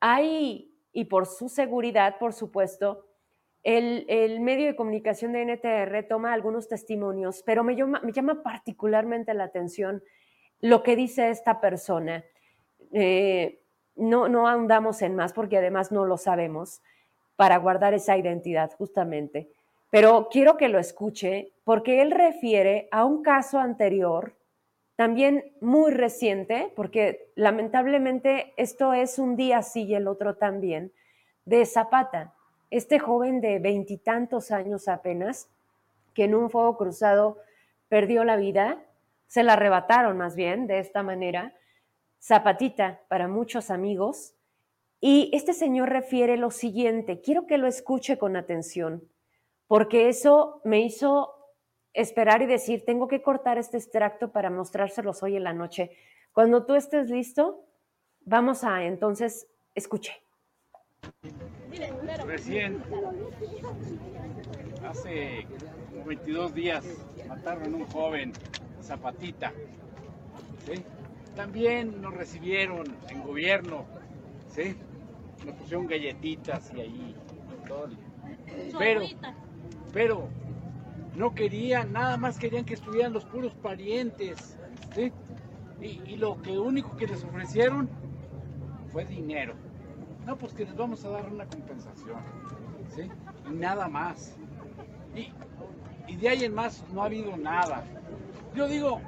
hay, 0.00 0.74
y 0.92 1.04
por 1.04 1.26
su 1.26 1.48
seguridad, 1.48 2.18
por 2.18 2.32
supuesto, 2.32 3.06
el, 3.62 4.40
medio 4.40 4.66
de 4.66 4.76
comunicación 4.76 5.32
de 5.32 5.44
NTR 5.44 6.06
toma 6.08 6.32
algunos 6.32 6.68
testimonios, 6.68 7.42
pero 7.44 7.62
me 7.62 7.76
llama, 7.76 8.00
me 8.02 8.12
llama 8.12 8.42
particularmente 8.42 9.34
la 9.34 9.44
atención 9.44 10.02
lo 10.60 10.82
que 10.82 10.96
dice 10.96 11.30
esta 11.30 11.60
persona. 11.60 12.24
Eh, 12.92 13.60
no, 13.96 14.28
no 14.28 14.48
andamos 14.48 15.02
en 15.02 15.14
más 15.14 15.32
porque 15.32 15.58
además 15.58 15.92
no 15.92 16.06
lo 16.06 16.16
sabemos 16.16 16.80
para 17.36 17.58
guardar 17.58 17.92
esa 17.94 18.16
identidad 18.16 18.70
justamente. 18.76 19.50
Pero 19.90 20.28
quiero 20.30 20.56
que 20.56 20.68
lo 20.68 20.78
escuche 20.78 21.52
porque 21.64 22.00
él 22.00 22.12
refiere 22.12 22.88
a 22.92 23.04
un 23.04 23.22
caso 23.22 23.58
anterior, 23.58 24.36
también 24.96 25.52
muy 25.60 25.90
reciente, 25.90 26.72
porque 26.76 27.32
lamentablemente 27.34 28.52
esto 28.56 28.92
es 28.92 29.18
un 29.18 29.36
día 29.36 29.62
sí 29.62 29.84
y 29.84 29.94
el 29.94 30.06
otro 30.06 30.36
también, 30.36 30.92
de 31.44 31.64
Zapata 31.66 32.34
este 32.70 32.98
joven 32.98 33.40
de 33.40 33.58
veintitantos 33.58 34.50
años 34.50 34.88
apenas, 34.88 35.48
que 36.14 36.24
en 36.24 36.34
un 36.34 36.50
fuego 36.50 36.76
cruzado 36.76 37.38
perdió 37.88 38.24
la 38.24 38.36
vida, 38.36 38.82
se 39.26 39.42
la 39.42 39.54
arrebataron 39.54 40.16
más 40.16 40.36
bien 40.36 40.66
de 40.66 40.78
esta 40.78 41.02
manera, 41.02 41.54
zapatita 42.20 43.00
para 43.08 43.28
muchos 43.28 43.70
amigos, 43.70 44.34
y 45.00 45.30
este 45.32 45.54
señor 45.54 45.88
refiere 45.88 46.36
lo 46.36 46.50
siguiente, 46.50 47.20
quiero 47.20 47.46
que 47.46 47.58
lo 47.58 47.66
escuche 47.66 48.18
con 48.18 48.36
atención, 48.36 49.02
porque 49.66 50.08
eso 50.08 50.60
me 50.64 50.80
hizo 50.80 51.34
esperar 51.92 52.42
y 52.42 52.46
decir, 52.46 52.84
tengo 52.84 53.08
que 53.08 53.22
cortar 53.22 53.58
este 53.58 53.78
extracto 53.78 54.30
para 54.30 54.50
mostrárselos 54.50 55.22
hoy 55.22 55.36
en 55.36 55.44
la 55.44 55.52
noche. 55.52 55.90
Cuando 56.32 56.64
tú 56.64 56.74
estés 56.74 57.10
listo, 57.10 57.64
Vamos 58.24 58.64
a 58.64 58.84
entonces, 58.84 59.48
escuche. 59.74 60.12
Recién, 62.26 62.82
hace 64.88 65.46
22 66.04 66.54
días, 66.54 66.84
mataron 67.28 67.74
a 67.74 67.76
un 67.76 67.86
joven, 67.86 68.32
Zapatita. 68.82 69.52
También 71.36 72.00
nos 72.02 72.14
recibieron 72.14 72.96
en 73.08 73.22
gobierno, 73.22 73.84
¿sí? 74.48 74.76
Nos 75.46 75.54
pusieron 75.56 75.86
galletitas 75.86 76.72
y 76.74 76.80
ahí. 76.80 77.14
Pero, 78.78 79.02
pero, 79.92 80.28
no 81.14 81.34
querían, 81.34 81.92
nada 81.92 82.16
más 82.16 82.38
querían 82.38 82.64
que 82.64 82.74
estuvieran 82.74 83.12
los 83.12 83.24
puros 83.24 83.54
parientes, 83.54 84.58
¿sí? 84.94 85.12
Y, 85.80 86.00
y 86.04 86.16
lo 86.16 86.42
que 86.42 86.58
único 86.58 86.96
que 86.96 87.06
les 87.06 87.22
ofrecieron 87.22 87.88
fue 88.92 89.04
dinero. 89.04 89.54
No, 90.30 90.36
pues 90.36 90.52
que 90.52 90.64
les 90.64 90.76
vamos 90.76 91.04
a 91.04 91.08
dar 91.08 91.26
una 91.26 91.44
compensación. 91.44 92.20
¿sí? 92.94 93.10
Y 93.50 93.52
nada 93.52 93.88
más. 93.88 94.36
Y, 96.06 96.14
de 96.14 96.28
ahí 96.28 96.44
en 96.44 96.54
más 96.54 96.84
no 96.92 97.02
ha 97.02 97.06
habido 97.06 97.36
nada. 97.36 97.82
Yo 98.54 98.68
digo, 98.68 99.00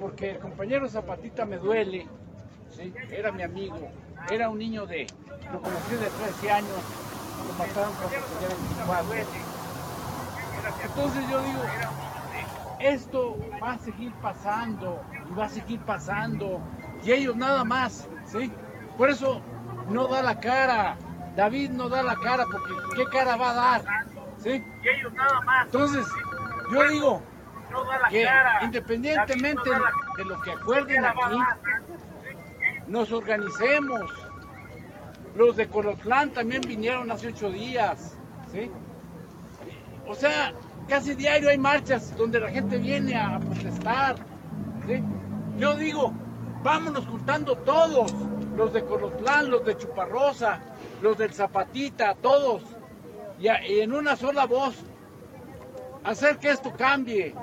porque 0.00 0.30
el 0.30 0.38
compañero 0.38 0.88
Zapatita 0.88 1.44
me 1.44 1.58
duele, 1.58 2.06
¿sí? 2.70 2.94
era 3.10 3.32
mi 3.32 3.42
amigo, 3.42 3.76
era 4.30 4.48
un 4.48 4.56
niño 4.56 4.86
de, 4.86 5.06
lo 5.52 5.60
conocí 5.60 5.94
de 5.94 6.08
13 6.08 6.50
años, 6.52 6.70
lo 7.46 7.52
mataron 7.58 7.92
cuando 7.96 8.16
tenía 8.16 8.48
24. 8.86 9.14
Entonces 10.86 11.30
yo 11.30 11.42
digo, 11.42 11.60
esto 12.78 13.36
va 13.62 13.72
a 13.72 13.78
seguir 13.78 14.12
pasando 14.22 15.02
y 15.30 15.34
va 15.34 15.44
a 15.44 15.48
seguir 15.50 15.80
pasando 15.80 16.62
y 17.04 17.12
ellos 17.12 17.36
nada 17.36 17.62
más, 17.62 18.08
¿sí? 18.24 18.50
Por 19.00 19.08
eso 19.08 19.40
no 19.88 20.08
da 20.08 20.20
la 20.20 20.38
cara, 20.38 20.94
David 21.34 21.70
no 21.70 21.88
da 21.88 22.02
la 22.02 22.16
cara 22.16 22.44
porque 22.44 22.74
¿qué 22.96 23.04
cara 23.06 23.34
va 23.34 23.50
a 23.52 23.54
dar? 23.54 23.82
¿Sí? 24.36 24.62
Y 24.82 24.88
ellos 24.90 25.14
nada 25.14 25.40
más. 25.40 25.64
Entonces, 25.64 26.06
yo 26.70 26.88
digo 26.90 27.22
que 28.10 28.28
independientemente 28.60 29.70
de 30.18 30.24
lo 30.26 30.38
que 30.42 30.52
acuerden 30.52 31.02
aquí, 31.06 31.38
nos 32.88 33.10
organicemos. 33.10 34.02
Los 35.34 35.56
de 35.56 35.66
Colotlán 35.66 36.32
también 36.32 36.60
vinieron 36.60 37.10
hace 37.10 37.28
ocho 37.28 37.50
días, 37.50 38.18
¿sí? 38.52 38.70
O 40.06 40.14
sea, 40.14 40.52
casi 40.88 41.14
diario 41.14 41.48
hay 41.48 41.56
marchas 41.56 42.14
donde 42.18 42.38
la 42.38 42.50
gente 42.50 42.76
viene 42.76 43.18
a 43.18 43.38
protestar, 43.38 44.16
¿sí? 44.86 45.02
Yo 45.56 45.74
digo, 45.76 46.12
vámonos 46.62 47.06
juntando 47.06 47.56
todos, 47.56 48.14
los 48.60 48.74
de 48.74 48.84
Colotlán, 48.84 49.50
los 49.50 49.64
de 49.64 49.74
Chuparrosa, 49.74 50.60
los 51.00 51.16
del 51.16 51.32
Zapatita, 51.32 52.14
todos, 52.20 52.62
y, 53.38 53.48
en 53.48 53.94
una 53.94 54.16
sola 54.16 54.44
voz, 54.44 54.74
hacer 56.04 56.36
que 56.36 56.50
esto 56.50 56.70
cambie, 56.76 57.34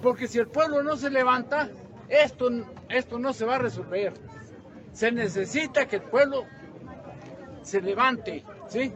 porque 0.00 0.28
si 0.28 0.38
el 0.38 0.46
pueblo 0.46 0.84
no 0.84 0.96
se 0.96 1.10
levanta, 1.10 1.68
esto, 2.08 2.48
esto 2.88 3.18
no 3.18 3.32
se 3.32 3.44
va 3.46 3.56
a 3.56 3.58
resolver. 3.58 4.12
Se 4.92 5.10
necesita 5.10 5.88
que 5.88 5.96
el 5.96 6.02
pueblo 6.02 6.44
se 7.62 7.80
levante, 7.80 8.44
¿sí? 8.68 8.92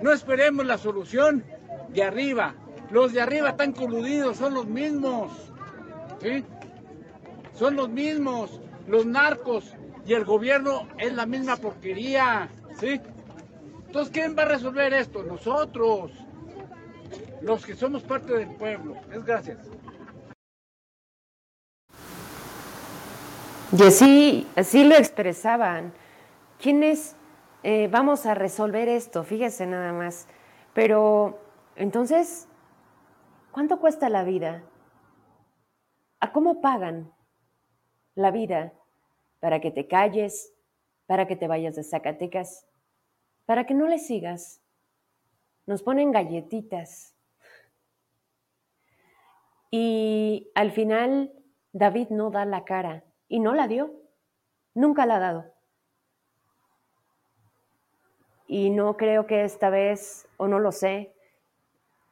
No 0.00 0.12
esperemos 0.12 0.64
la 0.64 0.78
solución 0.78 1.44
de 1.88 2.04
arriba. 2.04 2.54
Los 2.92 3.12
de 3.12 3.20
arriba 3.20 3.50
están 3.50 3.72
coludidos, 3.72 4.36
son 4.36 4.54
los 4.54 4.66
mismos, 4.66 5.32
¿sí? 6.22 6.44
Son 7.54 7.74
los 7.74 7.88
mismos 7.88 8.60
los 8.86 9.06
narcos 9.06 9.74
y 10.10 10.14
el 10.14 10.24
gobierno 10.24 10.88
es 10.98 11.12
la 11.12 11.24
misma 11.24 11.54
porquería, 11.54 12.48
¿sí? 12.80 13.00
Entonces, 13.86 14.12
¿quién 14.12 14.36
va 14.36 14.42
a 14.42 14.46
resolver 14.46 14.92
esto? 14.92 15.22
Nosotros, 15.22 16.10
los 17.42 17.64
que 17.64 17.76
somos 17.76 18.02
parte 18.02 18.36
del 18.36 18.48
pueblo. 18.56 18.96
Es 19.12 19.24
gracias. 19.24 19.58
Y 23.70 23.82
así, 23.84 24.48
así 24.56 24.82
lo 24.82 24.96
expresaban. 24.96 25.92
¿Quiénes 26.60 27.14
eh, 27.62 27.86
vamos 27.88 28.26
a 28.26 28.34
resolver 28.34 28.88
esto? 28.88 29.22
Fíjese 29.22 29.64
nada 29.64 29.92
más. 29.92 30.26
Pero, 30.74 31.38
entonces, 31.76 32.48
¿cuánto 33.52 33.78
cuesta 33.78 34.08
la 34.08 34.24
vida? 34.24 34.64
¿A 36.18 36.32
cómo 36.32 36.60
pagan 36.60 37.12
la 38.16 38.32
vida? 38.32 38.72
Para 39.40 39.60
que 39.60 39.70
te 39.70 39.88
calles, 39.88 40.54
para 41.06 41.26
que 41.26 41.34
te 41.34 41.48
vayas 41.48 41.74
de 41.74 41.82
Zacatecas, 41.82 42.66
para 43.46 43.66
que 43.66 43.74
no 43.74 43.88
le 43.88 43.98
sigas. 43.98 44.62
Nos 45.66 45.82
ponen 45.82 46.12
galletitas. 46.12 47.16
Y 49.70 50.50
al 50.54 50.72
final 50.72 51.32
David 51.72 52.08
no 52.10 52.30
da 52.30 52.44
la 52.44 52.64
cara 52.64 53.04
y 53.28 53.40
no 53.40 53.54
la 53.54 53.66
dio. 53.66 53.92
Nunca 54.74 55.06
la 55.06 55.16
ha 55.16 55.20
dado. 55.20 55.54
Y 58.46 58.70
no 58.70 58.96
creo 58.96 59.26
que 59.26 59.44
esta 59.44 59.70
vez, 59.70 60.28
o 60.36 60.48
no 60.48 60.58
lo 60.58 60.72
sé, 60.72 61.12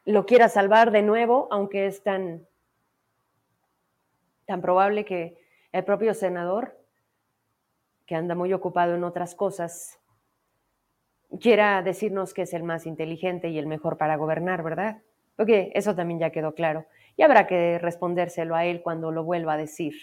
lo 0.05 0.25
quiera 0.25 0.47
salvar 0.49 0.91
de 0.91 1.01
nuevo, 1.01 1.47
aunque 1.51 1.85
es 1.85 2.01
tan, 2.01 2.47
tan 4.45 4.61
probable 4.61 5.05
que 5.05 5.37
el 5.71 5.83
propio 5.83 6.13
senador 6.13 6.78
que 8.09 8.15
anda 8.15 8.33
muy 8.33 8.51
ocupado 8.53 8.95
en 8.95 9.03
otras 9.03 9.35
cosas, 9.35 9.99
quiera 11.39 11.83
decirnos 11.83 12.33
que 12.33 12.41
es 12.41 12.55
el 12.55 12.63
más 12.63 12.87
inteligente 12.87 13.49
y 13.49 13.59
el 13.59 13.67
mejor 13.67 13.99
para 13.99 14.15
gobernar, 14.15 14.63
¿verdad? 14.63 15.03
Porque 15.35 15.71
eso 15.75 15.93
también 15.93 16.19
ya 16.19 16.31
quedó 16.31 16.55
claro. 16.55 16.87
Y 17.17 17.21
habrá 17.21 17.45
que 17.45 17.77
respondérselo 17.77 18.55
a 18.55 18.65
él 18.65 18.81
cuando 18.81 19.11
lo 19.11 19.23
vuelva 19.23 19.53
a 19.53 19.57
decir. 19.57 19.93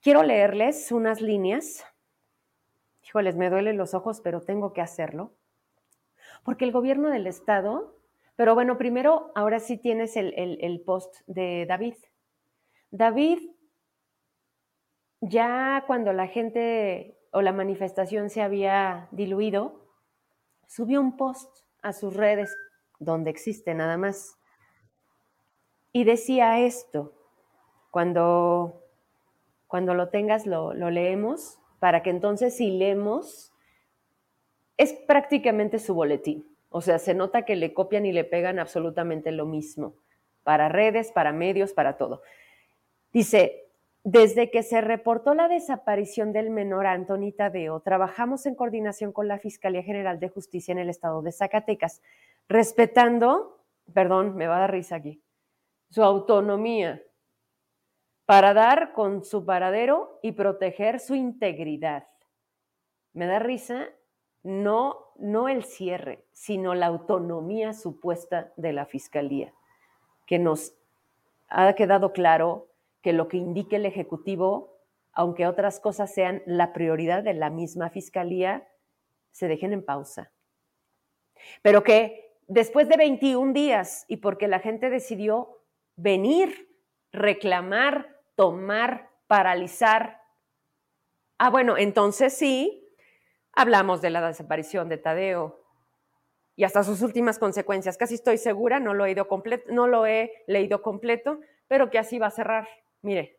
Quiero 0.00 0.22
leerles 0.22 0.90
unas 0.90 1.20
líneas. 1.20 1.84
Híjoles, 3.06 3.36
me 3.36 3.50
duelen 3.50 3.76
los 3.76 3.92
ojos, 3.92 4.22
pero 4.22 4.40
tengo 4.40 4.72
que 4.72 4.80
hacerlo. 4.80 5.34
Porque 6.44 6.64
el 6.64 6.72
gobierno 6.72 7.10
del 7.10 7.26
Estado, 7.26 7.98
pero 8.36 8.54
bueno, 8.54 8.78
primero, 8.78 9.32
ahora 9.34 9.60
sí 9.60 9.76
tienes 9.76 10.16
el, 10.16 10.32
el 10.34 10.80
post 10.80 11.16
de 11.26 11.66
David. 11.68 11.96
David 12.90 13.50
ya 15.28 15.84
cuando 15.86 16.12
la 16.12 16.26
gente 16.26 17.18
o 17.32 17.42
la 17.42 17.52
manifestación 17.52 18.30
se 18.30 18.42
había 18.42 19.08
diluido, 19.10 19.88
subió 20.66 21.00
un 21.00 21.16
post 21.16 21.64
a 21.82 21.92
sus 21.92 22.14
redes, 22.14 22.54
donde 22.98 23.30
existe 23.30 23.74
nada 23.74 23.96
más, 23.96 24.38
y 25.92 26.04
decía 26.04 26.60
esto, 26.60 27.12
cuando, 27.90 28.82
cuando 29.66 29.94
lo 29.94 30.08
tengas 30.08 30.46
lo, 30.46 30.74
lo 30.74 30.90
leemos, 30.90 31.58
para 31.78 32.02
que 32.02 32.10
entonces 32.10 32.56
si 32.56 32.70
leemos, 32.70 33.52
es 34.76 34.92
prácticamente 34.92 35.78
su 35.78 35.94
boletín. 35.94 36.48
O 36.70 36.80
sea, 36.80 36.98
se 36.98 37.14
nota 37.14 37.44
que 37.44 37.54
le 37.54 37.72
copian 37.72 38.04
y 38.06 38.12
le 38.12 38.24
pegan 38.24 38.58
absolutamente 38.58 39.30
lo 39.30 39.46
mismo, 39.46 39.94
para 40.42 40.68
redes, 40.68 41.12
para 41.12 41.32
medios, 41.32 41.72
para 41.72 41.96
todo. 41.96 42.22
Dice, 43.12 43.63
desde 44.04 44.50
que 44.50 44.62
se 44.62 44.82
reportó 44.82 45.32
la 45.32 45.48
desaparición 45.48 46.34
del 46.34 46.50
menor 46.50 46.86
Anthony 46.86 47.32
Tadeo, 47.34 47.80
trabajamos 47.80 48.44
en 48.44 48.54
coordinación 48.54 49.12
con 49.12 49.28
la 49.28 49.38
Fiscalía 49.38 49.82
General 49.82 50.20
de 50.20 50.28
Justicia 50.28 50.72
en 50.72 50.78
el 50.78 50.90
estado 50.90 51.22
de 51.22 51.32
Zacatecas, 51.32 52.02
respetando, 52.46 53.64
perdón, 53.94 54.36
me 54.36 54.46
va 54.46 54.56
a 54.56 54.60
dar 54.60 54.72
risa 54.72 54.96
aquí, 54.96 55.22
su 55.88 56.02
autonomía 56.02 57.02
para 58.26 58.52
dar 58.52 58.92
con 58.92 59.24
su 59.24 59.46
paradero 59.46 60.18
y 60.22 60.32
proteger 60.32 61.00
su 61.00 61.14
integridad. 61.14 62.06
Me 63.14 63.26
da 63.26 63.38
risa 63.38 63.88
no, 64.42 65.12
no 65.16 65.48
el 65.48 65.64
cierre, 65.64 66.26
sino 66.32 66.74
la 66.74 66.86
autonomía 66.86 67.72
supuesta 67.72 68.52
de 68.56 68.74
la 68.74 68.84
Fiscalía, 68.84 69.54
que 70.26 70.38
nos 70.38 70.74
ha 71.48 71.72
quedado 71.74 72.12
claro 72.12 72.68
que 73.04 73.12
lo 73.12 73.28
que 73.28 73.36
indique 73.36 73.76
el 73.76 73.84
Ejecutivo, 73.84 74.78
aunque 75.12 75.46
otras 75.46 75.78
cosas 75.78 76.14
sean 76.14 76.42
la 76.46 76.72
prioridad 76.72 77.22
de 77.22 77.34
la 77.34 77.50
misma 77.50 77.90
Fiscalía, 77.90 78.66
se 79.30 79.46
dejen 79.46 79.74
en 79.74 79.84
pausa. 79.84 80.32
Pero 81.60 81.84
que 81.84 82.34
después 82.48 82.88
de 82.88 82.96
21 82.96 83.52
días 83.52 84.06
y 84.08 84.16
porque 84.16 84.48
la 84.48 84.58
gente 84.58 84.88
decidió 84.88 85.60
venir, 85.96 86.74
reclamar, 87.12 88.22
tomar, 88.36 89.10
paralizar, 89.26 90.22
ah, 91.36 91.50
bueno, 91.50 91.76
entonces 91.76 92.32
sí, 92.32 92.88
hablamos 93.52 94.00
de 94.00 94.08
la 94.08 94.26
desaparición 94.26 94.88
de 94.88 94.96
Tadeo 94.96 95.62
y 96.56 96.64
hasta 96.64 96.82
sus 96.82 97.02
últimas 97.02 97.38
consecuencias. 97.38 97.98
Casi 97.98 98.14
estoy 98.14 98.38
segura, 98.38 98.80
no 98.80 98.94
lo 98.94 99.04
he, 99.04 99.14
no 99.68 99.88
lo 99.88 100.06
he 100.06 100.32
leído 100.46 100.80
completo, 100.80 101.40
pero 101.68 101.90
que 101.90 101.98
así 101.98 102.18
va 102.18 102.28
a 102.28 102.30
cerrar. 102.30 102.66
Mire, 103.04 103.38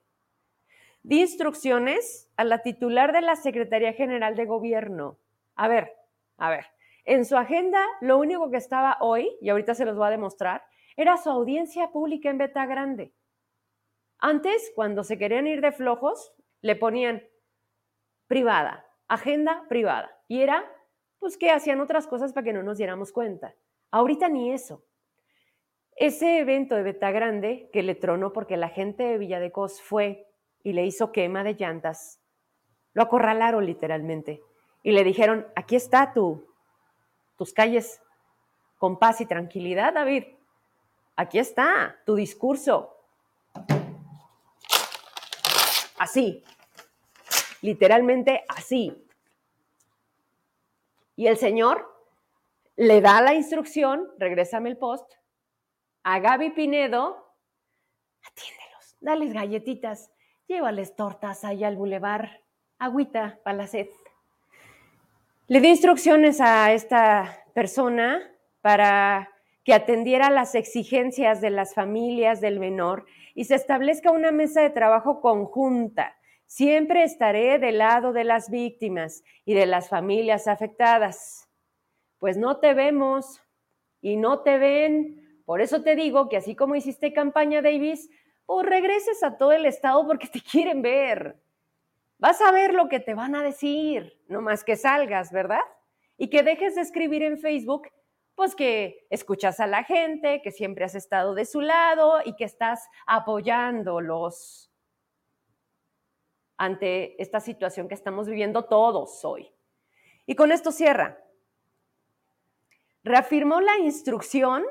di 1.01 1.21
instrucciones 1.21 2.31
a 2.37 2.43
la 2.43 2.59
titular 2.61 3.11
de 3.13 3.21
la 3.21 3.35
Secretaría 3.35 3.93
General 3.93 4.35
de 4.35 4.45
Gobierno. 4.45 5.17
A 5.55 5.67
ver, 5.67 5.91
a 6.37 6.51
ver, 6.51 6.67
en 7.03 7.25
su 7.25 7.35
agenda 7.35 7.83
lo 7.99 8.19
único 8.19 8.51
que 8.51 8.57
estaba 8.57 8.97
hoy, 9.01 9.35
y 9.41 9.49
ahorita 9.49 9.73
se 9.73 9.85
los 9.85 9.97
voy 9.97 10.05
a 10.05 10.11
demostrar, 10.11 10.63
era 10.95 11.17
su 11.17 11.31
audiencia 11.31 11.89
pública 11.91 12.29
en 12.29 12.37
Beta 12.37 12.67
Grande. 12.67 13.11
Antes, 14.19 14.71
cuando 14.75 15.03
se 15.03 15.17
querían 15.17 15.47
ir 15.47 15.61
de 15.61 15.71
flojos, 15.71 16.35
le 16.61 16.75
ponían 16.75 17.23
privada, 18.27 18.85
agenda 19.07 19.65
privada. 19.67 20.15
Y 20.27 20.41
era, 20.41 20.63
pues, 21.17 21.37
que 21.37 21.49
hacían 21.49 21.81
otras 21.81 22.05
cosas 22.05 22.33
para 22.33 22.45
que 22.45 22.53
no 22.53 22.61
nos 22.61 22.77
diéramos 22.77 23.11
cuenta. 23.11 23.55
Ahorita 23.89 24.29
ni 24.29 24.51
eso. 24.51 24.85
Ese 25.95 26.39
evento 26.39 26.75
de 26.75 26.83
Beta 26.83 27.11
Grande 27.11 27.69
que 27.71 27.81
le 27.81 27.95
tronó 27.95 28.33
porque 28.33 28.57
la 28.57 28.69
gente 28.69 29.03
de 29.03 29.17
Villadecos 29.17 29.81
fue 29.81 30.27
y 30.61 30.73
le 30.73 30.85
hizo 30.85 31.11
quema 31.13 31.43
de 31.43 31.53
llantas, 31.53 32.19
lo 32.93 33.03
acorralaron 33.03 33.65
literalmente 33.65 34.41
y 34.83 34.91
le 34.91 35.03
dijeron, 35.03 35.47
aquí 35.55 35.75
está 35.75 36.11
tu, 36.13 36.45
tus 37.37 37.53
calles 37.53 38.01
con 38.77 38.99
paz 38.99 39.21
y 39.21 39.25
tranquilidad, 39.25 39.93
David. 39.93 40.25
Aquí 41.15 41.39
está 41.39 41.97
tu 42.05 42.15
discurso. 42.15 42.97
Así, 45.97 46.43
literalmente 47.61 48.43
así. 48.49 49.01
Y 51.15 51.27
el 51.27 51.37
Señor 51.37 51.89
le 52.75 52.99
da 52.99 53.21
la 53.21 53.33
instrucción, 53.33 54.11
regrésame 54.19 54.69
el 54.69 54.77
post, 54.77 55.09
a 56.05 56.19
Gaby 56.19 56.51
Pinedo, 56.51 57.33
atiéndelos, 58.21 58.95
dales 58.99 59.33
galletitas, 59.33 60.11
llévales 60.45 60.95
tortas 60.95 61.43
allá 61.43 61.67
al 61.67 61.77
bulevar, 61.77 62.43
agüita 62.77 63.39
para 63.43 63.57
la 63.57 63.67
sed. 63.67 63.87
Le 65.47 65.61
di 65.61 65.69
instrucciones 65.69 66.41
a 66.41 66.71
esta 66.73 67.43
persona 67.55 68.21
para 68.61 69.31
que 69.63 69.73
atendiera 69.73 70.29
las 70.29 70.53
exigencias 70.53 71.41
de 71.41 71.49
las 71.49 71.73
familias 71.73 72.39
del 72.39 72.59
menor 72.59 73.07
y 73.33 73.45
se 73.45 73.55
establezca 73.55 74.11
una 74.11 74.31
mesa 74.31 74.61
de 74.61 74.69
trabajo 74.69 75.21
conjunta. 75.21 76.15
Siempre 76.45 77.03
estaré 77.03 77.57
del 77.57 77.79
lado 77.79 78.13
de 78.13 78.25
las 78.25 78.51
víctimas 78.51 79.23
y 79.43 79.55
de 79.55 79.65
las 79.65 79.89
familias 79.89 80.47
afectadas. 80.47 81.49
Pues 82.19 82.37
no 82.37 82.59
te 82.59 82.75
vemos 82.75 83.41
y 84.01 84.17
no 84.17 84.41
te 84.41 84.59
ven 84.59 85.24
por 85.45 85.61
eso 85.61 85.83
te 85.83 85.95
digo 85.95 86.27
que 86.27 86.37
así 86.37 86.55
como 86.55 86.75
hiciste 86.75 87.13
campaña, 87.13 87.61
Davis, 87.61 88.09
o 88.45 88.57
pues 88.57 88.69
regreses 88.69 89.23
a 89.23 89.37
todo 89.37 89.51
el 89.51 89.65
estado 89.65 90.05
porque 90.05 90.27
te 90.27 90.41
quieren 90.51 90.81
ver. 90.81 91.39
Vas 92.17 92.41
a 92.41 92.51
ver 92.51 92.73
lo 92.73 92.87
que 92.87 92.99
te 92.99 93.13
van 93.13 93.35
a 93.35 93.43
decir, 93.43 94.19
no 94.27 94.41
más 94.41 94.63
que 94.63 94.75
salgas, 94.75 95.31
¿verdad? 95.31 95.61
Y 96.17 96.29
que 96.29 96.43
dejes 96.43 96.75
de 96.75 96.81
escribir 96.81 97.23
en 97.23 97.37
Facebook, 97.37 97.89
pues 98.35 98.55
que 98.55 99.05
escuchas 99.09 99.59
a 99.59 99.67
la 99.67 99.83
gente, 99.83 100.41
que 100.41 100.51
siempre 100.51 100.85
has 100.85 100.95
estado 100.95 101.35
de 101.35 101.45
su 101.45 101.61
lado 101.61 102.21
y 102.23 102.35
que 102.35 102.45
estás 102.45 102.87
apoyándolos 103.05 104.71
ante 106.57 107.21
esta 107.21 107.41
situación 107.41 107.87
que 107.87 107.95
estamos 107.95 108.27
viviendo 108.27 108.65
todos 108.65 109.23
hoy. 109.25 109.51
Y 110.25 110.35
con 110.35 110.51
esto 110.51 110.71
cierra. 110.71 111.21
Reafirmó 113.03 113.61
la 113.61 113.77
instrucción 113.79 114.63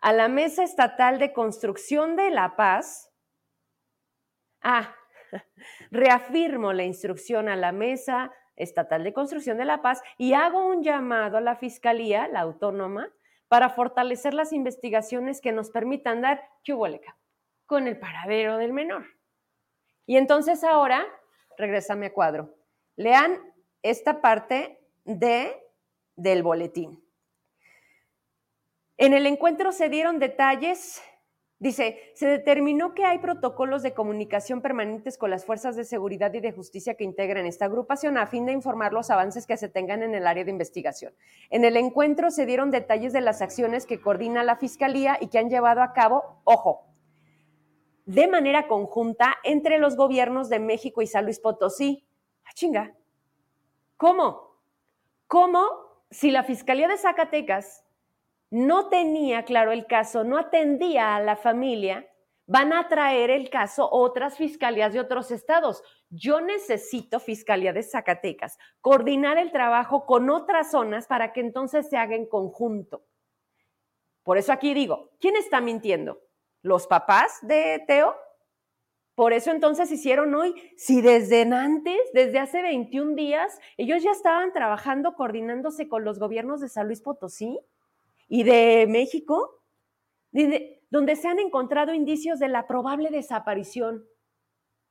a 0.00 0.12
la 0.12 0.28
Mesa 0.28 0.62
Estatal 0.62 1.18
de 1.18 1.32
Construcción 1.32 2.16
de 2.16 2.30
la 2.30 2.56
Paz. 2.56 3.10
Ah, 4.60 4.94
reafirmo 5.90 6.72
la 6.72 6.84
instrucción 6.84 7.48
a 7.48 7.56
la 7.56 7.72
Mesa 7.72 8.32
Estatal 8.56 9.04
de 9.04 9.12
Construcción 9.12 9.58
de 9.58 9.64
la 9.64 9.82
Paz 9.82 10.02
y 10.16 10.32
hago 10.32 10.66
un 10.66 10.82
llamado 10.82 11.38
a 11.38 11.40
la 11.40 11.56
Fiscalía, 11.56 12.28
la 12.28 12.40
autónoma, 12.40 13.10
para 13.48 13.70
fortalecer 13.70 14.34
las 14.34 14.52
investigaciones 14.52 15.40
que 15.40 15.52
nos 15.52 15.70
permitan 15.70 16.20
dar 16.20 16.42
chuboleca 16.62 17.16
con 17.66 17.86
el 17.86 17.98
paradero 17.98 18.56
del 18.56 18.72
menor. 18.72 19.06
Y 20.06 20.16
entonces 20.16 20.64
ahora, 20.64 21.06
regresame 21.56 22.06
a 22.06 22.12
cuadro. 22.12 22.54
Lean 22.96 23.38
esta 23.82 24.20
parte 24.20 24.80
de, 25.04 25.54
del 26.16 26.42
boletín. 26.42 27.07
En 28.98 29.14
el 29.14 29.26
encuentro 29.26 29.70
se 29.70 29.88
dieron 29.88 30.18
detalles, 30.18 31.00
dice, 31.60 32.10
se 32.14 32.26
determinó 32.26 32.94
que 32.94 33.04
hay 33.04 33.20
protocolos 33.20 33.84
de 33.84 33.94
comunicación 33.94 34.60
permanentes 34.60 35.16
con 35.16 35.30
las 35.30 35.44
fuerzas 35.44 35.76
de 35.76 35.84
seguridad 35.84 36.34
y 36.34 36.40
de 36.40 36.50
justicia 36.50 36.94
que 36.94 37.04
integran 37.04 37.46
esta 37.46 37.66
agrupación 37.66 38.18
a 38.18 38.26
fin 38.26 38.44
de 38.44 38.52
informar 38.52 38.92
los 38.92 39.10
avances 39.10 39.46
que 39.46 39.56
se 39.56 39.68
tengan 39.68 40.02
en 40.02 40.16
el 40.16 40.26
área 40.26 40.42
de 40.42 40.50
investigación. 40.50 41.14
En 41.48 41.64
el 41.64 41.76
encuentro 41.76 42.32
se 42.32 42.44
dieron 42.44 42.72
detalles 42.72 43.12
de 43.12 43.20
las 43.20 43.40
acciones 43.40 43.86
que 43.86 44.00
coordina 44.00 44.42
la 44.42 44.56
Fiscalía 44.56 45.16
y 45.20 45.28
que 45.28 45.38
han 45.38 45.48
llevado 45.48 45.80
a 45.82 45.92
cabo, 45.92 46.40
ojo, 46.42 46.84
de 48.04 48.26
manera 48.26 48.66
conjunta 48.66 49.36
entre 49.44 49.78
los 49.78 49.94
gobiernos 49.94 50.48
de 50.48 50.58
México 50.58 51.02
y 51.02 51.06
San 51.06 51.24
Luis 51.24 51.38
Potosí. 51.38 52.04
¡Ah, 52.44 52.50
chinga! 52.52 52.94
¿Cómo? 53.96 54.56
¿Cómo 55.28 55.68
si 56.10 56.32
la 56.32 56.42
Fiscalía 56.42 56.88
de 56.88 56.96
Zacatecas 56.96 57.84
no 58.50 58.88
tenía 58.88 59.44
claro 59.44 59.72
el 59.72 59.86
caso, 59.86 60.24
no 60.24 60.38
atendía 60.38 61.16
a 61.16 61.20
la 61.20 61.36
familia, 61.36 62.08
van 62.46 62.72
a 62.72 62.88
traer 62.88 63.30
el 63.30 63.50
caso 63.50 63.88
otras 63.90 64.38
fiscalías 64.38 64.94
de 64.94 65.00
otros 65.00 65.30
estados. 65.30 65.82
Yo 66.08 66.40
necesito 66.40 67.20
Fiscalía 67.20 67.74
de 67.74 67.82
Zacatecas, 67.82 68.58
coordinar 68.80 69.36
el 69.36 69.52
trabajo 69.52 70.06
con 70.06 70.30
otras 70.30 70.70
zonas 70.70 71.06
para 71.06 71.32
que 71.32 71.40
entonces 71.40 71.88
se 71.90 71.98
haga 71.98 72.16
en 72.16 72.26
conjunto. 72.26 73.04
Por 74.22 74.38
eso 74.38 74.52
aquí 74.52 74.72
digo, 74.72 75.10
¿quién 75.20 75.36
está 75.36 75.60
mintiendo? 75.60 76.22
¿Los 76.62 76.86
papás 76.86 77.38
de 77.42 77.84
Teo? 77.86 78.16
Por 79.14 79.32
eso 79.32 79.50
entonces 79.50 79.90
hicieron 79.90 80.34
hoy, 80.34 80.54
si 80.76 81.02
desde 81.02 81.42
antes, 81.42 81.98
desde 82.14 82.38
hace 82.38 82.62
21 82.62 83.14
días, 83.14 83.58
ellos 83.76 84.02
ya 84.02 84.12
estaban 84.12 84.52
trabajando, 84.52 85.14
coordinándose 85.14 85.88
con 85.88 86.04
los 86.04 86.18
gobiernos 86.18 86.60
de 86.60 86.68
San 86.68 86.86
Luis 86.86 87.02
Potosí 87.02 87.58
y 88.28 88.42
de 88.42 88.86
México, 88.88 89.62
donde 90.90 91.16
se 91.16 91.28
han 91.28 91.38
encontrado 91.38 91.94
indicios 91.94 92.38
de 92.38 92.48
la 92.48 92.66
probable 92.66 93.10
desaparición. 93.10 94.04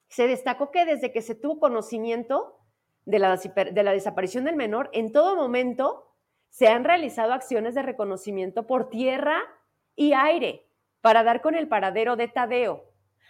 Se 0.10 0.28
destacó 0.28 0.72
que 0.72 0.86
desde 0.86 1.12
que 1.12 1.22
se 1.22 1.36
tuvo 1.36 1.60
conocimiento 1.60 2.60
de 3.06 3.20
la, 3.20 3.38
de 3.38 3.84
la 3.84 3.92
desaparición 3.92 4.46
del 4.46 4.56
menor, 4.56 4.90
en 4.94 5.12
todo 5.12 5.36
momento 5.36 6.16
se 6.50 6.68
han 6.68 6.84
realizado 6.84 7.34
acciones 7.34 7.76
de 7.76 7.84
reconocimiento 7.84 8.66
por 8.66 8.90
tierra 8.90 9.38
y 9.96 10.14
aire 10.14 10.68
para 11.02 11.24
dar 11.24 11.42
con 11.42 11.56
el 11.56 11.68
paradero 11.68 12.16
de 12.16 12.28
Tadeo, 12.28 12.86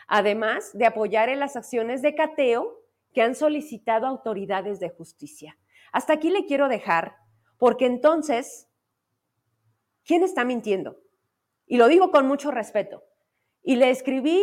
además 0.07 0.71
de 0.73 0.85
apoyar 0.85 1.29
en 1.29 1.39
las 1.39 1.55
acciones 1.55 2.01
de 2.01 2.15
cateo 2.15 2.79
que 3.13 3.21
han 3.21 3.35
solicitado 3.35 4.07
autoridades 4.07 4.79
de 4.79 4.89
justicia. 4.89 5.57
Hasta 5.91 6.13
aquí 6.13 6.29
le 6.29 6.45
quiero 6.45 6.69
dejar, 6.69 7.17
porque 7.57 7.85
entonces 7.85 8.66
¿Quién 10.07 10.23
está 10.23 10.45
mintiendo? 10.45 10.97
Y 11.65 11.75
lo 11.75 11.89
digo 11.89 12.11
con 12.11 12.25
mucho 12.27 12.49
respeto. 12.49 13.03
Y 13.61 13.75
le 13.75 13.89
escribí 13.89 14.41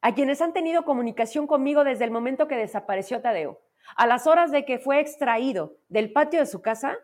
a 0.00 0.14
quienes 0.14 0.40
han 0.40 0.52
tenido 0.52 0.84
comunicación 0.84 1.48
conmigo 1.48 1.82
desde 1.82 2.04
el 2.04 2.12
momento 2.12 2.46
que 2.46 2.56
desapareció 2.56 3.20
Tadeo. 3.20 3.60
A 3.96 4.06
las 4.06 4.28
horas 4.28 4.52
de 4.52 4.64
que 4.64 4.78
fue 4.78 5.00
extraído 5.00 5.76
del 5.88 6.12
patio 6.12 6.38
de 6.38 6.46
su 6.46 6.62
casa, 6.62 6.96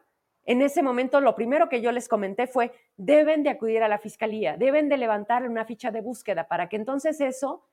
en 0.45 0.63
ese 0.63 0.83
momento 0.85 1.21
lo 1.21 1.35
primero 1.35 1.69
que 1.69 1.81
yo 1.81 1.91
les 1.91 2.09
comenté 2.09 2.47
fue, 2.47 2.73
deben 2.97 3.43
de 3.43 3.51
acudir 3.51 3.83
a 3.83 3.89
la 3.89 3.99
fiscalía, 3.99 4.57
deben 4.57 4.89
de 4.89 4.97
levantar 4.97 5.43
una 5.49 5.65
ficha 5.65 5.91
de 5.91 6.01
búsqueda 6.01 6.47
para 6.47 6.69
que 6.69 6.77
entonces 6.77 7.21
eso 7.21 7.69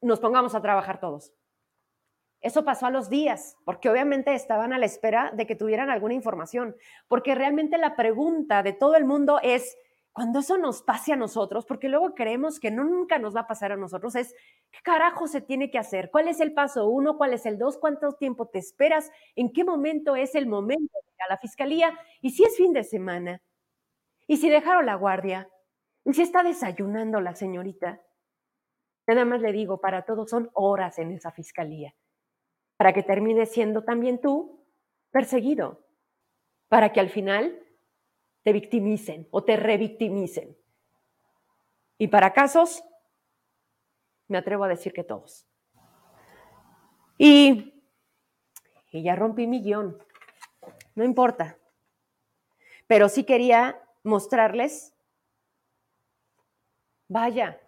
nos 0.00 0.18
pongamos 0.18 0.54
a 0.54 0.62
trabajar 0.62 0.98
todos. 0.98 1.34
Eso 2.40 2.64
pasó 2.64 2.86
a 2.86 2.90
los 2.90 3.10
días, 3.10 3.58
porque 3.64 3.90
obviamente 3.90 4.34
estaban 4.34 4.72
a 4.72 4.78
la 4.78 4.86
espera 4.86 5.30
de 5.34 5.46
que 5.46 5.56
tuvieran 5.56 5.90
alguna 5.90 6.14
información, 6.14 6.74
porque 7.06 7.34
realmente 7.34 7.76
la 7.76 7.96
pregunta 7.96 8.62
de 8.62 8.72
todo 8.72 8.96
el 8.96 9.04
mundo 9.04 9.40
es, 9.42 9.76
cuando 10.12 10.38
eso 10.38 10.56
nos 10.56 10.82
pase 10.82 11.12
a 11.12 11.16
nosotros, 11.16 11.66
porque 11.66 11.90
luego 11.90 12.14
creemos 12.14 12.58
que 12.58 12.70
no 12.70 12.82
nunca 12.84 13.18
nos 13.18 13.36
va 13.36 13.40
a 13.40 13.46
pasar 13.46 13.72
a 13.72 13.76
nosotros, 13.76 14.16
es, 14.16 14.34
¿qué 14.70 14.80
carajo 14.82 15.28
se 15.28 15.42
tiene 15.42 15.70
que 15.70 15.78
hacer? 15.78 16.10
¿Cuál 16.10 16.28
es 16.28 16.40
el 16.40 16.54
paso 16.54 16.88
uno? 16.88 17.18
¿Cuál 17.18 17.34
es 17.34 17.44
el 17.44 17.58
dos? 17.58 17.76
¿Cuánto 17.76 18.12
tiempo 18.14 18.48
te 18.48 18.58
esperas? 18.58 19.10
¿En 19.36 19.52
qué 19.52 19.62
momento 19.62 20.16
es 20.16 20.34
el 20.34 20.46
momento 20.46 20.98
a 21.18 21.28
la 21.28 21.36
fiscalía? 21.36 21.96
¿Y 22.22 22.30
si 22.30 22.44
es 22.44 22.56
fin 22.56 22.72
de 22.72 22.84
semana? 22.84 23.42
¿Y 24.26 24.38
si 24.38 24.48
dejaron 24.48 24.86
la 24.86 24.94
guardia? 24.94 25.48
¿Y 26.06 26.14
si 26.14 26.22
está 26.22 26.42
desayunando 26.42 27.20
la 27.20 27.34
señorita? 27.34 28.00
Nada 29.06 29.26
más 29.26 29.42
le 29.42 29.52
digo, 29.52 29.80
para 29.80 30.06
todos 30.06 30.30
son 30.30 30.50
horas 30.54 30.98
en 30.98 31.10
esa 31.12 31.30
fiscalía 31.32 31.94
para 32.80 32.94
que 32.94 33.02
termines 33.02 33.52
siendo 33.52 33.84
también 33.84 34.22
tú 34.22 34.64
perseguido, 35.10 35.84
para 36.68 36.94
que 36.94 37.00
al 37.00 37.10
final 37.10 37.62
te 38.42 38.54
victimicen 38.54 39.28
o 39.32 39.44
te 39.44 39.58
revictimicen. 39.58 40.56
Y 41.98 42.08
para 42.08 42.32
casos, 42.32 42.82
me 44.28 44.38
atrevo 44.38 44.64
a 44.64 44.68
decir 44.68 44.94
que 44.94 45.04
todos. 45.04 45.46
Y, 47.18 47.84
y 48.92 49.02
ya 49.02 49.14
rompí 49.14 49.46
mi 49.46 49.60
guion. 49.60 49.98
No 50.94 51.04
importa. 51.04 51.58
Pero 52.86 53.10
sí 53.10 53.24
quería 53.24 53.78
mostrarles, 54.04 54.94
vaya, 57.08 57.60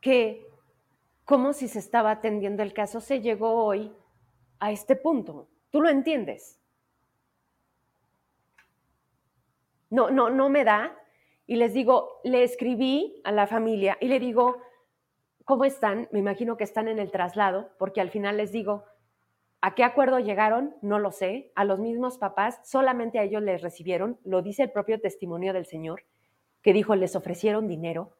que 0.00 0.44
como 1.24 1.52
si 1.52 1.68
se 1.68 1.78
estaba 1.78 2.10
atendiendo 2.10 2.64
el 2.64 2.72
caso, 2.72 3.00
se 3.00 3.20
llegó 3.20 3.64
hoy 3.64 3.94
a 4.62 4.70
este 4.70 4.94
punto. 4.94 5.48
¿Tú 5.70 5.82
lo 5.82 5.88
entiendes? 5.88 6.60
No, 9.90 10.08
no, 10.08 10.30
no 10.30 10.48
me 10.48 10.62
da. 10.62 10.96
Y 11.48 11.56
les 11.56 11.74
digo, 11.74 12.20
le 12.22 12.44
escribí 12.44 13.20
a 13.24 13.32
la 13.32 13.48
familia 13.48 13.98
y 14.00 14.06
le 14.06 14.20
digo, 14.20 14.62
¿cómo 15.44 15.64
están? 15.64 16.08
Me 16.12 16.20
imagino 16.20 16.56
que 16.56 16.62
están 16.62 16.86
en 16.86 17.00
el 17.00 17.10
traslado, 17.10 17.72
porque 17.76 18.00
al 18.00 18.10
final 18.10 18.36
les 18.36 18.52
digo, 18.52 18.84
¿a 19.60 19.74
qué 19.74 19.82
acuerdo 19.82 20.20
llegaron? 20.20 20.76
No 20.80 21.00
lo 21.00 21.10
sé. 21.10 21.50
A 21.56 21.64
los 21.64 21.80
mismos 21.80 22.18
papás, 22.18 22.60
solamente 22.62 23.18
a 23.18 23.24
ellos 23.24 23.42
les 23.42 23.62
recibieron, 23.62 24.20
lo 24.22 24.42
dice 24.42 24.62
el 24.62 24.70
propio 24.70 25.00
testimonio 25.00 25.52
del 25.52 25.66
Señor, 25.66 26.04
que 26.62 26.72
dijo, 26.72 26.94
les 26.94 27.16
ofrecieron 27.16 27.66
dinero. 27.66 28.16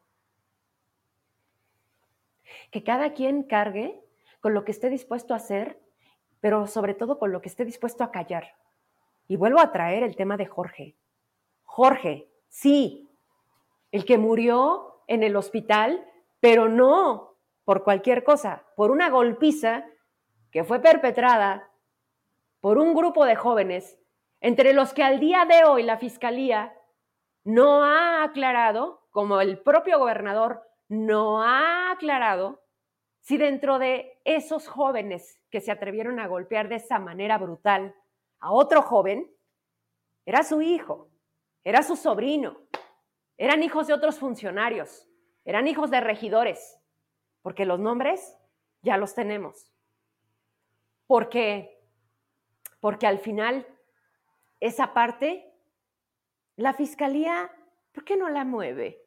Que 2.69 2.83
cada 2.83 3.13
quien 3.13 3.43
cargue 3.43 4.03
con 4.41 4.53
lo 4.53 4.65
que 4.65 4.73
esté 4.73 4.89
dispuesto 4.89 5.33
a 5.33 5.37
hacer, 5.37 5.79
pero 6.43 6.67
sobre 6.67 6.93
todo 6.93 7.19
con 7.19 7.31
lo 7.31 7.41
que 7.41 7.47
esté 7.47 7.63
dispuesto 7.63 8.03
a 8.03 8.11
callar. 8.11 8.57
Y 9.29 9.37
vuelvo 9.37 9.61
a 9.61 9.71
traer 9.71 10.03
el 10.03 10.17
tema 10.17 10.35
de 10.35 10.45
Jorge. 10.45 10.97
Jorge, 11.63 12.29
sí, 12.49 13.09
el 13.91 14.03
que 14.03 14.17
murió 14.17 15.05
en 15.07 15.23
el 15.23 15.37
hospital, 15.37 16.05
pero 16.41 16.67
no 16.67 17.37
por 17.63 17.85
cualquier 17.85 18.25
cosa, 18.25 18.65
por 18.75 18.91
una 18.91 19.09
golpiza 19.09 19.85
que 20.51 20.65
fue 20.65 20.81
perpetrada 20.81 21.71
por 22.59 22.77
un 22.77 22.93
grupo 22.93 23.23
de 23.23 23.37
jóvenes, 23.37 23.97
entre 24.41 24.73
los 24.73 24.93
que 24.93 25.03
al 25.03 25.21
día 25.21 25.45
de 25.45 25.63
hoy 25.63 25.83
la 25.83 25.97
Fiscalía 25.97 26.73
no 27.45 27.85
ha 27.85 28.21
aclarado, 28.21 29.07
como 29.11 29.39
el 29.39 29.59
propio 29.59 29.97
gobernador 29.97 30.61
no 30.89 31.41
ha 31.41 31.91
aclarado, 31.91 32.62
si 33.23 33.37
dentro 33.37 33.79
de 33.79 34.21
esos 34.23 34.67
jóvenes 34.67 35.41
que 35.49 35.59
se 35.59 35.71
atrevieron 35.71 36.19
a 36.19 36.27
golpear 36.27 36.69
de 36.69 36.75
esa 36.75 36.99
manera 36.99 37.37
brutal 37.37 37.95
a 38.39 38.51
otro 38.51 38.83
joven, 38.83 39.29
era 40.25 40.43
su 40.43 40.61
hijo 40.61 41.09
era 41.63 41.81
su 41.81 41.95
sobrino, 41.95 42.57
eran 43.37 43.63
hijos 43.63 43.87
de 43.87 43.93
otros 43.93 44.19
funcionarios, 44.19 45.07
eran 45.45 45.67
hijos 45.67 45.89
de 45.89 46.01
regidores, 46.01 46.79
porque 47.41 47.65
los 47.65 47.79
nombres 47.79 48.37
ya 48.81 48.97
los 48.97 49.15
tenemos. 49.15 49.71
Porque, 51.07 51.81
porque 52.79 53.07
al 53.07 53.19
final 53.19 53.67
esa 54.59 54.93
parte, 54.93 55.53
la 56.55 56.73
fiscalía, 56.73 57.49
¿por 57.93 58.03
qué 58.03 58.17
no 58.17 58.29
la 58.29 58.45
mueve? 58.45 59.01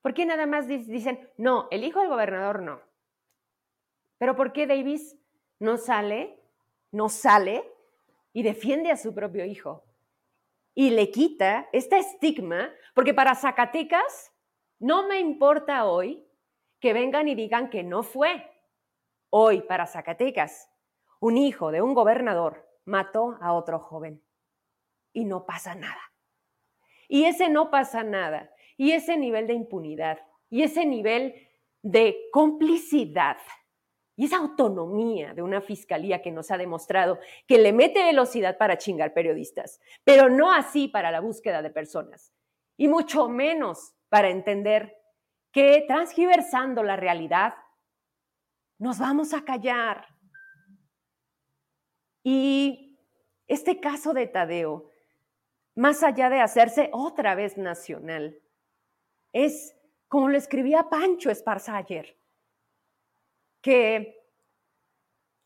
¿Por 0.00 0.14
qué 0.14 0.24
nada 0.24 0.46
más 0.46 0.66
dicen, 0.66 1.30
no, 1.36 1.68
el 1.70 1.84
hijo 1.84 2.00
del 2.00 2.08
gobernador 2.08 2.62
no? 2.62 2.80
Pero 4.22 4.36
¿por 4.36 4.52
qué 4.52 4.68
Davis 4.68 5.18
no 5.58 5.78
sale, 5.78 6.38
no 6.92 7.08
sale 7.08 7.68
y 8.32 8.44
defiende 8.44 8.92
a 8.92 8.96
su 8.96 9.12
propio 9.12 9.44
hijo? 9.44 9.82
y 10.76 10.90
le 10.90 11.10
quita 11.10 11.68
este 11.72 11.98
estigma, 11.98 12.70
porque 12.94 13.12
para 13.14 13.34
Zacatecas 13.34 14.32
no 14.78 15.08
me 15.08 15.18
importa 15.18 15.86
hoy 15.86 16.24
que 16.78 16.92
vengan 16.92 17.26
y 17.26 17.34
digan 17.34 17.68
que 17.68 17.82
no 17.82 18.04
fue. 18.04 18.48
Hoy 19.30 19.62
para 19.62 19.88
Zacatecas, 19.88 20.70
un 21.18 21.36
hijo 21.36 21.72
de 21.72 21.82
un 21.82 21.92
gobernador 21.92 22.64
mató 22.84 23.36
a 23.40 23.52
otro 23.52 23.80
joven 23.80 24.22
y 25.12 25.24
no 25.24 25.46
pasa 25.46 25.74
nada. 25.74 26.12
Y 27.08 27.24
ese 27.24 27.48
no 27.50 27.72
pasa 27.72 28.04
nada, 28.04 28.54
y 28.76 28.92
ese 28.92 29.16
nivel 29.16 29.48
de 29.48 29.54
impunidad, 29.54 30.20
y 30.48 30.62
ese 30.62 30.86
nivel 30.86 31.48
de 31.82 32.16
complicidad 32.32 33.38
y 34.16 34.26
esa 34.26 34.38
autonomía 34.38 35.32
de 35.32 35.42
una 35.42 35.60
fiscalía 35.60 36.20
que 36.20 36.30
nos 36.30 36.50
ha 36.50 36.58
demostrado 36.58 37.18
que 37.46 37.58
le 37.58 37.72
mete 37.72 38.04
velocidad 38.04 38.58
para 38.58 38.76
chingar 38.76 39.14
periodistas, 39.14 39.80
pero 40.04 40.28
no 40.28 40.52
así 40.52 40.88
para 40.88 41.10
la 41.10 41.20
búsqueda 41.20 41.62
de 41.62 41.70
personas, 41.70 42.32
y 42.76 42.88
mucho 42.88 43.28
menos 43.28 43.94
para 44.08 44.28
entender 44.28 44.98
que 45.50 45.84
transgiversando 45.86 46.82
la 46.82 46.96
realidad, 46.96 47.54
nos 48.78 48.98
vamos 48.98 49.32
a 49.34 49.44
callar. 49.44 50.06
Y 52.22 52.98
este 53.46 53.80
caso 53.80 54.12
de 54.12 54.26
Tadeo, 54.26 54.90
más 55.74 56.02
allá 56.02 56.30
de 56.30 56.40
hacerse 56.40 56.90
otra 56.92 57.34
vez 57.34 57.56
nacional, 57.56 58.38
es 59.32 59.76
como 60.08 60.28
lo 60.28 60.36
escribía 60.36 60.88
Pancho 60.90 61.30
Esparza 61.30 61.76
ayer 61.76 62.21
que, 63.62 64.20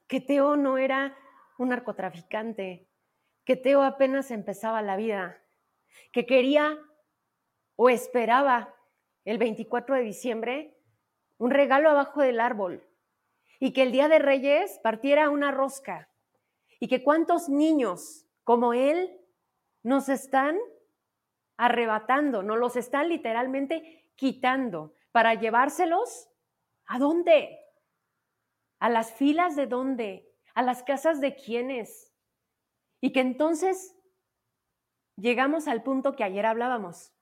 que 0.08 0.20
Teo 0.20 0.56
no 0.56 0.78
era 0.78 1.16
un 1.58 1.68
narcotraficante, 1.68 2.88
que 3.44 3.56
Teo 3.56 3.82
apenas 3.82 4.30
empezaba 4.30 4.82
la 4.82 4.96
vida, 4.96 5.42
que 6.12 6.26
quería 6.26 6.78
o 7.76 7.88
esperaba 7.88 8.74
el 9.24 9.38
24 9.38 9.96
de 9.96 10.02
diciembre 10.02 10.76
un 11.38 11.50
regalo 11.50 11.90
abajo 11.90 12.22
del 12.22 12.40
árbol 12.40 12.82
y 13.60 13.72
que 13.72 13.82
el 13.82 13.92
día 13.92 14.08
de 14.08 14.18
Reyes 14.18 14.80
partiera 14.82 15.30
una 15.30 15.50
rosca 15.50 16.10
y 16.80 16.88
que 16.88 17.02
cuántos 17.02 17.48
niños 17.48 18.26
como 18.44 18.72
él 18.72 19.20
nos 19.82 20.08
están 20.08 20.58
arrebatando, 21.56 22.42
nos 22.42 22.58
los 22.58 22.76
están 22.76 23.08
literalmente 23.08 24.10
quitando 24.14 24.94
para 25.12 25.34
llevárselos 25.34 26.28
a 26.86 26.98
dónde? 26.98 27.65
¿A 28.78 28.88
las 28.88 29.12
filas 29.12 29.56
de 29.56 29.66
dónde? 29.66 30.30
¿A 30.54 30.62
las 30.62 30.82
casas 30.82 31.20
de 31.20 31.34
quiénes? 31.34 32.12
Y 33.00 33.12
que 33.12 33.20
entonces 33.20 33.94
llegamos 35.16 35.68
al 35.68 35.82
punto 35.82 36.14
que 36.14 36.24
ayer 36.24 36.46
hablábamos. 36.46 37.12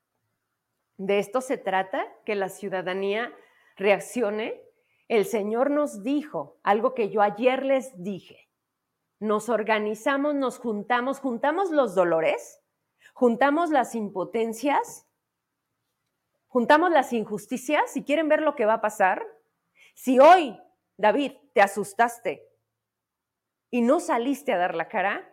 De 0.96 1.18
esto 1.18 1.40
se 1.40 1.58
trata, 1.58 2.06
que 2.24 2.34
la 2.34 2.48
ciudadanía 2.48 3.32
reaccione. 3.76 4.62
El 5.08 5.24
Señor 5.24 5.70
nos 5.70 6.02
dijo 6.02 6.58
algo 6.62 6.94
que 6.94 7.10
yo 7.10 7.22
ayer 7.22 7.64
les 7.64 8.02
dije. 8.02 8.48
Nos 9.20 9.48
organizamos, 9.48 10.34
nos 10.34 10.58
juntamos, 10.58 11.20
juntamos 11.20 11.70
los 11.70 11.94
dolores, 11.94 12.60
juntamos 13.12 13.70
las 13.70 13.94
impotencias, 13.94 15.06
juntamos 16.46 16.90
las 16.90 17.12
injusticias. 17.12 17.90
Si 17.90 18.04
quieren 18.04 18.28
ver 18.28 18.42
lo 18.42 18.54
que 18.54 18.66
va 18.66 18.74
a 18.74 18.80
pasar, 18.80 19.24
si 19.94 20.18
hoy 20.18 20.58
David, 20.96 21.32
te 21.52 21.60
asustaste 21.60 22.48
y 23.70 23.82
no 23.82 24.00
saliste 24.00 24.52
a 24.52 24.58
dar 24.58 24.74
la 24.74 24.88
cara, 24.88 25.28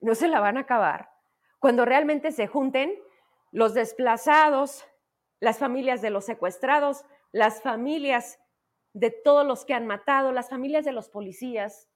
no 0.00 0.14
se 0.14 0.28
la 0.28 0.40
van 0.40 0.56
a 0.56 0.60
acabar. 0.60 1.10
Cuando 1.60 1.84
realmente 1.84 2.32
se 2.32 2.46
junten 2.46 2.94
los 3.52 3.74
desplazados, 3.74 4.84
las 5.40 5.58
familias 5.58 6.02
de 6.02 6.10
los 6.10 6.24
secuestrados, 6.24 7.04
las 7.32 7.62
familias 7.62 8.38
de 8.92 9.10
todos 9.10 9.46
los 9.46 9.64
que 9.64 9.74
han 9.74 9.86
matado, 9.86 10.32
las 10.32 10.50
familias 10.50 10.84
de 10.84 10.92
los 10.92 11.08
policías, 11.08 11.88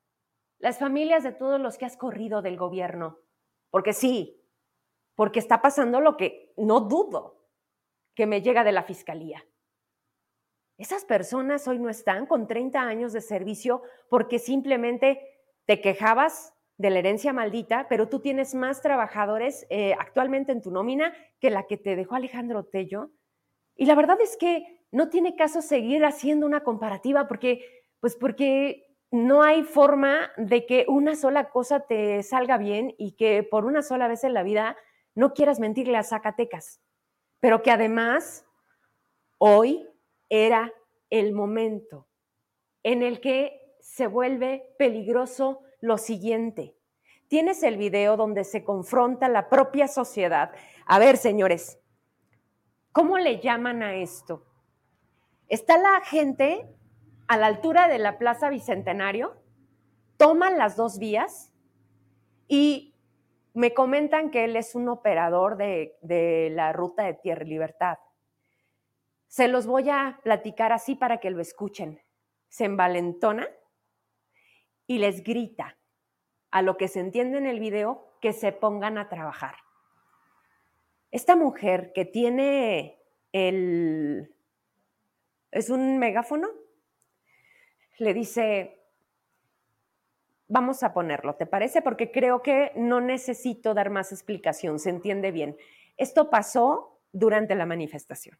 las 0.58 0.78
familias 0.78 1.22
de 1.22 1.32
todos 1.32 1.60
los 1.60 1.78
que 1.78 1.86
has 1.86 1.96
corrido 1.96 2.42
del 2.42 2.56
gobierno. 2.56 3.18
Porque 3.70 3.92
sí, 3.92 4.44
porque 5.14 5.38
está 5.38 5.60
pasando 5.60 6.00
lo 6.00 6.16
que 6.16 6.52
no 6.56 6.80
dudo 6.80 7.44
que 8.14 8.26
me 8.26 8.42
llega 8.42 8.64
de 8.64 8.72
la 8.72 8.82
fiscalía. 8.82 9.44
Esas 10.78 11.04
personas 11.04 11.66
hoy 11.66 11.80
no 11.80 11.90
están 11.90 12.26
con 12.26 12.46
30 12.46 12.80
años 12.80 13.12
de 13.12 13.20
servicio 13.20 13.82
porque 14.08 14.38
simplemente 14.38 15.20
te 15.66 15.80
quejabas 15.80 16.54
de 16.76 16.90
la 16.90 17.00
herencia 17.00 17.32
maldita, 17.32 17.88
pero 17.88 18.08
tú 18.08 18.20
tienes 18.20 18.54
más 18.54 18.80
trabajadores 18.80 19.66
eh, 19.70 19.94
actualmente 19.98 20.52
en 20.52 20.62
tu 20.62 20.70
nómina 20.70 21.12
que 21.40 21.50
la 21.50 21.64
que 21.64 21.76
te 21.76 21.96
dejó 21.96 22.14
Alejandro 22.14 22.64
Tello. 22.64 23.10
Y 23.74 23.86
la 23.86 23.96
verdad 23.96 24.20
es 24.20 24.36
que 24.36 24.84
no 24.92 25.08
tiene 25.08 25.34
caso 25.34 25.62
seguir 25.62 26.04
haciendo 26.04 26.46
una 26.46 26.62
comparativa 26.62 27.26
porque, 27.26 27.64
pues 27.98 28.14
porque 28.14 28.96
no 29.10 29.42
hay 29.42 29.64
forma 29.64 30.30
de 30.36 30.64
que 30.64 30.86
una 30.86 31.16
sola 31.16 31.50
cosa 31.50 31.80
te 31.80 32.22
salga 32.22 32.56
bien 32.56 32.94
y 32.98 33.16
que 33.16 33.42
por 33.42 33.64
una 33.64 33.82
sola 33.82 34.06
vez 34.06 34.22
en 34.22 34.34
la 34.34 34.44
vida 34.44 34.76
no 35.16 35.34
quieras 35.34 35.58
mentirle 35.58 35.96
a 35.96 36.04
Zacatecas, 36.04 36.80
pero 37.40 37.62
que 37.62 37.72
además 37.72 38.46
hoy 39.38 39.88
era 40.28 40.72
el 41.10 41.32
momento 41.32 42.06
en 42.82 43.02
el 43.02 43.20
que 43.20 43.76
se 43.80 44.06
vuelve 44.06 44.74
peligroso 44.78 45.60
lo 45.80 45.98
siguiente. 45.98 46.76
Tienes 47.28 47.62
el 47.62 47.76
video 47.76 48.16
donde 48.16 48.44
se 48.44 48.64
confronta 48.64 49.28
la 49.28 49.48
propia 49.48 49.88
sociedad. 49.88 50.52
A 50.86 50.98
ver, 50.98 51.16
señores, 51.16 51.78
¿cómo 52.92 53.18
le 53.18 53.40
llaman 53.40 53.82
a 53.82 53.96
esto? 53.96 54.46
Está 55.48 55.78
la 55.78 56.00
gente 56.04 56.66
a 57.26 57.36
la 57.36 57.46
altura 57.46 57.88
de 57.88 57.98
la 57.98 58.18
Plaza 58.18 58.48
Bicentenario 58.48 59.36
toman 60.18 60.58
las 60.58 60.76
dos 60.76 60.98
vías 60.98 61.52
y 62.48 62.94
me 63.54 63.72
comentan 63.72 64.30
que 64.30 64.44
él 64.44 64.56
es 64.56 64.74
un 64.74 64.88
operador 64.88 65.56
de, 65.56 65.96
de 66.02 66.50
la 66.52 66.72
ruta 66.72 67.04
de 67.04 67.14
Tierra 67.14 67.44
Libertad. 67.44 67.98
Se 69.28 69.46
los 69.46 69.66
voy 69.66 69.88
a 69.90 70.20
platicar 70.24 70.72
así 70.72 70.94
para 70.94 71.18
que 71.18 71.30
lo 71.30 71.40
escuchen. 71.40 72.00
Se 72.48 72.64
envalentona 72.64 73.46
y 74.86 74.98
les 74.98 75.22
grita 75.22 75.78
a 76.50 76.62
lo 76.62 76.76
que 76.76 76.88
se 76.88 77.00
entiende 77.00 77.38
en 77.38 77.46
el 77.46 77.60
video 77.60 78.16
que 78.20 78.32
se 78.32 78.52
pongan 78.52 78.98
a 78.98 79.08
trabajar. 79.08 79.56
Esta 81.10 81.36
mujer 81.36 81.92
que 81.94 82.04
tiene 82.04 82.98
el... 83.32 84.34
es 85.50 85.70
un 85.70 85.98
megáfono, 85.98 86.48
le 87.98 88.14
dice, 88.14 88.82
vamos 90.46 90.82
a 90.82 90.92
ponerlo, 90.92 91.34
¿te 91.36 91.46
parece? 91.46 91.82
Porque 91.82 92.10
creo 92.10 92.42
que 92.42 92.72
no 92.76 93.00
necesito 93.00 93.74
dar 93.74 93.90
más 93.90 94.12
explicación, 94.12 94.78
se 94.78 94.90
entiende 94.90 95.32
bien. 95.32 95.56
Esto 95.96 96.30
pasó 96.30 97.00
durante 97.12 97.54
la 97.54 97.66
manifestación. 97.66 98.38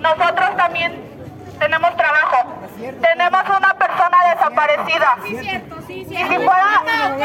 Nosotros 0.00 0.56
también 0.56 1.02
tenemos 1.58 1.96
trabajo. 1.96 2.36
Tenemos 2.78 3.42
una 3.58 3.74
persona 3.74 4.18
desaparecida. 4.34 5.18
Y 5.24 6.04
si 6.04 6.14
fuera, 6.14 6.82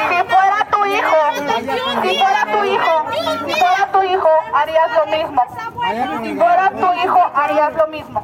si 0.09 0.23
fuera 0.27 0.67
tu 0.69 0.85
hijo, 0.85 1.17
si 2.01 2.17
fuera 2.19 2.45
tu 2.51 2.63
hijo, 2.65 3.05
si 3.45 3.53
fuera 3.53 3.91
tu 3.91 4.03
hijo, 4.03 4.29
harías 4.53 4.91
lo 4.91 5.05
mismo. 5.07 5.41
Si 6.23 6.35
fuera 6.35 6.69
tu 6.71 6.93
hijo, 6.93 7.31
harías 7.33 7.73
lo 7.75 7.87
mismo. 7.87 8.23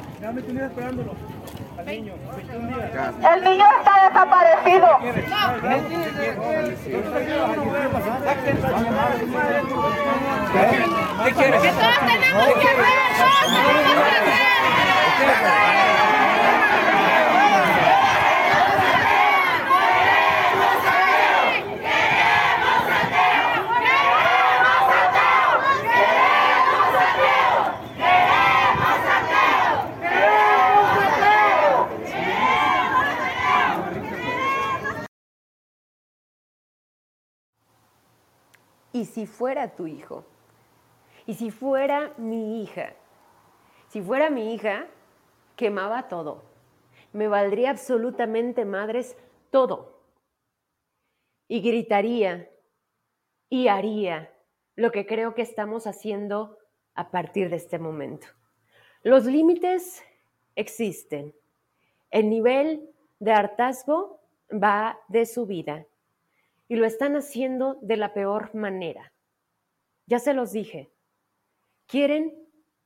El 1.86 3.44
niño 3.44 3.66
está 3.78 4.08
desaparecido. 4.08 4.88
¿Qué 11.24 11.32
quieres? 11.32 11.62
Que 11.62 11.68
todos 11.70 11.98
tenemos 12.06 12.46
que 12.54 12.68
hacer, 12.68 12.84
todos 13.18 13.38
tenemos 14.76 15.12
que 15.18 15.24
hacer. 15.24 16.11
¿Y 38.92 39.06
si 39.06 39.26
fuera 39.26 39.74
tu 39.74 39.86
hijo? 39.86 40.24
¿Y 41.26 41.34
si 41.34 41.50
fuera 41.50 42.12
mi 42.18 42.62
hija? 42.62 42.94
Si 43.88 44.02
fuera 44.02 44.28
mi 44.28 44.54
hija, 44.54 44.86
quemaba 45.56 46.08
todo. 46.08 46.42
Me 47.12 47.28
valdría 47.28 47.70
absolutamente 47.70 48.64
madres 48.64 49.16
todo. 49.50 50.00
Y 51.48 51.60
gritaría 51.60 52.50
y 53.48 53.68
haría 53.68 54.32
lo 54.76 54.90
que 54.90 55.06
creo 55.06 55.34
que 55.34 55.42
estamos 55.42 55.86
haciendo 55.86 56.58
a 56.94 57.10
partir 57.10 57.50
de 57.50 57.56
este 57.56 57.78
momento. 57.78 58.26
Los 59.02 59.24
límites 59.24 60.02
existen. 60.54 61.34
El 62.10 62.28
nivel 62.28 62.90
de 63.20 63.32
hartazgo 63.32 64.20
va 64.50 64.98
de 65.08 65.26
subida 65.26 65.86
y 66.68 66.76
lo 66.76 66.86
están 66.86 67.16
haciendo 67.16 67.78
de 67.82 67.96
la 67.96 68.14
peor 68.14 68.54
manera. 68.54 69.12
Ya 70.06 70.18
se 70.18 70.34
los 70.34 70.52
dije, 70.52 70.92
quieren 71.86 72.34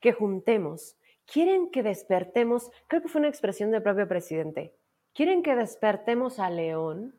que 0.01 0.13
juntemos, 0.13 0.97
quieren 1.25 1.71
que 1.71 1.83
despertemos, 1.83 2.71
creo 2.87 3.03
que 3.03 3.09
fue 3.09 3.21
una 3.21 3.29
expresión 3.29 3.71
del 3.71 3.83
propio 3.83 4.09
presidente, 4.09 4.75
quieren 5.13 5.43
que 5.43 5.57
despertemos 5.57 6.39
al 6.39 6.57
león, 6.57 7.19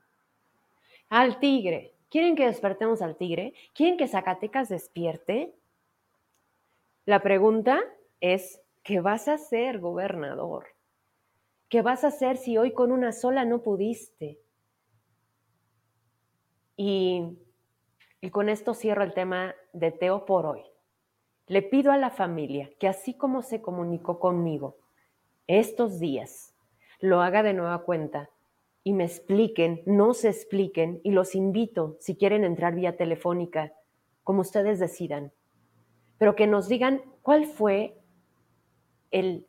al 1.10 1.40
tigre, 1.40 1.96
quieren 2.10 2.36
que 2.36 2.46
despertemos 2.46 3.02
al 3.02 3.18
tigre, 3.18 3.54
quieren 3.74 3.98
que 3.98 4.08
Zacatecas 4.08 4.70
despierte. 4.70 5.54
La 7.06 7.22
pregunta 7.22 7.84
es, 8.20 8.62
¿qué 8.84 9.00
vas 9.00 9.28
a 9.28 9.36
hacer, 9.36 9.80
gobernador? 9.80 10.68
¿Qué 11.70 11.82
vas 11.82 12.04
a 12.04 12.08
hacer 12.08 12.38
si 12.38 12.58
hoy 12.58 12.74
con 12.74 12.92
una 12.92 13.12
sola 13.12 13.46
no 13.46 13.62
pudiste? 13.62 14.40
Y, 16.78 17.40
con 18.32 18.50
esto 18.50 18.74
cierro 18.76 19.04
el 19.04 19.14
tema 19.14 19.56
de 19.74 19.92
Teo 19.92 20.26
por 20.26 20.46
hoy. 20.46 20.62
Le 21.48 21.64
pido 21.64 21.92
a 21.92 21.98
la 21.98 22.12
familia 22.12 22.70
que 22.80 22.88
así 22.88 23.16
como 23.16 23.42
se 23.42 23.62
comunicó 23.62 24.20
conmigo 24.20 24.78
estos 25.48 26.00
días, 26.00 26.54
lo 27.00 27.22
haga 27.22 27.42
de 27.42 27.54
nueva 27.54 27.84
cuenta 27.84 28.30
y 28.84 28.94
me 28.94 29.06
expliquen, 29.06 29.82
no 29.86 30.14
se 30.14 30.30
expliquen 30.30 31.00
y 31.04 31.12
los 31.12 31.36
invito, 31.36 31.96
si 32.00 32.16
quieren 32.16 32.44
entrar 32.44 32.76
vía 32.76 32.98
telefónica, 32.98 33.74
como 34.24 34.42
ustedes 34.42 34.78
decidan, 34.78 35.32
pero 36.18 36.36
que 36.36 36.48
nos 36.48 36.68
digan 36.68 37.02
cuál 37.22 37.46
fue 37.46 37.98
el 39.12 39.48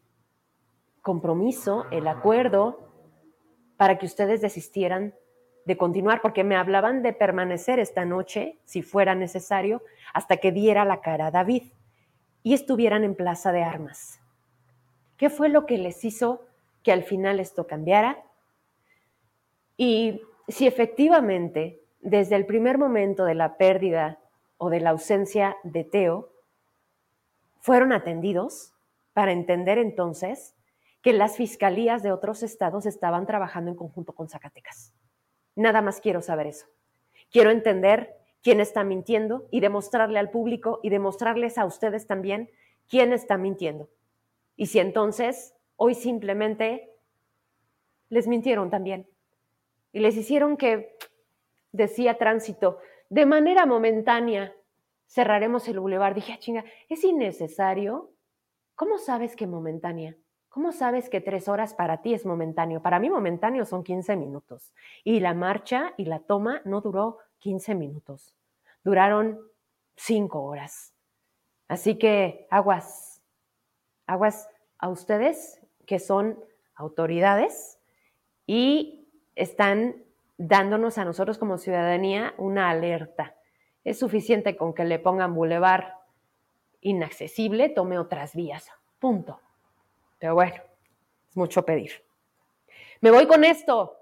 compromiso, 1.03 1.85
el 1.91 2.07
acuerdo 2.07 2.89
para 3.77 3.99
que 3.99 4.07
ustedes 4.07 4.41
desistieran 4.41 5.15
de 5.69 5.77
continuar, 5.77 6.23
porque 6.23 6.45
me 6.45 6.57
hablaban 6.57 7.03
de 7.03 7.13
permanecer 7.13 7.79
esta 7.79 8.07
noche, 8.07 8.59
si 8.65 8.81
fuera 8.81 9.15
necesario, 9.15 9.83
hasta 10.15 10.39
que 10.39 10.51
diera 10.51 10.87
la 10.87 11.03
cara 11.03 11.27
a 11.27 11.31
David 11.31 11.65
y 12.43 12.55
estuvieran 12.55 13.05
en 13.05 13.15
plaza 13.15 13.53
de 13.53 13.63
armas. 13.63 14.19
¿Qué 15.19 15.29
fue 15.29 15.51
lo 15.51 15.67
que 15.67 15.77
les 15.77 16.07
hizo 16.07 16.47
que 16.83 16.91
al 16.91 17.03
final 17.03 17.39
esto 17.39 17.67
cambiara? 17.67 18.25
Y 19.77 20.23
si 20.49 20.67
efectivamente, 20.67 21.83
desde 22.01 22.37
el 22.37 22.47
primer 22.47 22.79
momento 22.79 23.27
de 23.27 23.35
la 23.35 23.59
pérdida 23.59 24.19
o 24.57 24.71
de 24.71 24.81
la 24.81 24.89
ausencia 24.89 25.59
de 25.65 25.85
Teo, 25.85 26.31
fueron 27.61 27.93
atendidos 27.93 28.73
para 29.13 29.33
entender 29.33 29.77
entonces 29.77 30.55
que 31.03 31.13
las 31.13 31.37
fiscalías 31.37 32.03
de 32.03 32.11
otros 32.11 32.43
estados 32.43 32.87
estaban 32.87 33.27
trabajando 33.27 33.71
en 33.71 33.77
conjunto 33.77 34.15
con 34.15 34.31
Zacatecas. 34.31 34.95
Nada 35.59 35.83
más 35.83 36.01
quiero 36.01 36.23
saber 36.23 36.47
eso. 36.47 36.67
Quiero 37.33 37.51
entender 37.51 38.15
quién 38.45 38.61
está 38.61 38.85
mintiendo 38.85 39.49
y 39.51 39.59
demostrarle 39.59 40.21
al 40.21 40.31
público 40.31 40.79
y 40.85 40.89
demostrarles 40.89 41.59
a 41.59 41.65
ustedes 41.65 42.07
también 42.07 42.49
quién 42.89 43.13
está 43.13 43.37
mintiendo. 43.39 43.89
Y 44.55 44.67
si 44.67 44.79
entonces 44.79 45.57
hoy 45.75 45.97
simplemente 45.97 46.93
les 48.09 48.29
mintieron 48.29 48.71
también 48.71 49.09
y 49.93 49.99
les 49.99 50.17
hicieron 50.17 50.57
que, 50.57 50.97
decía 51.73 52.19
tránsito, 52.19 52.79
de 53.11 53.27
manera 53.27 53.67
momentánea 53.67 54.55
cerraremos 55.09 55.67
el 55.67 55.81
bulevar. 55.81 56.15
Dije, 56.15 56.35
ah, 56.35 56.39
chinga, 56.39 56.65
es 56.89 57.03
innecesario. 57.03 58.13
¿Cómo 58.77 58.99
sabes 58.99 59.35
que 59.35 59.49
momentánea? 59.49 60.17
¿Cómo 60.59 60.73
sabes 60.73 61.09
que 61.09 61.21
tres 61.21 61.47
horas 61.47 61.73
para 61.73 62.03
ti 62.03 62.15
es 62.15 62.27
momentáneo? 62.27 62.83
Para 62.83 62.99
mí 62.99 63.09
momentáneo 63.09 63.65
son 63.65 63.85
15 63.85 64.17
minutos. 64.17 64.75
Y 65.05 65.21
la 65.21 65.33
marcha 65.33 65.95
y 65.97 66.07
la 66.07 66.19
toma 66.19 66.63
no 66.65 66.81
duró 66.81 67.19
15 67.39 67.77
minutos, 67.77 68.35
duraron 68.83 69.39
cinco 69.95 70.43
horas. 70.43 70.97
Así 71.69 71.97
que 71.97 72.49
aguas, 72.51 73.23
aguas 74.09 74.51
a 74.79 74.89
ustedes 74.89 75.65
que 75.87 76.01
son 76.01 76.37
autoridades 76.75 77.79
y 78.45 79.07
están 79.37 80.03
dándonos 80.39 80.99
a 80.99 81.05
nosotros 81.05 81.39
como 81.39 81.59
ciudadanía 81.59 82.35
una 82.37 82.69
alerta. 82.69 83.37
Es 83.85 84.01
suficiente 84.01 84.57
con 84.57 84.75
que 84.75 84.85
le 84.85 84.99
pongan 84.99 85.37
bulevar 85.37 85.99
inaccesible, 86.81 87.69
tome 87.69 87.97
otras 87.97 88.35
vías. 88.35 88.69
Punto. 88.99 89.39
Pero 90.19 90.35
bueno, 90.35 90.57
es 91.29 91.37
mucho 91.37 91.65
pedir. 91.65 91.93
Me 93.01 93.11
voy 93.11 93.27
con 93.27 93.45
esto. 93.45 93.97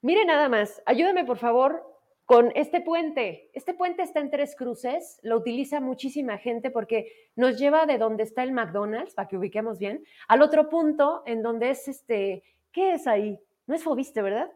Mire 0.00 0.24
nada 0.24 0.48
más, 0.48 0.82
ayúdame 0.86 1.24
por 1.24 1.38
favor 1.38 1.92
con 2.24 2.50
este 2.54 2.80
puente. 2.80 3.50
Este 3.52 3.74
puente 3.74 4.02
está 4.02 4.20
en 4.20 4.30
Tres 4.30 4.56
Cruces, 4.56 5.20
lo 5.22 5.36
utiliza 5.36 5.80
muchísima 5.80 6.38
gente 6.38 6.70
porque 6.70 7.30
nos 7.36 7.58
lleva 7.58 7.86
de 7.86 7.98
donde 7.98 8.22
está 8.22 8.42
el 8.42 8.52
McDonald's, 8.52 9.14
para 9.14 9.28
que 9.28 9.36
ubiquemos 9.36 9.78
bien, 9.78 10.04
al 10.28 10.42
otro 10.42 10.68
punto 10.68 11.22
en 11.26 11.42
donde 11.42 11.70
es 11.70 11.88
este, 11.88 12.42
¿qué 12.72 12.94
es 12.94 13.06
ahí? 13.06 13.38
No 13.66 13.74
es 13.74 13.84
Fobiste, 13.84 14.22
¿verdad? 14.22 14.50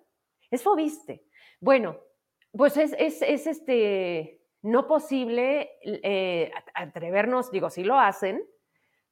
Es 0.50 0.62
Fobiste. 0.62 1.24
Bueno, 1.60 1.98
pues 2.56 2.76
es, 2.76 2.94
es, 2.98 3.20
es 3.22 3.46
este, 3.46 4.40
no 4.62 4.86
posible 4.86 5.72
eh, 5.82 6.50
atrevernos, 6.74 7.50
digo, 7.50 7.70
si 7.70 7.84
lo 7.84 7.98
hacen, 7.98 8.42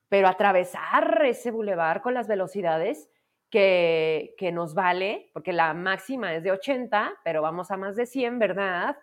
pero 0.08 0.28
atravesar 0.28 1.24
ese 1.24 1.50
bulevar 1.50 2.02
con 2.02 2.14
las 2.14 2.28
velocidades 2.28 3.10
que, 3.50 4.34
que 4.38 4.52
nos 4.52 4.74
vale, 4.74 5.30
porque 5.32 5.52
la 5.52 5.74
máxima 5.74 6.34
es 6.34 6.42
de 6.42 6.52
80, 6.52 7.20
pero 7.24 7.42
vamos 7.42 7.70
a 7.70 7.76
más 7.76 7.96
de 7.96 8.06
100, 8.06 8.38
¿verdad? 8.38 8.96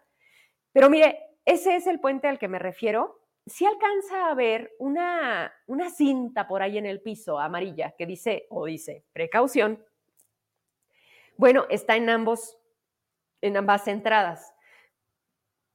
Pero 0.74 0.90
mire, 0.90 1.32
ese 1.46 1.76
es 1.76 1.88
el 1.88 2.00
puente 2.00 2.28
al 2.28 2.40
que 2.40 2.48
me 2.48 2.60
refiero. 2.60 3.20
Si 3.46 3.66
alcanza 3.66 4.30
a 4.30 4.36
ver 4.36 4.74
una, 4.80 5.52
una 5.68 5.90
cinta 5.90 6.48
por 6.48 6.62
ahí 6.62 6.78
en 6.78 6.86
el 6.86 7.02
piso 7.02 7.40
amarilla 7.40 7.96
que 7.98 8.06
dice 8.06 8.46
o 8.50 8.66
dice 8.66 9.04
precaución. 9.14 9.84
Bueno, 11.38 11.66
está 11.70 11.96
en 11.96 12.10
ambos, 12.10 12.58
en 13.42 13.58
ambas 13.58 13.88
entradas. 13.88 14.54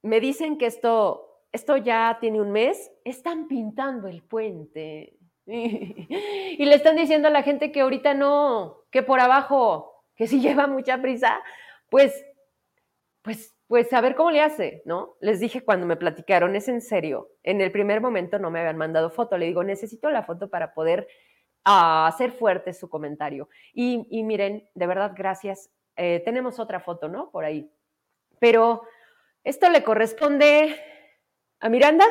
Me 0.02 0.20
dicen 0.20 0.58
que 0.58 0.66
esto, 0.66 1.25
esto 1.52 1.76
ya 1.76 2.18
tiene 2.20 2.40
un 2.40 2.52
mes. 2.52 2.90
Están 3.04 3.48
pintando 3.48 4.08
el 4.08 4.22
puente. 4.22 5.14
Y 5.46 6.64
le 6.64 6.74
están 6.74 6.96
diciendo 6.96 7.28
a 7.28 7.30
la 7.30 7.42
gente 7.42 7.70
que 7.70 7.82
ahorita 7.82 8.14
no, 8.14 8.84
que 8.90 9.02
por 9.02 9.20
abajo, 9.20 10.04
que 10.16 10.26
si 10.26 10.40
lleva 10.42 10.66
mucha 10.66 11.00
prisa, 11.00 11.40
pues, 11.88 12.24
pues 13.22 13.56
pues 13.68 13.92
a 13.92 14.00
ver 14.00 14.14
cómo 14.14 14.30
le 14.30 14.42
hace, 14.42 14.82
¿no? 14.84 15.16
Les 15.20 15.40
dije 15.40 15.64
cuando 15.64 15.86
me 15.86 15.96
platicaron, 15.96 16.54
es 16.54 16.68
en 16.68 16.80
serio. 16.80 17.30
En 17.42 17.60
el 17.60 17.72
primer 17.72 18.00
momento 18.00 18.38
no 18.38 18.50
me 18.50 18.60
habían 18.60 18.76
mandado 18.76 19.10
foto. 19.10 19.36
Le 19.36 19.46
digo, 19.46 19.64
necesito 19.64 20.08
la 20.10 20.22
foto 20.22 20.48
para 20.48 20.72
poder 20.72 21.08
ah, 21.64 22.06
hacer 22.06 22.30
fuerte 22.30 22.72
su 22.72 22.88
comentario. 22.88 23.48
Y, 23.74 24.22
miren, 24.22 24.68
de 24.74 24.86
verdad, 24.86 25.12
gracias. 25.16 25.70
Eh, 25.96 26.22
tenemos 26.24 26.60
otra 26.60 26.78
foto, 26.78 27.08
¿no? 27.08 27.30
Por 27.30 27.44
ahí. 27.44 27.68
Pero 28.38 28.82
esto 29.42 29.68
le 29.68 29.82
corresponde 29.82 30.76
a 31.60 31.68
Miranda. 31.68 32.04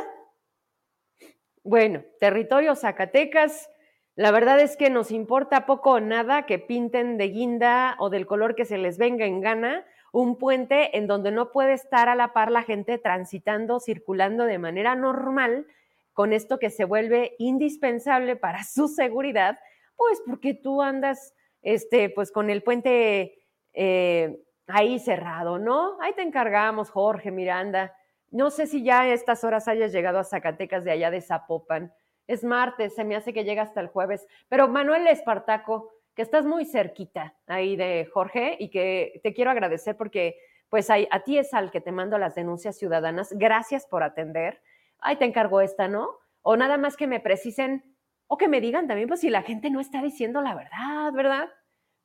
Bueno, 1.63 2.03
territorio 2.19 2.75
Zacatecas. 2.75 3.69
La 4.15 4.31
verdad 4.31 4.59
es 4.59 4.77
que 4.77 4.89
nos 4.89 5.11
importa 5.11 5.65
poco 5.65 5.91
o 5.91 5.99
nada 5.99 6.45
que 6.45 6.59
pinten 6.59 7.17
de 7.17 7.29
guinda 7.29 7.95
o 7.99 8.09
del 8.09 8.25
color 8.25 8.55
que 8.55 8.65
se 8.65 8.77
les 8.77 8.97
venga 8.97 9.25
en 9.25 9.41
gana 9.41 9.85
un 10.13 10.37
puente 10.37 10.97
en 10.97 11.07
donde 11.07 11.31
no 11.31 11.51
puede 11.51 11.73
estar 11.73 12.07
a 12.07 12.15
la 12.15 12.31
par 12.31 12.49
la 12.49 12.63
gente 12.63 12.97
transitando, 12.97 13.81
circulando 13.81 14.45
de 14.45 14.57
manera 14.57 14.95
normal, 14.95 15.67
con 16.13 16.31
esto 16.31 16.57
que 16.57 16.69
se 16.69 16.85
vuelve 16.85 17.35
indispensable 17.37 18.37
para 18.37 18.63
su 18.63 18.87
seguridad, 18.87 19.59
pues 19.97 20.21
porque 20.25 20.53
tú 20.53 20.81
andas, 20.81 21.33
este, 21.61 22.09
pues 22.09 22.31
con 22.31 22.49
el 22.49 22.63
puente 22.63 23.43
eh, 23.73 24.41
ahí 24.67 24.99
cerrado, 24.99 25.59
¿no? 25.59 25.99
Ahí 25.99 26.13
te 26.13 26.21
encargamos, 26.21 26.89
Jorge 26.89 27.31
Miranda. 27.31 27.93
No 28.35 28.49
sé 28.49 28.67
si 28.67 28.83
ya 28.83 29.03
a 29.03 29.13
estas 29.13 29.45
horas 29.45 29.69
hayas 29.69 29.93
llegado 29.93 30.19
a 30.19 30.25
Zacatecas 30.25 30.83
de 30.83 30.91
allá 30.91 31.09
de 31.09 31.21
Zapopan. 31.21 31.93
Es 32.27 32.43
martes, 32.43 32.93
se 32.93 33.05
me 33.05 33.15
hace 33.15 33.31
que 33.31 33.45
llega 33.45 33.61
hasta 33.61 33.79
el 33.79 33.87
jueves. 33.87 34.27
Pero 34.49 34.67
Manuel 34.67 35.07
Espartaco, 35.07 35.89
que 36.13 36.21
estás 36.21 36.45
muy 36.45 36.65
cerquita 36.65 37.33
ahí 37.47 37.77
de 37.77 38.09
Jorge 38.13 38.57
y 38.59 38.69
que 38.69 39.21
te 39.23 39.33
quiero 39.33 39.51
agradecer 39.51 39.95
porque 39.95 40.37
pues 40.67 40.89
a, 40.89 40.97
ti 41.23 41.37
es 41.37 41.53
al 41.53 41.71
que 41.71 41.79
te 41.79 41.93
mando 41.93 42.17
las 42.17 42.35
denuncias 42.35 42.77
ciudadanas. 42.77 43.31
Gracias 43.31 43.85
por 43.85 44.03
atender. 44.03 44.61
Ahí 44.99 45.15
te 45.15 45.23
encargo 45.23 45.61
esta, 45.61 45.87
¿no? 45.87 46.09
O 46.41 46.57
nada 46.57 46.77
más 46.77 46.97
que 46.97 47.07
me 47.07 47.21
precisen 47.21 47.95
o 48.27 48.35
que 48.35 48.49
me 48.49 48.59
digan 48.59 48.85
también, 48.85 49.07
pues 49.07 49.21
si 49.21 49.29
la 49.29 49.43
gente 49.43 49.69
no 49.69 49.79
está 49.79 50.01
diciendo 50.01 50.41
la 50.41 50.55
verdad, 50.55 51.13
¿verdad? 51.13 51.49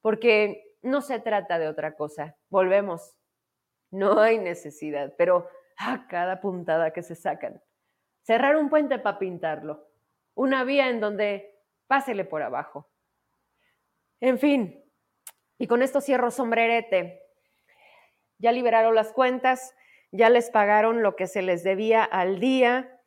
Porque 0.00 0.76
no 0.80 1.00
se 1.00 1.18
trata 1.18 1.58
de 1.58 1.66
otra 1.66 1.96
cosa. 1.96 2.36
Volvemos. 2.50 3.16
No 3.90 4.20
hay 4.20 4.38
necesidad, 4.38 5.12
pero 5.18 5.48
a 5.80 6.06
cada 6.06 6.40
puntada 6.40 6.92
que 6.92 7.02
se 7.02 7.14
sacan. 7.14 7.62
Cerrar 8.22 8.56
un 8.56 8.68
puente 8.68 8.98
para 8.98 9.18
pintarlo. 9.18 9.88
Una 10.34 10.62
vía 10.62 10.90
en 10.90 11.00
donde 11.00 11.58
pásele 11.86 12.24
por 12.24 12.42
abajo. 12.42 12.88
En 14.20 14.38
fin, 14.38 14.84
y 15.58 15.66
con 15.66 15.82
esto 15.82 16.02
cierro 16.02 16.30
sombrerete. 16.30 17.22
Ya 18.38 18.52
liberaron 18.52 18.94
las 18.94 19.12
cuentas, 19.12 19.74
ya 20.12 20.28
les 20.28 20.50
pagaron 20.50 21.02
lo 21.02 21.16
que 21.16 21.26
se 21.26 21.40
les 21.40 21.64
debía 21.64 22.04
al 22.04 22.40
día. 22.40 23.00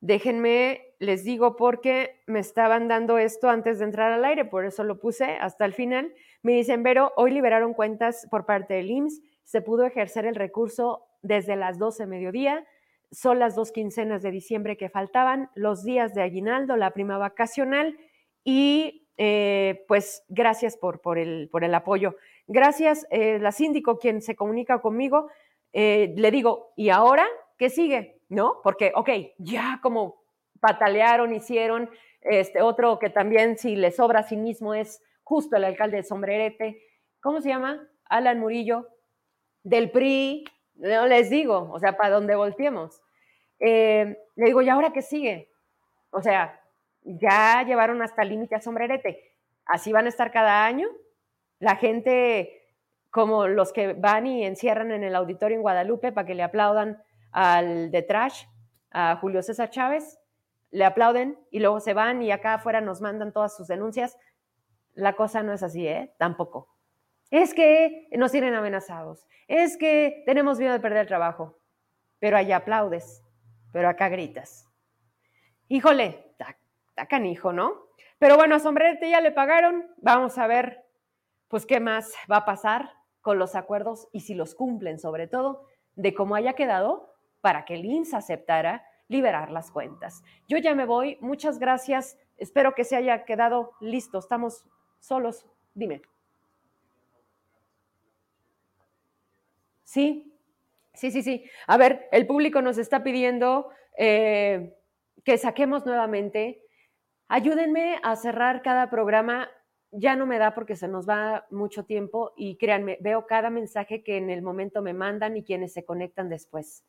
Déjenme, 0.00 0.94
les 0.98 1.22
digo, 1.22 1.54
porque 1.54 2.22
me 2.26 2.40
estaban 2.40 2.88
dando 2.88 3.18
esto 3.18 3.48
antes 3.48 3.78
de 3.78 3.84
entrar 3.84 4.12
al 4.12 4.24
aire, 4.24 4.44
por 4.44 4.64
eso 4.64 4.82
lo 4.82 4.98
puse 4.98 5.36
hasta 5.36 5.64
el 5.64 5.74
final. 5.74 6.12
Me 6.42 6.52
dicen, 6.52 6.82
Vero, 6.82 7.12
hoy 7.16 7.30
liberaron 7.30 7.72
cuentas 7.72 8.26
por 8.30 8.46
parte 8.46 8.74
del 8.74 8.90
IMSS, 8.90 9.20
se 9.44 9.62
pudo 9.62 9.84
ejercer 9.84 10.26
el 10.26 10.34
recurso 10.34 11.09
desde 11.22 11.56
las 11.56 11.78
12 11.78 12.06
mediodía, 12.06 12.64
son 13.12 13.38
las 13.38 13.56
dos 13.56 13.72
quincenas 13.72 14.22
de 14.22 14.30
diciembre 14.30 14.76
que 14.76 14.88
faltaban, 14.88 15.50
los 15.54 15.84
días 15.84 16.14
de 16.14 16.22
aguinaldo, 16.22 16.76
la 16.76 16.92
prima 16.92 17.18
vacacional 17.18 17.98
y 18.44 19.08
eh, 19.16 19.84
pues 19.88 20.24
gracias 20.28 20.76
por, 20.76 21.18
el, 21.18 21.48
por 21.50 21.64
el 21.64 21.74
apoyo. 21.74 22.16
Gracias, 22.46 23.06
eh, 23.10 23.38
la 23.38 23.52
síndico, 23.52 23.98
quien 23.98 24.22
se 24.22 24.36
comunica 24.36 24.80
conmigo, 24.80 25.28
eh, 25.72 26.14
le 26.16 26.30
digo, 26.30 26.72
¿y 26.76 26.90
ahora 26.90 27.26
qué 27.58 27.68
sigue? 27.68 28.20
¿No? 28.28 28.60
Porque, 28.62 28.92
ok, 28.94 29.10
ya 29.38 29.80
como 29.82 30.22
patalearon, 30.60 31.34
hicieron, 31.34 31.90
este 32.22 32.60
otro 32.62 32.98
que 32.98 33.10
también 33.10 33.56
si 33.58 33.76
le 33.76 33.90
sobra 33.90 34.20
a 34.20 34.24
sí 34.24 34.36
mismo 34.36 34.74
es 34.74 35.02
justo 35.22 35.56
el 35.56 35.64
alcalde 35.64 35.98
de 35.98 36.02
Sombrerete, 36.02 36.82
¿cómo 37.20 37.40
se 37.40 37.48
llama? 37.48 37.88
Alan 38.04 38.40
Murillo, 38.40 38.88
del 39.62 39.90
PRI, 39.90 40.44
no 40.80 41.06
les 41.06 41.30
digo, 41.30 41.70
o 41.72 41.78
sea, 41.78 41.96
para 41.96 42.10
donde 42.10 42.34
volteemos. 42.34 43.00
le 43.58 44.16
digo, 44.36 44.62
¿y 44.62 44.68
ahora 44.68 44.92
qué 44.92 45.02
sigue? 45.02 45.50
O 46.10 46.22
sea, 46.22 46.60
ya 47.02 47.62
llevaron 47.62 48.02
hasta 48.02 48.24
límite 48.24 48.56
a 48.56 48.60
sombrerete. 48.60 49.34
Así 49.66 49.92
van 49.92 50.06
a 50.06 50.08
estar 50.08 50.32
cada 50.32 50.64
año. 50.64 50.88
La 51.58 51.76
gente, 51.76 52.62
como 53.10 53.46
los 53.46 53.72
que 53.72 53.92
van 53.92 54.26
y 54.26 54.44
encierran 54.44 54.90
en 54.90 55.04
el 55.04 55.14
auditorio 55.14 55.56
en 55.56 55.62
Guadalupe 55.62 56.12
para 56.12 56.26
que 56.26 56.34
le 56.34 56.42
aplaudan 56.42 57.02
al 57.32 57.90
de 57.90 58.02
Trash, 58.02 58.44
a 58.90 59.16
Julio 59.16 59.42
César 59.42 59.70
Chávez, 59.70 60.18
le 60.70 60.84
aplauden 60.84 61.38
y 61.50 61.60
luego 61.60 61.80
se 61.80 61.94
van 61.94 62.22
y 62.22 62.32
acá 62.32 62.54
afuera 62.54 62.80
nos 62.80 63.00
mandan 63.00 63.32
todas 63.32 63.56
sus 63.56 63.68
denuncias. 63.68 64.16
La 64.94 65.14
cosa 65.14 65.42
no 65.42 65.52
es 65.52 65.62
así, 65.62 65.86
¿eh? 65.86 66.12
Tampoco. 66.18 66.68
Es 67.30 67.54
que 67.54 68.08
nos 68.12 68.32
tienen 68.32 68.54
amenazados, 68.54 69.26
es 69.46 69.76
que 69.76 70.22
tenemos 70.26 70.58
miedo 70.58 70.72
de 70.72 70.80
perder 70.80 71.02
el 71.02 71.06
trabajo, 71.06 71.58
pero 72.18 72.36
allá 72.36 72.56
aplaudes, 72.56 73.22
pero 73.72 73.88
acá 73.88 74.08
gritas. 74.08 74.66
Híjole, 75.68 76.30
canijo, 77.08 77.52
¿no? 77.52 77.86
Pero 78.18 78.36
bueno, 78.36 78.56
a 78.56 78.58
Sombrerete 78.58 79.10
ya 79.10 79.20
le 79.20 79.32
pagaron. 79.32 79.86
Vamos 79.98 80.38
a 80.38 80.46
ver, 80.46 80.84
pues, 81.48 81.66
qué 81.66 81.80
más 81.80 82.12
va 82.30 82.38
a 82.38 82.44
pasar 82.44 82.90
con 83.20 83.38
los 83.38 83.54
acuerdos 83.54 84.08
y 84.12 84.20
si 84.20 84.34
los 84.34 84.54
cumplen, 84.54 84.98
sobre 84.98 85.26
todo, 85.26 85.66
de 85.94 86.14
cómo 86.14 86.34
haya 86.34 86.54
quedado 86.54 87.14
para 87.40 87.64
que 87.64 87.74
el 87.74 87.84
INSS 87.84 88.14
aceptara 88.14 88.84
liberar 89.08 89.50
las 89.50 89.70
cuentas. 89.70 90.22
Yo 90.48 90.58
ya 90.58 90.74
me 90.74 90.84
voy. 90.86 91.18
Muchas 91.20 91.58
gracias. 91.58 92.18
Espero 92.36 92.74
que 92.74 92.84
se 92.84 92.96
haya 92.96 93.24
quedado 93.24 93.72
listo. 93.80 94.18
Estamos 94.18 94.64
solos. 94.98 95.46
Dime. 95.74 96.02
Sí, 99.90 100.32
sí, 100.94 101.10
sí, 101.10 101.22
sí. 101.22 101.44
A 101.66 101.76
ver, 101.76 102.08
el 102.12 102.26
público 102.26 102.62
nos 102.62 102.78
está 102.78 103.02
pidiendo 103.02 103.70
eh, 103.96 104.76
que 105.24 105.36
saquemos 105.36 105.84
nuevamente 105.84 106.62
Ayúdenme 107.32 108.00
a 108.02 108.16
cerrar 108.16 108.60
cada 108.60 108.90
programa. 108.90 109.48
Ya 109.92 110.16
no 110.16 110.26
me 110.26 110.38
da 110.38 110.52
porque 110.52 110.74
se 110.74 110.88
nos 110.88 111.08
va 111.08 111.46
mucho 111.50 111.84
tiempo 111.84 112.32
y 112.36 112.56
créanme, 112.56 112.98
veo 113.00 113.24
cada 113.28 113.50
mensaje 113.50 114.02
que 114.02 114.16
en 114.16 114.30
el 114.30 114.42
momento 114.42 114.82
me 114.82 114.94
mandan 114.94 115.36
y 115.36 115.44
quienes 115.44 115.72
se 115.72 115.84
conectan 115.84 116.28
después. 116.28 116.84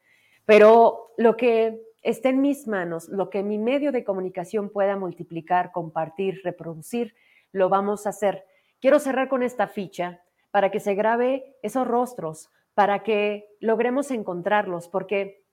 Pero 0.47 1.13
lo 1.17 1.37
que 1.37 1.79
esté 2.01 2.29
en 2.29 2.41
mis 2.41 2.67
manos, 2.67 3.07
lo 3.09 3.29
que 3.29 3.43
mi 3.43 3.59
medio 3.59 3.91
de 3.91 4.03
comunicación 4.03 4.71
pueda 4.71 4.97
multiplicar, 4.97 5.71
compartir, 5.71 6.41
reproducir, 6.43 7.13
lo 7.51 7.69
vamos 7.69 8.07
a 8.07 8.09
hacer. 8.09 8.43
Quiero 8.79 8.97
cerrar 8.97 9.29
con 9.29 9.43
esta 9.43 9.67
ficha 9.67 10.23
para 10.49 10.71
que 10.71 10.79
se 10.79 10.95
grabe 10.95 11.55
esos 11.61 11.87
rostros, 11.87 12.49
para 12.73 13.03
que 13.03 13.49
logremos 13.59 14.11
encontrarlos, 14.11 14.87
porque 14.87 15.43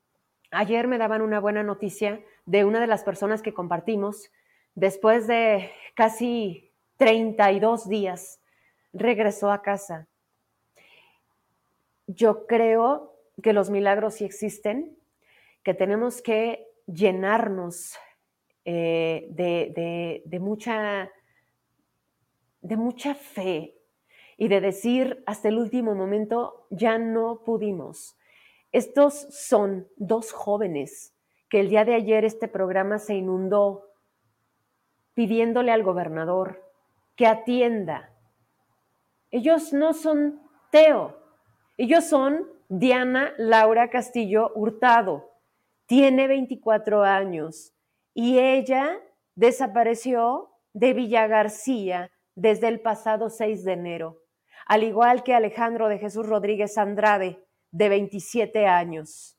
ayer 0.51 0.87
me 0.87 0.99
daban 0.99 1.23
una 1.23 1.41
buena 1.41 1.63
noticia 1.63 2.25
de 2.47 2.65
una 2.65 2.81
de 2.81 2.87
las 2.87 3.05
personas 3.05 3.43
que 3.43 3.55
compartimos 3.55 4.31
Después 4.79 5.27
de 5.27 5.73
casi 5.97 6.71
32 6.99 7.89
días, 7.89 8.41
regresó 8.93 9.51
a 9.51 9.61
casa. 9.61 10.07
Yo 12.07 12.47
creo 12.47 13.13
que 13.43 13.53
los 13.53 13.71
milagros 13.71 14.15
sí 14.15 14.25
existen, 14.25 14.97
que 15.65 15.75
tenemos 15.75 16.23
que 16.23 16.69
llenarnos 16.87 17.99
eh, 18.65 19.27
de, 19.31 20.39
mucha, 20.39 21.11
de 22.61 22.77
mucha 22.77 23.17
fe 23.17 23.78
y 24.39 24.49
de 24.49 24.63
decir 24.63 25.23
hasta 25.27 25.49
el 25.49 25.59
último 25.59 25.95
momento, 25.95 26.67
ya 26.71 26.97
no 26.97 27.43
pudimos. 27.45 28.17
Estos 28.73 29.27
son 29.31 29.89
dos 29.97 30.33
jóvenes 30.33 31.15
que 31.51 31.61
el 31.61 31.69
día 31.69 31.85
de 31.85 31.95
ayer 31.95 32.25
este 32.25 32.49
programa 32.49 32.99
se 32.99 33.15
inundó 33.15 33.85
pidiéndole 35.15 35.73
al 35.73 35.83
gobernador 35.83 36.65
que 37.17 37.27
atienda. 37.27 38.15
Ellos 39.31 39.73
no 39.73 39.93
son 39.93 40.41
Teo, 40.71 41.19
ellos 41.77 42.05
son 42.05 42.47
Diana 42.69 43.33
Laura 43.39 43.91
Castillo 43.91 44.53
Hurtado. 44.55 45.31
Tiene 45.87 46.29
24 46.29 47.03
años 47.03 47.75
y 48.15 48.39
ella 48.39 49.01
desapareció 49.35 50.51
de 50.75 50.93
Villa 50.93 51.27
García 51.27 52.11
desde 52.35 52.69
el 52.69 52.81
pasado 52.81 53.31
6 53.31 53.65
de 53.65 53.73
enero, 53.73 54.23
al 54.69 54.85
igual 54.85 55.23
que 55.23 55.35
Alejandro 55.35 55.89
de 55.89 55.99
Jesús 55.99 56.27
Rodríguez 56.27 56.77
Andrade, 56.77 57.43
de 57.71 57.89
27 57.89 58.67
años. 58.67 59.37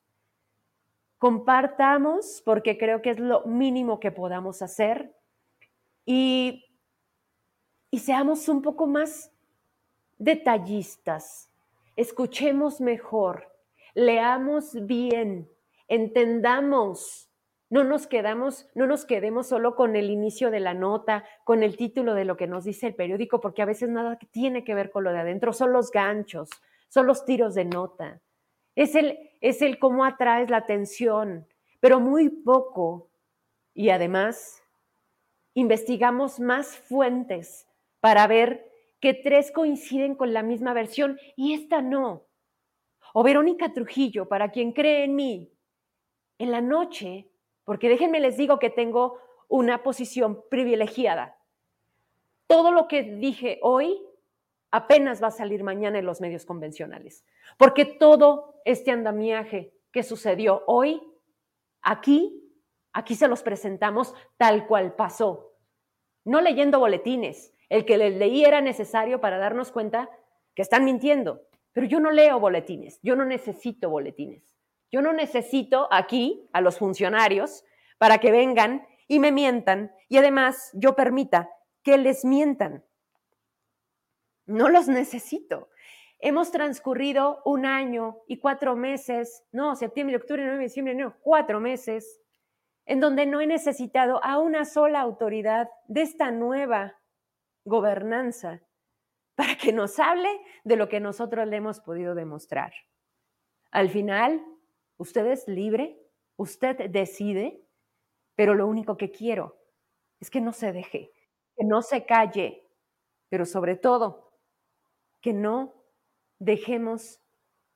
Compartamos, 1.19 2.41
porque 2.43 2.77
creo 2.77 3.01
que 3.01 3.11
es 3.11 3.19
lo 3.19 3.45
mínimo 3.45 3.99
que 3.99 4.11
podamos 4.11 4.61
hacer, 4.63 5.15
y, 6.03 6.65
y 7.91 7.99
seamos 7.99 8.49
un 8.49 8.63
poco 8.63 8.87
más 8.87 9.31
detallistas, 10.17 11.47
escuchemos 11.95 12.81
mejor, 12.81 13.55
leamos 13.93 14.85
bien, 14.85 15.47
entendamos, 15.87 17.28
no 17.69 17.83
nos 17.83 18.07
quedamos, 18.07 18.67
no 18.73 18.87
nos 18.87 19.05
quedemos 19.05 19.47
solo 19.47 19.75
con 19.75 19.95
el 19.95 20.09
inicio 20.09 20.49
de 20.49 20.59
la 20.59 20.73
nota, 20.73 21.23
con 21.43 21.61
el 21.61 21.77
título 21.77 22.15
de 22.15 22.25
lo 22.25 22.35
que 22.35 22.47
nos 22.47 22.63
dice 22.63 22.87
el 22.87 22.95
periódico, 22.95 23.39
porque 23.39 23.61
a 23.61 23.65
veces 23.65 23.89
nada 23.89 24.17
tiene 24.31 24.63
que 24.63 24.73
ver 24.73 24.89
con 24.89 25.03
lo 25.03 25.11
de 25.11 25.19
adentro, 25.19 25.53
son 25.53 25.71
los 25.71 25.91
ganchos, 25.91 26.49
son 26.89 27.05
los 27.05 27.25
tiros 27.25 27.53
de 27.53 27.65
nota. 27.65 28.21
Es 28.75 28.95
el, 28.95 29.19
es 29.41 29.61
el 29.61 29.77
cómo 29.77 30.03
atraes 30.03 30.49
la 30.49 30.57
atención, 30.57 31.47
pero 31.79 31.99
muy 31.99 32.29
poco. 32.29 33.11
Y 33.75 33.89
además, 33.91 34.63
investigamos 35.53 36.39
más 36.39 36.75
fuentes 36.75 37.67
para 37.99 38.25
ver 38.25 38.65
que 38.99 39.13
tres 39.13 39.51
coinciden 39.51 40.15
con 40.15 40.33
la 40.33 40.41
misma 40.41 40.73
versión 40.73 41.19
y 41.35 41.53
esta 41.53 41.81
no. 41.81 42.25
O 43.13 43.23
Verónica 43.23 43.73
Trujillo, 43.73 44.27
para 44.27 44.51
quien 44.51 44.71
cree 44.71 45.03
en 45.03 45.15
mí, 45.15 45.53
en 46.37 46.51
la 46.51 46.61
noche, 46.61 47.28
porque 47.69 47.87
déjenme 47.87 48.19
les 48.19 48.35
digo 48.35 48.57
que 48.57 48.71
tengo 48.71 49.19
una 49.47 49.83
posición 49.83 50.43
privilegiada. 50.49 51.37
Todo 52.47 52.71
lo 52.71 52.87
que 52.87 53.03
dije 53.03 53.59
hoy 53.61 54.03
apenas 54.71 55.21
va 55.21 55.27
a 55.27 55.31
salir 55.31 55.63
mañana 55.63 55.99
en 55.99 56.07
los 56.07 56.19
medios 56.19 56.47
convencionales, 56.47 57.27
porque 57.59 57.85
todo 57.85 58.55
este 58.65 58.89
andamiaje 58.89 59.71
que 59.91 60.01
sucedió 60.01 60.63
hoy, 60.65 60.99
aquí, 61.83 62.51
aquí 62.91 63.13
se 63.13 63.27
los 63.27 63.43
presentamos 63.43 64.15
tal 64.37 64.65
cual 64.65 64.95
pasó, 64.95 65.53
no 66.25 66.41
leyendo 66.41 66.79
boletines. 66.79 67.53
El 67.69 67.85
que 67.85 67.99
les 67.99 68.15
leí 68.15 68.45
era 68.45 68.61
necesario 68.61 69.21
para 69.21 69.37
darnos 69.37 69.71
cuenta 69.71 70.09
que 70.55 70.63
están 70.63 70.85
mintiendo, 70.85 71.43
pero 71.71 71.85
yo 71.85 71.99
no 71.99 72.09
leo 72.09 72.39
boletines, 72.39 72.99
yo 73.03 73.15
no 73.15 73.25
necesito 73.25 73.91
boletines. 73.91 74.58
Yo 74.91 75.01
no 75.01 75.13
necesito 75.13 75.87
aquí 75.91 76.49
a 76.53 76.61
los 76.61 76.79
funcionarios 76.79 77.63
para 77.97 78.17
que 78.17 78.31
vengan 78.31 78.87
y 79.07 79.19
me 79.19 79.31
mientan 79.31 79.91
y 80.07 80.17
además 80.17 80.71
yo 80.73 80.95
permita 80.95 81.49
que 81.83 81.97
les 81.97 82.25
mientan. 82.25 82.83
No 84.45 84.69
los 84.69 84.87
necesito. 84.87 85.69
Hemos 86.19 86.51
transcurrido 86.51 87.41
un 87.45 87.65
año 87.65 88.17
y 88.27 88.39
cuatro 88.39 88.75
meses, 88.75 89.45
no, 89.51 89.75
septiembre, 89.75 90.17
octubre, 90.17 90.41
noviembre, 90.43 90.67
diciembre, 90.67 90.95
no, 90.95 91.15
cuatro 91.21 91.59
meses, 91.59 92.19
en 92.85 92.99
donde 92.99 93.25
no 93.25 93.39
he 93.39 93.47
necesitado 93.47 94.23
a 94.23 94.39
una 94.39 94.65
sola 94.65 94.99
autoridad 94.99 95.69
de 95.87 96.01
esta 96.01 96.31
nueva 96.31 96.99
gobernanza 97.63 98.61
para 99.35 99.55
que 99.55 99.71
nos 99.71 99.99
hable 99.99 100.29
de 100.65 100.75
lo 100.75 100.89
que 100.89 100.99
nosotros 100.99 101.47
le 101.47 101.57
hemos 101.57 101.79
podido 101.79 102.15
demostrar. 102.15 102.73
Al 103.71 103.89
final, 103.89 104.43
usted 104.99 105.25
es 105.25 105.47
libre, 105.47 105.97
usted 106.35 106.89
decide, 106.89 107.65
pero 108.35 108.53
lo 108.53 108.67
único 108.67 108.97
que 108.97 109.09
quiero 109.09 109.57
es 110.19 110.29
que 110.29 110.41
no 110.41 110.53
se 110.53 110.71
deje, 110.71 111.11
que 111.55 111.65
no 111.65 111.81
se 111.81 112.05
calle, 112.05 112.67
pero 113.29 113.45
sobre 113.45 113.75
todo 113.75 114.31
que 115.21 115.33
no 115.33 115.73
dejemos 116.37 117.19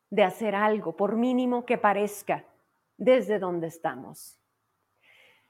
de 0.09 0.23
hacer 0.23 0.53
algo, 0.53 0.95
por 0.95 1.15
mínimo 1.15 1.65
que 1.65 1.77
parezca, 1.77 2.45
desde 2.97 3.39
donde 3.39 3.67
estamos. 3.67 4.39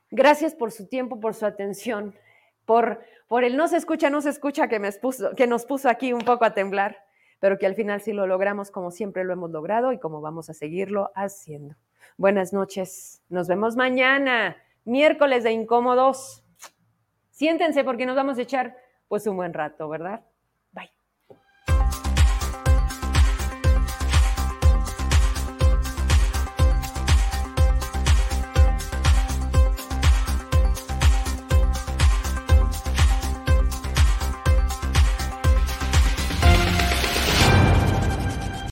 Gracias 0.10 0.56
por 0.56 0.72
su 0.72 0.88
tiempo, 0.88 1.20
por 1.20 1.34
su 1.34 1.46
atención, 1.46 2.16
por, 2.66 3.04
por 3.28 3.44
el 3.44 3.58
no 3.58 3.68
se 3.68 3.78
escucha, 3.78 4.10
no 4.10 4.22
se 4.22 4.30
escucha 4.30 4.68
que, 4.68 4.80
me 4.80 4.90
que 5.36 5.48
nos 5.48 5.66
puso 5.66 5.90
aquí 5.90 6.14
un 6.14 6.22
poco 6.22 6.46
a 6.46 6.54
temblar, 6.54 7.04
pero 7.44 7.60
que 7.60 7.66
al 7.66 7.76
final 7.76 8.00
sí 8.00 8.14
lo 8.14 8.26
logramos 8.26 8.72
como 8.72 8.90
siempre 8.90 9.26
lo 9.26 9.34
hemos 9.34 9.52
logrado 9.52 9.92
y 9.92 10.00
como 10.00 10.22
vamos 10.22 10.50
a 10.50 10.54
seguirlo 10.54 11.12
haciendo. 11.14 11.76
Buenas 12.16 12.54
noches, 12.54 13.22
nos 13.28 13.50
vemos 13.50 13.76
mañana, 13.76 14.56
miércoles 14.86 15.44
de 15.44 15.52
incómodos. 15.52 16.46
Siéntense 17.32 17.84
porque 17.84 18.06
nos 18.06 18.16
vamos 18.16 18.38
a 18.38 18.44
echar 18.44 18.78
pues 19.10 19.28
un 19.28 19.36
buen 19.36 19.54
rato, 19.54 19.90
¿verdad? 19.90 20.24